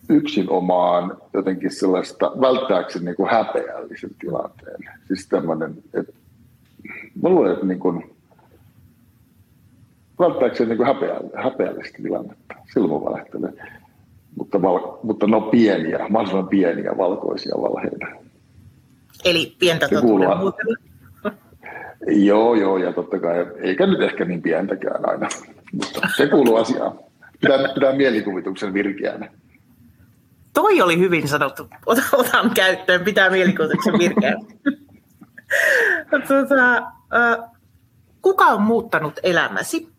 yksin 0.09 0.49
omaan 0.49 1.17
jotenkin 1.33 1.71
sellaista 1.71 2.31
välttääkseni 2.41 3.05
niin 3.05 3.15
kuin 3.15 3.29
häpeällisen 3.29 4.09
tilanteen. 4.19 4.77
Siis 5.07 5.27
tämmöinen, 5.27 5.75
että 5.93 6.13
mä 7.21 7.29
luulen, 7.29 7.53
että 7.53 7.65
niin 7.65 7.79
kuin, 7.79 8.15
välttääkseni 10.19 10.69
niin 10.69 10.77
kuin 10.77 10.87
häpeä, 10.87 11.19
häpeällistä 11.43 11.97
tilannetta. 12.03 12.55
Silloin 12.73 12.93
mä 12.93 13.09
valehtelen. 13.09 13.53
Mutta, 14.37 14.61
val, 14.61 14.97
mutta 15.03 15.27
no 15.27 15.41
pieniä, 15.41 15.97
mahdollisimman 16.09 16.47
pieniä 16.47 16.97
valkoisia 16.97 17.55
valheita. 17.55 18.05
Eli 19.25 19.55
pientä 19.59 19.87
totuuden 19.89 20.29
Joo, 22.07 22.55
joo, 22.55 22.77
ja 22.77 22.93
totta 22.93 23.19
kai, 23.19 23.45
eikä 23.59 23.85
nyt 23.85 24.01
ehkä 24.01 24.25
niin 24.25 24.41
pientäkään 24.41 25.09
aina, 25.09 25.27
mutta 25.73 25.99
se 26.17 26.27
kuuluu 26.27 26.55
asiaan. 26.55 26.99
Pitää, 27.41 27.73
pitää 27.73 27.93
mielikuvituksen 27.93 28.73
virkeänä. 28.73 29.29
Toi 30.53 30.81
oli 30.81 30.99
hyvin 30.99 31.27
sanottu. 31.27 31.67
Otan 32.13 32.51
käyttöön, 32.55 33.01
pitää 33.01 33.29
mielikuvituksen 33.29 33.93
virkeänä. 33.99 34.39
tota, 36.27 36.91
kuka 38.21 38.45
on 38.45 38.61
muuttanut 38.61 39.19
elämäsi? 39.23 39.89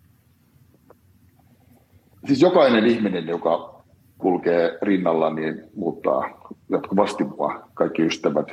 Siis 2.26 2.42
jokainen 2.42 2.86
ihminen, 2.86 3.26
joka 3.26 3.82
kulkee 4.18 4.78
rinnalla, 4.82 5.34
niin 5.34 5.62
muuttaa 5.76 6.48
jatkuvasti 6.70 7.24
mua, 7.24 7.68
kaikki 7.74 8.02
ystävät. 8.02 8.48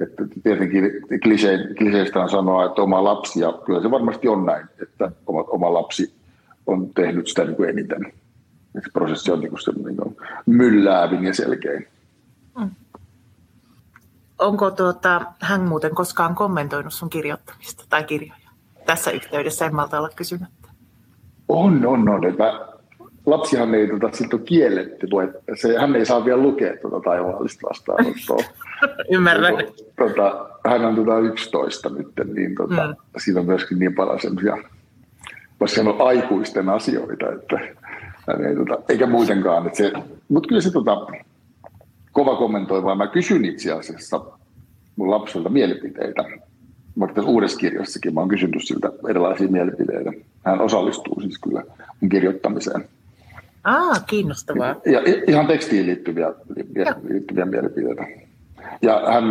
Että 0.00 0.24
tietenkin 0.42 0.90
kliseistä 1.78 2.20
on 2.20 2.30
sanoa, 2.30 2.64
että 2.64 2.82
oma 2.82 3.04
lapsi, 3.04 3.40
ja 3.40 3.52
kyllä 3.66 3.82
se 3.82 3.90
varmasti 3.90 4.28
on 4.28 4.46
näin, 4.46 4.66
että 4.82 5.12
oma, 5.26 5.40
oma 5.40 5.72
lapsi 5.72 6.15
on 6.66 6.94
tehnyt 6.94 7.26
sitä 7.26 7.44
niin 7.44 7.56
kuin 7.56 7.68
eniten. 7.68 8.12
Se 8.74 8.90
prosessi 8.92 9.32
on 9.32 9.40
niin 9.40 9.50
kuin 9.50 9.84
niin 9.84 9.96
kuin 9.96 10.16
mylläävin 10.46 11.24
ja 11.24 11.34
selkein. 11.34 11.88
Mm. 12.58 12.70
Onko 14.38 14.70
tuota, 14.70 15.20
hän 15.40 15.60
muuten 15.60 15.94
koskaan 15.94 16.34
kommentoinut 16.34 16.92
sun 16.92 17.10
kirjoittamista 17.10 17.84
tai 17.88 18.04
kirjoja? 18.04 18.50
Tässä 18.86 19.10
yhteydessä 19.10 19.66
en 19.66 19.74
malta 19.74 19.98
olla 19.98 20.10
kysymättä. 20.16 20.68
On, 21.48 21.86
on, 21.86 22.08
on. 22.08 22.24
Että 22.24 22.66
lapsihan 23.26 23.74
ei 23.74 23.88
tota, 23.88 24.16
siltä 24.16 24.38
kielletty, 24.38 25.06
se, 25.54 25.78
hän 25.78 25.96
ei 25.96 26.06
saa 26.06 26.24
vielä 26.24 26.42
lukea 26.42 26.76
tuota 26.82 27.00
taivaallista 27.00 27.68
vastaanottoa. 27.68 28.38
Ymmärrän. 29.14 29.54
Tota, 29.98 30.48
hän 30.66 30.84
on 30.84 30.96
tota 30.96 31.18
11 31.18 31.88
nyt, 31.88 32.34
niin 32.34 32.54
tota, 32.54 32.86
mm. 32.86 32.94
siinä 33.18 33.40
on 33.40 33.46
myöskin 33.46 33.78
niin 33.78 33.94
paljon 33.94 34.20
semmoisia 34.20 34.56
voisi 35.60 35.74
sanoa 35.74 36.04
aikuisten 36.08 36.68
asioita, 36.68 37.32
että 37.32 37.60
ei, 38.48 38.56
tota, 38.56 38.82
eikä 38.88 39.06
muutenkaan. 39.06 39.66
Että 39.66 39.76
se, 39.76 39.92
mutta 40.28 40.48
kyllä 40.48 40.60
se 40.60 40.70
tota, 40.70 41.06
kova 42.12 42.36
kommentoi, 42.36 42.84
vaan 42.84 42.98
mä 42.98 43.06
kysyn 43.06 43.44
itse 43.44 43.72
asiassa 43.72 44.20
mun 44.96 45.10
lapselta 45.10 45.48
mielipiteitä. 45.48 46.24
Vaikka 47.00 47.14
tässä 47.14 47.30
uudessa 47.30 47.58
kirjassakin 47.58 48.14
mä 48.14 48.20
oon 48.20 48.28
kysynyt 48.28 48.64
siltä 48.64 48.92
erilaisia 49.08 49.48
mielipiteitä. 49.48 50.12
Hän 50.44 50.60
osallistuu 50.60 51.20
siis 51.20 51.38
kyllä 51.38 51.62
mun 52.00 52.08
kirjoittamiseen. 52.08 52.84
Ah, 53.64 54.06
kiinnostavaa. 54.06 54.76
Ja 54.84 55.00
ihan 55.26 55.46
tekstiin 55.46 55.86
liittyviä, 55.86 56.32
liittyviä 57.08 57.44
mielipiteitä. 57.44 58.06
Ja 58.82 59.02
hän 59.12 59.24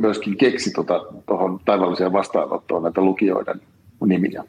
myöskin 0.00 0.36
keksi 0.36 0.70
tuohon 0.70 1.22
tota, 1.26 1.64
taivaalliseen 1.64 2.12
vastaanottoon 2.12 2.82
näitä 2.82 3.00
lukijoiden 3.00 3.60
nimiä. 4.06 4.44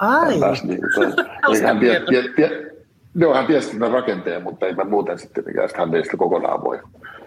Ai. 0.00 0.34
Niin, 0.62 0.80
toi, 0.94 1.62
hän, 1.66 1.78
tie, 1.78 2.00
tie, 2.00 2.22
tie, 2.36 2.72
joo, 3.14 3.34
hän 3.34 3.46
tiesi 3.46 3.72
tämän 3.72 3.90
rakenteen, 3.90 4.42
mutta 4.42 4.66
ei 4.66 4.74
mä 4.74 4.84
muuten 4.84 5.18
sitten 5.18 5.44
mikään 5.46 5.68
sitä 5.68 6.16
kokonaan 6.16 6.64
voi, 6.64 6.80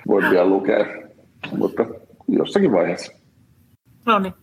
voi 0.08 0.22
vielä 0.30 0.46
lukea. 0.46 0.86
Mutta 1.58 1.86
jossakin 2.28 2.72
vaiheessa. 2.72 3.14
No 4.06 4.20
niin. 4.20 4.34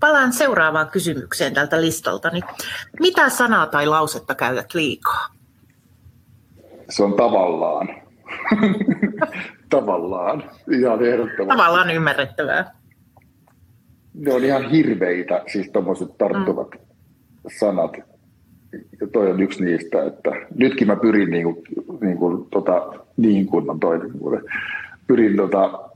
Palaan 0.00 0.32
seuraavaan 0.32 0.88
kysymykseen 0.88 1.54
tältä 1.54 1.80
listalta. 1.80 2.30
Mitä 3.00 3.28
sanaa 3.28 3.66
tai 3.66 3.86
lausetta 3.86 4.34
käytät 4.34 4.74
liikaa? 4.74 5.26
Se 6.90 7.02
on 7.02 7.14
tavallaan. 7.14 7.88
tavallaan. 9.70 10.44
Ihan 10.70 11.04
ehdottomasti. 11.04 11.56
Tavallaan 11.56 11.90
ymmärrettävää. 11.90 12.74
Ne 14.14 14.34
on 14.34 14.44
ihan 14.44 14.70
hirveitä, 14.70 15.42
siis 15.52 15.70
tuommoiset 15.70 16.18
tarttuvat 16.18 16.68
mm 16.70 16.81
sanat. 17.58 17.96
Ja 19.00 19.06
toi 19.12 19.30
on 19.30 19.42
yksi 19.42 19.64
niistä, 19.64 20.06
että 20.06 20.30
nytkin 20.54 20.86
mä 20.86 20.96
pyrin 20.96 21.30
niin 21.30 21.44
kuin, 21.44 21.56
niin 22.00 22.18
kuin, 22.18 22.46
tota, 22.50 22.92
niin 23.16 23.46
kuin 23.46 23.70
on 23.70 23.80
toinen 23.80 24.10
Pyrin 25.06 25.36
tota, 25.36 25.90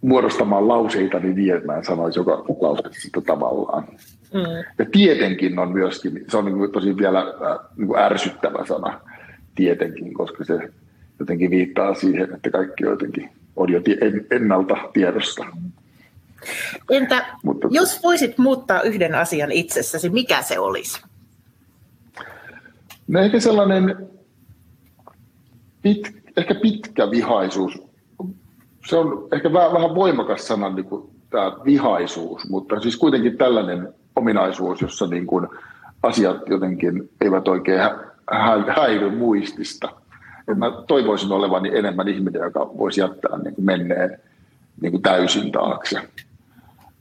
muodostamaan 0.00 0.68
lauseita 0.68 1.18
niin, 1.18 1.54
että 1.54 1.66
mä 1.66 1.76
en 1.76 1.84
sanoisi 1.84 2.18
joka 2.18 2.44
lauseessa 2.60 3.20
tavallaan. 3.26 3.84
Mm. 4.34 4.64
Ja 4.78 4.84
tietenkin 4.92 5.58
on 5.58 5.72
myöskin, 5.72 6.24
se 6.28 6.36
on 6.36 6.44
niin 6.44 6.58
kuin, 6.58 6.72
tosi 6.72 6.96
vielä 6.96 7.18
äh, 7.18 7.58
niin 7.76 7.86
kuin 7.86 8.00
ärsyttävä 8.00 8.66
sana, 8.66 9.00
tietenkin, 9.54 10.14
koska 10.14 10.44
se 10.44 10.58
jotenkin 11.18 11.50
viittaa 11.50 11.94
siihen, 11.94 12.34
että 12.34 12.50
kaikki 12.50 12.84
jotenkin 12.84 13.30
on 13.56 13.72
jo 13.72 13.80
ennalta 14.30 14.76
tiedosta. 14.92 15.46
Entä 16.90 17.26
Mutta, 17.42 17.68
jos 17.70 18.02
voisit 18.02 18.38
muuttaa 18.38 18.82
yhden 18.82 19.14
asian 19.14 19.52
itsessäsi, 19.52 20.08
mikä 20.08 20.42
se 20.42 20.58
olisi? 20.58 21.02
No 23.08 23.20
ehkä 23.20 23.40
sellainen 23.40 24.08
pit, 25.82 26.16
ehkä 26.36 26.54
pitkä 26.54 27.10
vihaisuus. 27.10 27.82
Se 28.88 28.96
on 28.96 29.28
ehkä 29.32 29.52
vähän, 29.52 29.72
vähän 29.72 29.94
voimakas 29.94 30.46
sana 30.46 30.68
niin 30.68 30.84
kuin 30.84 31.10
tämä 31.30 31.52
vihaisuus, 31.64 32.48
mutta 32.48 32.80
siis 32.80 32.96
kuitenkin 32.96 33.38
tällainen 33.38 33.94
ominaisuus, 34.16 34.80
jossa 34.82 35.06
niin 35.06 35.26
kuin 35.26 35.48
asiat 36.02 36.48
jotenkin 36.48 37.10
eivät 37.20 37.48
oikein 37.48 37.80
hä- 37.80 38.74
häiry 38.76 39.10
muistista. 39.10 39.88
Et 40.48 40.58
mä 40.58 40.70
toivoisin 40.86 41.32
olevani 41.32 41.70
enemmän 41.78 42.08
ihminen, 42.08 42.42
joka 42.42 42.60
voisi 42.78 43.00
jättää 43.00 43.38
niin 43.38 43.54
kuin 43.54 43.64
menneen 43.64 44.18
niin 44.80 44.92
kuin 44.92 45.02
täysin 45.02 45.52
taakse. 45.52 46.00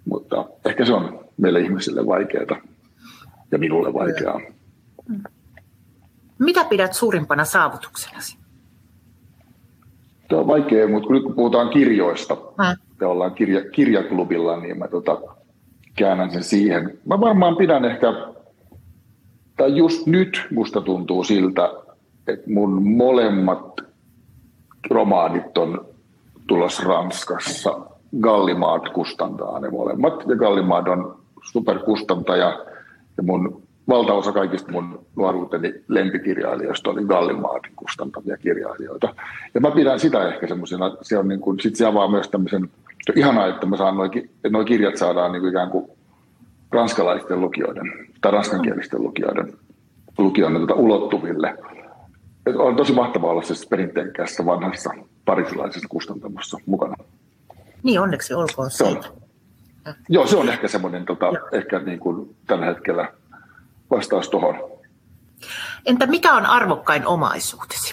Mutta 0.05 0.45
ehkä 0.65 0.85
se 0.85 0.93
on 0.93 1.25
meille 1.37 1.59
ihmisille 1.59 2.05
vaikeaa 2.05 2.61
ja 3.51 3.57
minulle 3.57 3.93
vaikeaa. 3.93 4.41
Mitä 6.39 6.63
pidät 6.63 6.93
suurimpana 6.93 7.45
saavutuksenasi? 7.45 8.37
Tämä 10.29 10.41
on 10.41 10.47
vaikea, 10.47 10.87
mutta 10.87 11.07
kun 11.07 11.15
nyt 11.15 11.23
kun 11.23 11.35
puhutaan 11.35 11.69
kirjoista, 11.69 12.37
ja 13.01 13.07
ollaan 13.07 13.33
kirja, 13.33 13.69
kirjaklubilla, 13.69 14.59
niin 14.59 14.77
mä 14.77 14.87
tota, 14.87 15.21
käännän 15.95 16.31
sen 16.31 16.43
siihen. 16.43 16.99
Mä 17.05 17.19
varmaan 17.19 17.55
pidän 17.55 17.85
ehkä, 17.85 18.07
tai 19.57 19.77
just 19.77 20.07
nyt 20.07 20.47
musta 20.51 20.81
tuntuu 20.81 21.23
siltä, 21.23 21.69
että 22.27 22.49
mun 22.49 22.87
molemmat 22.87 23.81
romaanit 24.89 25.57
on 25.57 25.85
tulossa 26.47 26.83
Ranskassa 26.83 27.90
Gallimaat 28.19 28.89
kustantaa 28.89 29.59
ne 29.59 29.69
molemmat. 29.69 30.23
Ja 30.27 30.35
Gallimaat 30.35 30.87
on 30.87 31.19
superkustantaja 31.43 32.65
ja 33.17 33.23
mun 33.23 33.61
valtaosa 33.87 34.31
kaikista 34.31 34.71
mun 34.71 35.05
nuoruuteni 35.15 35.73
lempikirjailijoista 35.87 36.89
oli 36.89 37.05
Gallimaatin 37.05 37.71
kustantamia 37.75 38.37
kirjailijoita. 38.37 39.15
Ja 39.53 39.61
mä 39.61 39.71
pidän 39.71 39.99
sitä 39.99 40.27
ehkä 40.27 40.47
semmoisena, 40.47 40.97
se 41.01 41.17
on 41.17 41.27
niin 41.27 41.39
kuin, 41.39 41.59
sit 41.59 41.75
se 41.75 41.85
avaa 41.85 42.07
myös 42.07 42.29
tämmöisen, 42.29 42.69
ihanaa, 43.15 43.47
että 43.47 43.65
mä 43.65 43.77
saan 43.77 43.97
noi, 43.97 44.09
että 44.15 44.49
noi 44.49 44.65
kirjat 44.65 44.97
saadaan 44.97 45.31
niin 45.31 45.41
kuin 45.41 45.49
ikään 45.49 45.69
kuin 45.69 45.89
ranskalaisten 46.71 47.41
lukijoiden 47.41 47.93
tai 48.21 48.31
ranskankielisten 48.31 49.03
lukijoiden, 49.03 49.53
lukijoiden 50.17 50.57
tuota 50.57 50.73
ulottuville. 50.73 51.57
Et 52.45 52.55
on 52.55 52.75
tosi 52.75 52.93
mahtavaa 52.93 53.31
olla 53.31 53.41
siis 53.41 53.67
perinteikkäässä 53.67 54.45
vanhassa 54.45 54.89
parisilaisessa 55.25 55.87
kustantamossa 55.89 56.57
mukana. 56.65 56.95
Niin, 57.83 58.01
onneksi 58.01 58.33
olkoon 58.33 58.71
se 58.71 58.83
on, 58.83 59.03
Joo, 60.09 60.27
se 60.27 60.37
on 60.37 60.49
ehkä 60.49 60.67
semmoinen 60.67 61.05
tota, 61.05 61.31
ehkä 61.51 61.79
niin 61.79 61.99
kuin 61.99 62.35
tällä 62.47 62.65
hetkellä 62.65 63.13
vastaus 63.91 64.29
tuohon. 64.29 64.55
Entä 65.85 66.07
mikä 66.07 66.33
on 66.33 66.45
arvokkain 66.45 67.07
omaisuutesi? 67.07 67.91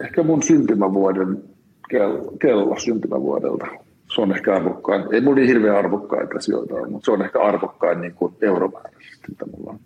Ehkä 0.00 0.22
mun 0.22 0.42
syntymävuoden 0.42 1.42
kello, 1.90 2.32
kello 2.40 2.78
syntymävuodelta. 2.78 3.66
se 4.14 4.20
on 4.20 4.32
ehkä 4.36 4.56
arvokkain. 4.56 5.04
Ei 5.12 5.20
mulla 5.20 5.36
niin 5.36 5.48
hirveän 5.48 5.76
arvokkaita 5.76 6.38
asioita 6.38 6.74
ole, 6.74 6.88
mutta 6.88 7.04
se 7.04 7.10
on 7.10 7.22
ehkä 7.22 7.42
arvokkain 7.42 8.00
niin 8.00 8.14
kuin 8.14 8.34
euromääräisesti, 8.40 9.26
mitä 9.28 9.46
mulla 9.46 9.70
on. 9.70 9.80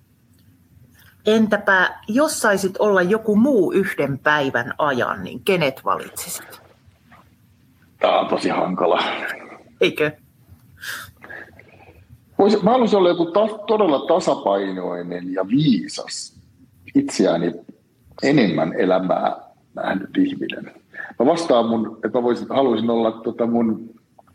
Entäpä 1.27 1.95
jos 2.09 2.41
saisit 2.41 2.77
olla 2.79 3.03
joku 3.03 3.37
muu 3.37 3.73
yhden 3.73 4.19
päivän 4.19 4.75
ajan, 4.79 5.25
niin 5.25 5.41
kenet 5.45 5.85
valitsisit? 5.85 6.68
Tämä 8.01 8.21
on 8.21 8.27
tosi 8.27 8.49
hankala. 8.49 9.03
Eikö? 9.81 10.11
Vois, 12.39 12.63
mä 12.63 12.71
haluaisin 12.71 12.99
olla 12.99 13.09
joku 13.09 13.27
ta- 13.27 13.59
todella 13.67 13.99
tasapainoinen 13.99 15.33
ja 15.33 15.49
viisas 15.49 16.41
itseäni 16.95 17.55
enemmän 18.23 18.73
elämää 18.73 19.37
nähnyt 19.75 20.17
ihminen. 20.17 20.73
Mä 21.19 21.27
vastaan 21.27 21.69
mun, 21.69 21.99
että 22.05 22.19
mä 22.19 22.23
voisin, 22.23 22.47
haluaisin 22.51 22.91
olla 22.91 23.11
tota 23.11 23.47
mun 23.47 23.91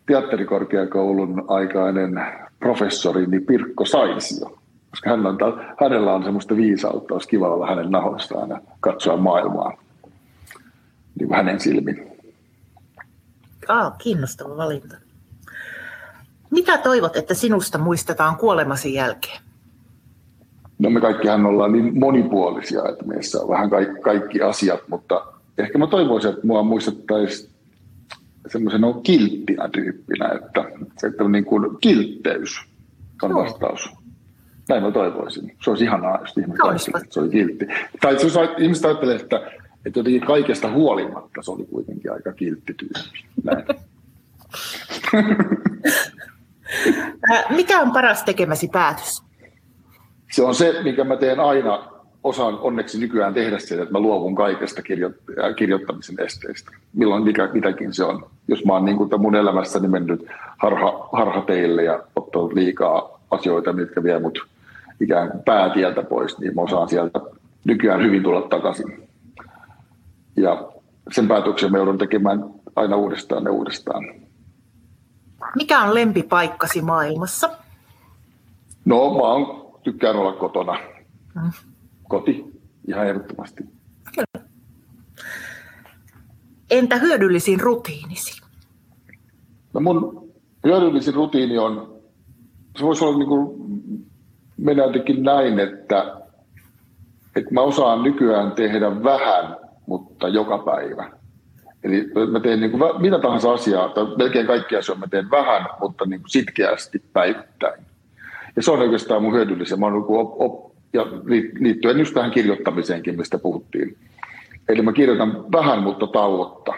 teatterikorkeakoulun 0.05 1.45
aikainen 1.47 2.22
professorini 2.59 3.39
Pirkko 3.39 3.86
Saisio, 3.86 4.59
koska 4.89 5.09
hän 5.09 5.26
on, 5.26 5.38
hänellä 5.82 6.14
on 6.14 6.24
semmoista 6.24 6.55
viisautta, 6.55 7.14
olisi 7.14 7.28
kiva 7.28 7.47
olla 7.49 7.68
hänen 7.68 7.91
nahoistaan 7.91 8.49
ja 8.49 8.61
katsoa 8.80 9.18
maailmaa 9.18 9.74
niin 11.20 11.28
kuin 11.28 11.38
hänen 11.38 11.59
silmin. 11.59 12.12
Ah, 13.68 13.97
kiinnostava 13.97 14.57
valinta. 14.57 14.97
Mitä 16.51 16.78
toivot, 16.78 17.16
että 17.16 17.34
sinusta 17.34 17.78
muistetaan 17.78 18.38
kuolemasi 18.38 18.93
jälkeen? 18.93 19.41
No 20.80 20.89
me 20.89 21.01
kaikkihan 21.01 21.45
ollaan 21.45 21.72
niin 21.72 21.99
monipuolisia, 21.99 22.89
että 22.89 23.05
meissä 23.05 23.41
on 23.41 23.49
vähän 23.49 23.70
kaikki, 23.70 24.01
kaikki 24.01 24.41
asiat, 24.41 24.80
mutta 24.88 25.26
ehkä 25.57 25.78
mä 25.78 25.88
toivoisin, 25.88 26.32
että 26.32 26.47
mua 26.47 26.64
muistettaisiin 26.64 27.49
semmoisena 28.47 28.93
kilttinä 29.03 29.70
tyyppinä, 29.70 30.30
että, 30.30 30.64
että 31.07 31.24
niin 31.24 31.45
kuin 31.45 31.78
kiltteys 31.82 32.61
on 33.22 33.36
vastaus. 33.36 33.89
Näin 34.70 34.84
mä 34.84 34.91
toivoisin. 34.91 35.57
Se 35.64 35.70
olisi 35.70 35.84
ihanaa, 35.84 36.20
jos 36.22 36.38
ihmiset 36.38 36.66
ajattelee, 36.66 37.01
että 37.01 37.14
se 37.14 37.20
oli 37.20 37.30
kiltti. 37.30 37.68
Tai 38.01 38.14
jos 38.14 38.38
ihmiset 38.57 38.86
ajattelee, 38.86 39.16
että, 39.16 39.41
että 39.86 39.99
jotenkin 39.99 40.25
kaikesta 40.25 40.71
huolimatta 40.71 41.41
se 41.41 41.51
oli 41.51 41.65
kuitenkin 41.65 42.11
aika 42.11 42.34
kiltti 42.34 42.73
tyyppi. 42.73 43.25
Mikä 47.55 47.81
on 47.81 47.91
paras 47.91 48.23
tekemäsi 48.23 48.67
päätös? 48.67 49.23
Se 50.31 50.43
on 50.43 50.55
se, 50.55 50.84
mikä 50.84 51.03
mä 51.03 51.17
teen 51.17 51.39
aina, 51.39 51.88
osaan 52.23 52.59
onneksi 52.59 52.99
nykyään 52.99 53.34
tehdä 53.34 53.59
sen, 53.59 53.79
että 53.79 53.91
mä 53.91 53.99
luovun 53.99 54.36
kaikesta 54.36 54.81
kirjo- 54.81 55.53
kirjoittamisen 55.55 56.15
esteistä. 56.19 56.71
Milloin 56.93 57.23
mikä, 57.23 57.49
mitäkin 57.53 57.93
se 57.93 58.03
on. 58.03 58.25
Jos 58.47 58.65
mä 58.65 58.73
oon 58.73 58.86
niin 58.86 58.97
kuin 58.97 59.21
mun 59.21 59.36
elämässäni 59.36 59.88
mennyt 59.88 60.25
harha, 60.57 61.09
harhateille 61.11 61.84
ja 61.84 62.03
ottanut 62.15 62.53
liikaa 62.53 63.19
asioita, 63.31 63.73
mitkä 63.73 64.03
vie 64.03 64.19
mut 64.19 64.39
ikään 65.01 65.31
kuin 65.31 65.43
päätieltä 65.43 66.03
pois, 66.03 66.39
niin 66.39 66.55
mä 66.55 66.61
osaan 66.61 66.89
sieltä 66.89 67.19
nykyään 67.63 68.03
hyvin 68.03 68.23
tulla 68.23 68.41
takaisin. 68.41 69.07
Ja 70.36 70.71
sen 71.11 71.27
päätöksen 71.27 71.71
me 71.71 71.77
joudun 71.77 71.97
tekemään 71.97 72.43
aina 72.75 72.95
uudestaan 72.95 73.43
ja 73.43 73.51
uudestaan. 73.51 74.03
Mikä 75.55 75.81
on 75.81 75.93
lempipaikkasi 75.93 76.81
maailmassa? 76.81 77.49
No, 78.86 79.13
mä 79.13 79.21
oon, 79.21 79.71
tykkään 79.84 80.15
olla 80.15 80.34
kotona. 80.34 80.77
Mm. 81.36 81.51
Koti, 82.09 82.45
ihan 82.88 83.07
ehdottomasti. 83.07 83.63
Kyllä. 84.15 84.47
Entä 86.69 86.95
hyödyllisin 86.95 87.59
rutiinisi? 87.59 88.41
No 89.73 89.81
mun 89.81 90.31
hyödyllisin 90.63 91.13
rutiini 91.13 91.57
on, 91.57 92.01
se 92.77 92.86
voisi 92.86 93.03
olla 93.03 93.17
niin 93.17 93.27
kuin, 93.27 93.63
mennä 94.57 94.84
jotenkin 94.84 95.23
näin, 95.23 95.59
että, 95.59 96.21
että 97.36 97.53
mä 97.53 97.61
osaan 97.61 98.03
nykyään 98.03 98.51
tehdä 98.51 99.03
vähän, 99.03 99.57
mutta 99.86 100.27
joka 100.27 100.57
päivä. 100.57 101.11
Eli 101.84 102.11
mä 102.31 102.39
teen 102.39 102.59
niin 102.59 102.71
kuin 102.71 103.01
mitä 103.01 103.19
tahansa 103.19 103.53
asiaa, 103.53 103.89
tai 103.89 104.05
melkein 104.17 104.47
kaikkia 104.47 104.79
asioita 104.79 104.99
mä 104.99 105.07
teen 105.07 105.31
vähän, 105.31 105.65
mutta 105.79 106.05
niin 106.05 106.21
kuin 106.21 106.29
sitkeästi 106.29 107.03
päivittäin. 107.13 107.86
Ja 108.55 108.63
se 108.63 108.71
on 108.71 108.79
oikeastaan 108.79 109.23
mun 109.23 109.34
hyödyllisen. 109.34 109.79
Mä 109.79 109.89
niin 109.89 110.03
op, 110.07 110.41
op, 110.41 110.71
ja 110.93 111.05
liittyen 111.59 111.99
just 111.99 112.13
tähän 112.13 112.31
kirjoittamiseenkin, 112.31 113.17
mistä 113.17 113.38
puhuttiin. 113.38 113.97
Eli 114.69 114.81
mä 114.81 114.93
kirjoitan 114.93 115.51
vähän, 115.51 115.84
mutta 115.84 116.07
tauotta. 116.07 116.73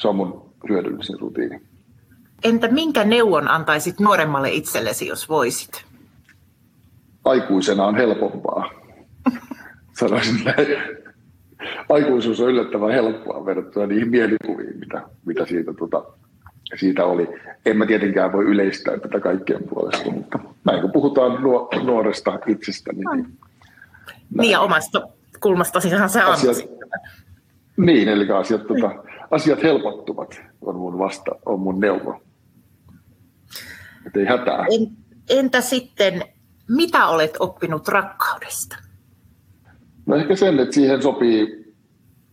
Se 0.00 0.08
on 0.08 0.16
mun 0.16 0.52
hyödyllisin 0.68 1.20
rutiini. 1.20 1.60
Entä 2.44 2.68
minkä 2.68 3.04
neuvon 3.04 3.48
antaisit 3.48 4.00
nuoremmalle 4.00 4.50
itsellesi, 4.50 5.06
jos 5.06 5.28
voisit? 5.28 5.84
Aikuisena 7.24 7.84
on 7.84 7.96
helpompaa. 7.96 8.70
Sanoisin 9.98 10.44
näin 10.44 10.66
aikuisuus 11.88 12.40
on 12.40 12.50
yllättävän 12.50 12.92
helppoa 12.92 13.46
verrattuna 13.46 13.86
niihin 13.86 14.10
mielikuviin, 14.10 14.78
mitä, 14.78 15.02
mitä 15.26 15.46
siitä, 15.46 15.72
tota, 15.74 16.04
siitä 16.74 17.04
oli. 17.04 17.28
En 17.66 17.76
mä 17.76 17.86
tietenkään 17.86 18.32
voi 18.32 18.44
yleistää 18.44 18.98
tätä 18.98 19.20
kaikkien 19.20 19.64
puolesta, 19.68 20.10
mutta 20.10 20.38
näin 20.64 20.80
kun 20.80 20.92
puhutaan 20.92 21.42
nuoresta 21.82 22.38
itsestä, 22.46 22.92
niin... 22.92 23.08
Niin, 23.12 23.38
niin 24.38 24.50
ja 24.50 24.60
omasta 24.60 25.08
kulmasta 25.40 25.80
ihan 25.86 26.10
se 26.10 26.22
asiat, 26.22 26.56
Niin, 27.76 28.08
eli 28.08 28.30
asiat, 28.30 28.66
tota, 28.66 29.04
asiat 29.30 29.62
helpottuvat 29.62 30.40
on 30.60 30.76
mun, 30.76 30.98
vasta, 30.98 31.30
on 31.46 31.60
mun 31.60 31.80
neuvo. 31.80 32.22
Et 34.06 34.16
ei 34.16 34.24
hätää. 34.24 34.66
En, 34.70 34.88
entä 35.28 35.60
sitten, 35.60 36.22
mitä 36.68 37.06
olet 37.06 37.36
oppinut 37.38 37.88
rakkaudesta? 37.88 38.76
No 40.06 40.16
ehkä 40.16 40.36
sen, 40.36 40.60
että 40.60 40.74
siihen 40.74 41.02
sopii 41.02 41.74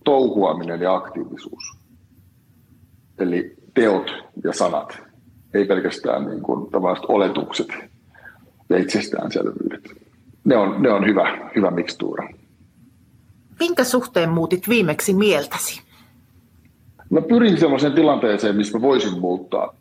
touhuaminen 0.03 0.81
ja 0.81 0.95
aktiivisuus. 0.95 1.63
Eli 3.19 3.55
teot 3.73 4.11
ja 4.43 4.53
sanat, 4.53 4.97
ei 5.53 5.65
pelkästään 5.65 6.25
niin 6.25 6.41
kuin 6.41 6.69
oletukset 7.07 7.67
ja 8.69 8.77
itsestäänselvyydet. 8.77 9.89
Ne 10.43 10.57
on, 10.57 10.81
ne 10.81 10.91
on 10.91 11.05
hyvä, 11.05 11.51
hyvä 11.55 11.71
mikstuura. 11.71 12.29
Minkä 13.59 13.83
suhteen 13.83 14.29
muutit 14.29 14.69
viimeksi 14.69 15.13
mieltäsi? 15.13 15.81
Mä 17.09 17.21
pyrin 17.21 17.57
sellaiseen 17.57 17.93
tilanteeseen, 17.93 18.55
missä 18.55 18.77
mä 18.77 18.81
voisin 18.81 19.19
muuttaa 19.19 19.75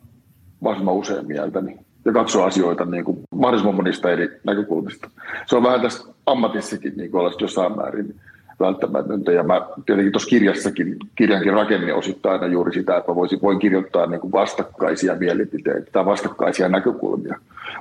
mahdollisimman 0.59 0.95
usein 0.95 1.27
mieltäni 1.27 1.77
ja 2.05 2.11
katsoa 2.11 2.45
asioita 2.45 2.85
niin 2.85 3.05
kuin 3.05 3.19
mahdollisimman 3.35 3.75
monista 3.75 4.11
eri 4.11 4.39
näkökulmista. 4.43 5.09
Se 5.45 5.55
on 5.55 5.63
vähän 5.63 5.81
tässä 5.81 6.13
ammatissakin 6.25 6.93
niin 6.97 7.11
kuin 7.11 7.33
jossain 7.41 7.75
määrin 7.75 8.15
välttämätöntä. 8.59 9.31
Ja 9.31 9.43
mä 9.43 9.61
tietenkin 9.85 10.11
tuossa 10.11 10.29
kirjassakin, 10.29 10.97
kirjankin 11.15 11.53
rakenne 11.53 11.93
osittaa 11.93 12.31
aina 12.31 12.47
juuri 12.47 12.73
sitä, 12.73 12.97
että 12.97 13.11
mä 13.11 13.15
voisin, 13.15 13.41
voin 13.41 13.59
kirjoittaa 13.59 14.05
niin 14.05 14.21
kuin 14.21 14.31
vastakkaisia 14.31 15.15
mielipiteitä 15.15 15.91
tai 15.91 16.05
vastakkaisia 16.05 16.69
näkökulmia. 16.69 17.39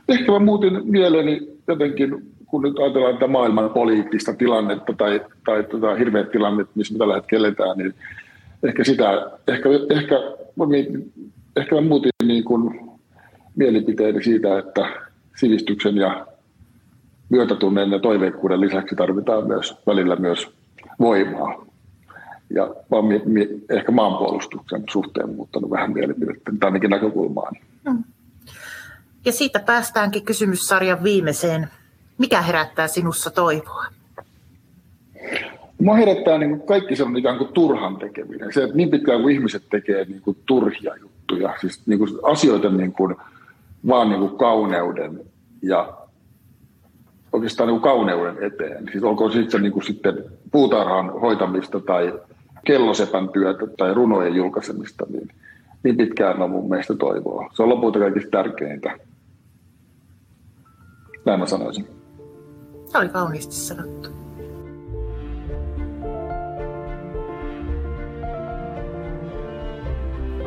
Ehkä 0.09 0.33
mä 0.33 0.39
muutin 0.39 0.81
mieleeni 0.85 1.49
jotenkin, 1.69 2.23
kun 2.47 2.63
nyt 2.63 2.79
ajatellaan 2.79 3.15
tätä 3.15 3.27
maailman 3.27 3.71
poliittista 3.71 4.35
tilannetta 4.35 4.93
tai, 4.93 5.21
tai 5.47 5.65
tätä 5.65 5.95
hirveät 5.95 6.31
tilannetta, 6.31 6.73
missä 6.75 6.95
me 6.95 6.99
tällä 6.99 7.15
hetkellä 7.15 7.47
eletään, 7.49 7.79
niin 7.79 7.95
ehkä 8.63 8.85
sitä, 8.85 9.31
ehkä, 9.49 9.69
ehkä, 9.91 10.17
ehkä 11.57 11.75
mä 11.75 11.81
muutin 11.81 12.11
niin 12.27 12.45
kuin 12.45 12.88
mielipiteeni 13.59 14.25
siitä, 14.25 14.59
että 14.59 14.89
sivistyksen 15.37 15.97
ja 15.97 16.27
myötätunneen 17.29 17.91
ja 17.91 17.99
toiveikkuuden 17.99 18.61
lisäksi 18.61 18.97
tarvitaan 18.97 19.47
myös 19.47 19.75
välillä 19.87 20.17
myös 20.17 20.51
voimaa. 21.01 21.67
Ja 22.51 22.67
mä 22.67 22.97
oon 22.97 23.09
ehkä 23.71 23.93
maanpuolustuksen 23.93 24.85
suhteen 24.91 25.35
muuttanut 25.35 25.71
vähän 25.71 25.93
mielipidettä, 25.93 26.53
tai 26.61 26.69
ainakin 26.69 26.91
näkökulmaan. 26.91 27.55
Mm. 27.85 28.05
Ja 29.25 29.33
siitä 29.33 29.61
päästäänkin 29.61 30.25
kysymyssarjan 30.25 31.03
viimeiseen. 31.03 31.69
Mikä 32.19 32.43
herättää 32.43 32.89
sinussa 32.89 33.31
toivoa? 33.31 33.85
Mua 35.81 35.97
herättää 35.97 36.39
niin 36.39 36.51
kuin 36.51 36.67
kaikki 36.67 36.97
se 36.97 37.05
on 37.05 37.17
ikään 37.17 37.39
kuin 37.39 37.53
turhan 37.53 37.97
tekeminen. 37.97 38.53
Se, 38.53 38.63
että 38.63 38.77
niin 38.77 38.91
pitkään 38.91 39.23
kuin 39.23 39.35
ihmiset 39.35 39.63
tekee 39.71 40.05
niin 40.05 40.21
kuin 40.21 40.37
turhia 40.47 40.97
juttuja, 40.97 41.55
siis 41.61 41.87
niin 41.87 41.99
kuin 41.99 42.11
asioita 42.23 42.71
niin 42.71 42.93
kuin, 42.93 43.17
vaan 43.87 44.09
niin 44.09 44.21
kuin 44.21 44.39
kauneuden 44.39 45.21
ja 45.63 45.99
oikeastaan 47.33 47.67
niin 47.67 47.81
kuin 47.81 47.93
kauneuden 47.93 48.45
eteen. 48.45 48.89
Siis 48.93 49.05
olkoon 49.05 49.33
sitten, 49.33 49.63
niin 49.63 49.73
kuin 49.73 49.85
sitten 49.85 50.25
puutarhan 50.53 51.21
hoitamista 51.21 51.81
tai 51.81 52.21
kellosepän 52.65 53.29
työtä 53.29 53.67
tai 53.79 53.95
runojen 53.95 54.35
julkaisemista, 54.35 55.07
niin, 55.09 55.29
niin 55.83 55.97
pitkään 55.97 56.43
on 56.43 56.51
mun 56.51 56.69
mielestä 56.69 56.95
toivoa. 56.95 57.51
Se 57.55 57.63
on 57.63 57.69
lopulta 57.69 57.99
kaikista 57.99 58.31
tärkeintä. 58.31 58.99
Näin 61.25 61.41
mä 61.41 61.47
sanoisin. 61.47 61.89
Se 62.87 62.99
oli 62.99 63.09
kauniisti 63.09 63.55
sanottu. 63.55 64.09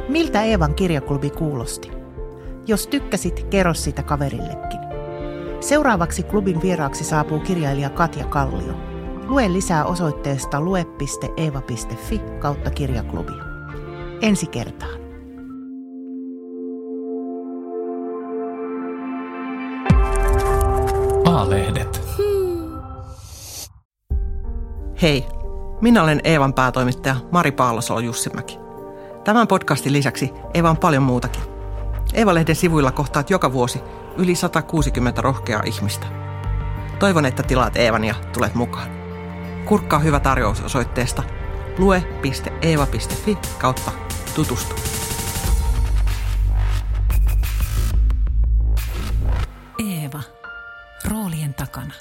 Miltä 0.10 0.44
Eevan 0.44 0.76
kirjaklubi 0.76 1.30
kuulosti? 1.30 2.01
Jos 2.68 2.88
tykkäsit, 2.88 3.44
kerro 3.50 3.74
sitä 3.74 4.04
kaverillekin. 4.04 4.80
Seuraavaksi 5.60 6.24
klubin 6.24 6.62
vieraaksi 6.62 7.04
saapuu 7.04 7.40
kirjailija 7.40 7.90
Katja 7.90 8.26
Kallio. 8.26 8.74
Lue 9.28 9.54
lisää 9.54 9.86
osoitteesta 9.86 10.62
lue.eeva.fi 10.62 12.22
kautta 12.40 12.72
kirjaklubi. 12.72 13.32
Ensi 14.22 14.46
kertaan. 14.46 15.02
A-lehdet. 21.26 22.02
Hei, 25.02 25.26
minä 25.82 26.04
olen 26.04 26.22
Eevan 26.24 26.54
päätoimittaja 26.54 27.16
Mari 27.32 27.52
Paalosolo-Jussimäki. 27.52 28.60
Tämän 29.24 29.48
podcastin 29.48 29.94
lisäksi 29.94 30.32
Eeva 30.54 30.70
on 30.70 30.78
paljon 30.78 31.04
muutakin. 31.04 31.51
Eeva-lehden 32.14 32.56
sivuilla 32.56 32.92
kohtaat 32.92 33.30
joka 33.30 33.54
vuosi 33.54 33.82
yli 34.18 34.36
160 34.36 35.22
rohkeaa 35.22 35.64
ihmistä. 35.66 36.08
Toivon, 37.00 37.26
että 37.26 37.44
tilaat 37.44 37.78
Eevan 37.78 38.04
ja 38.04 38.16
tulet 38.34 38.56
mukaan. 38.56 38.90
Kurkkaa 39.66 40.00
hyvä 40.00 40.20
tarjous 40.20 40.62
osoitteesta 40.62 41.24
lue.eeva.fi 41.78 43.38
kautta 43.58 43.92
tutustu. 44.36 44.76
Eeva. 49.80 50.22
Roolien 51.10 51.54
takana. 51.54 51.94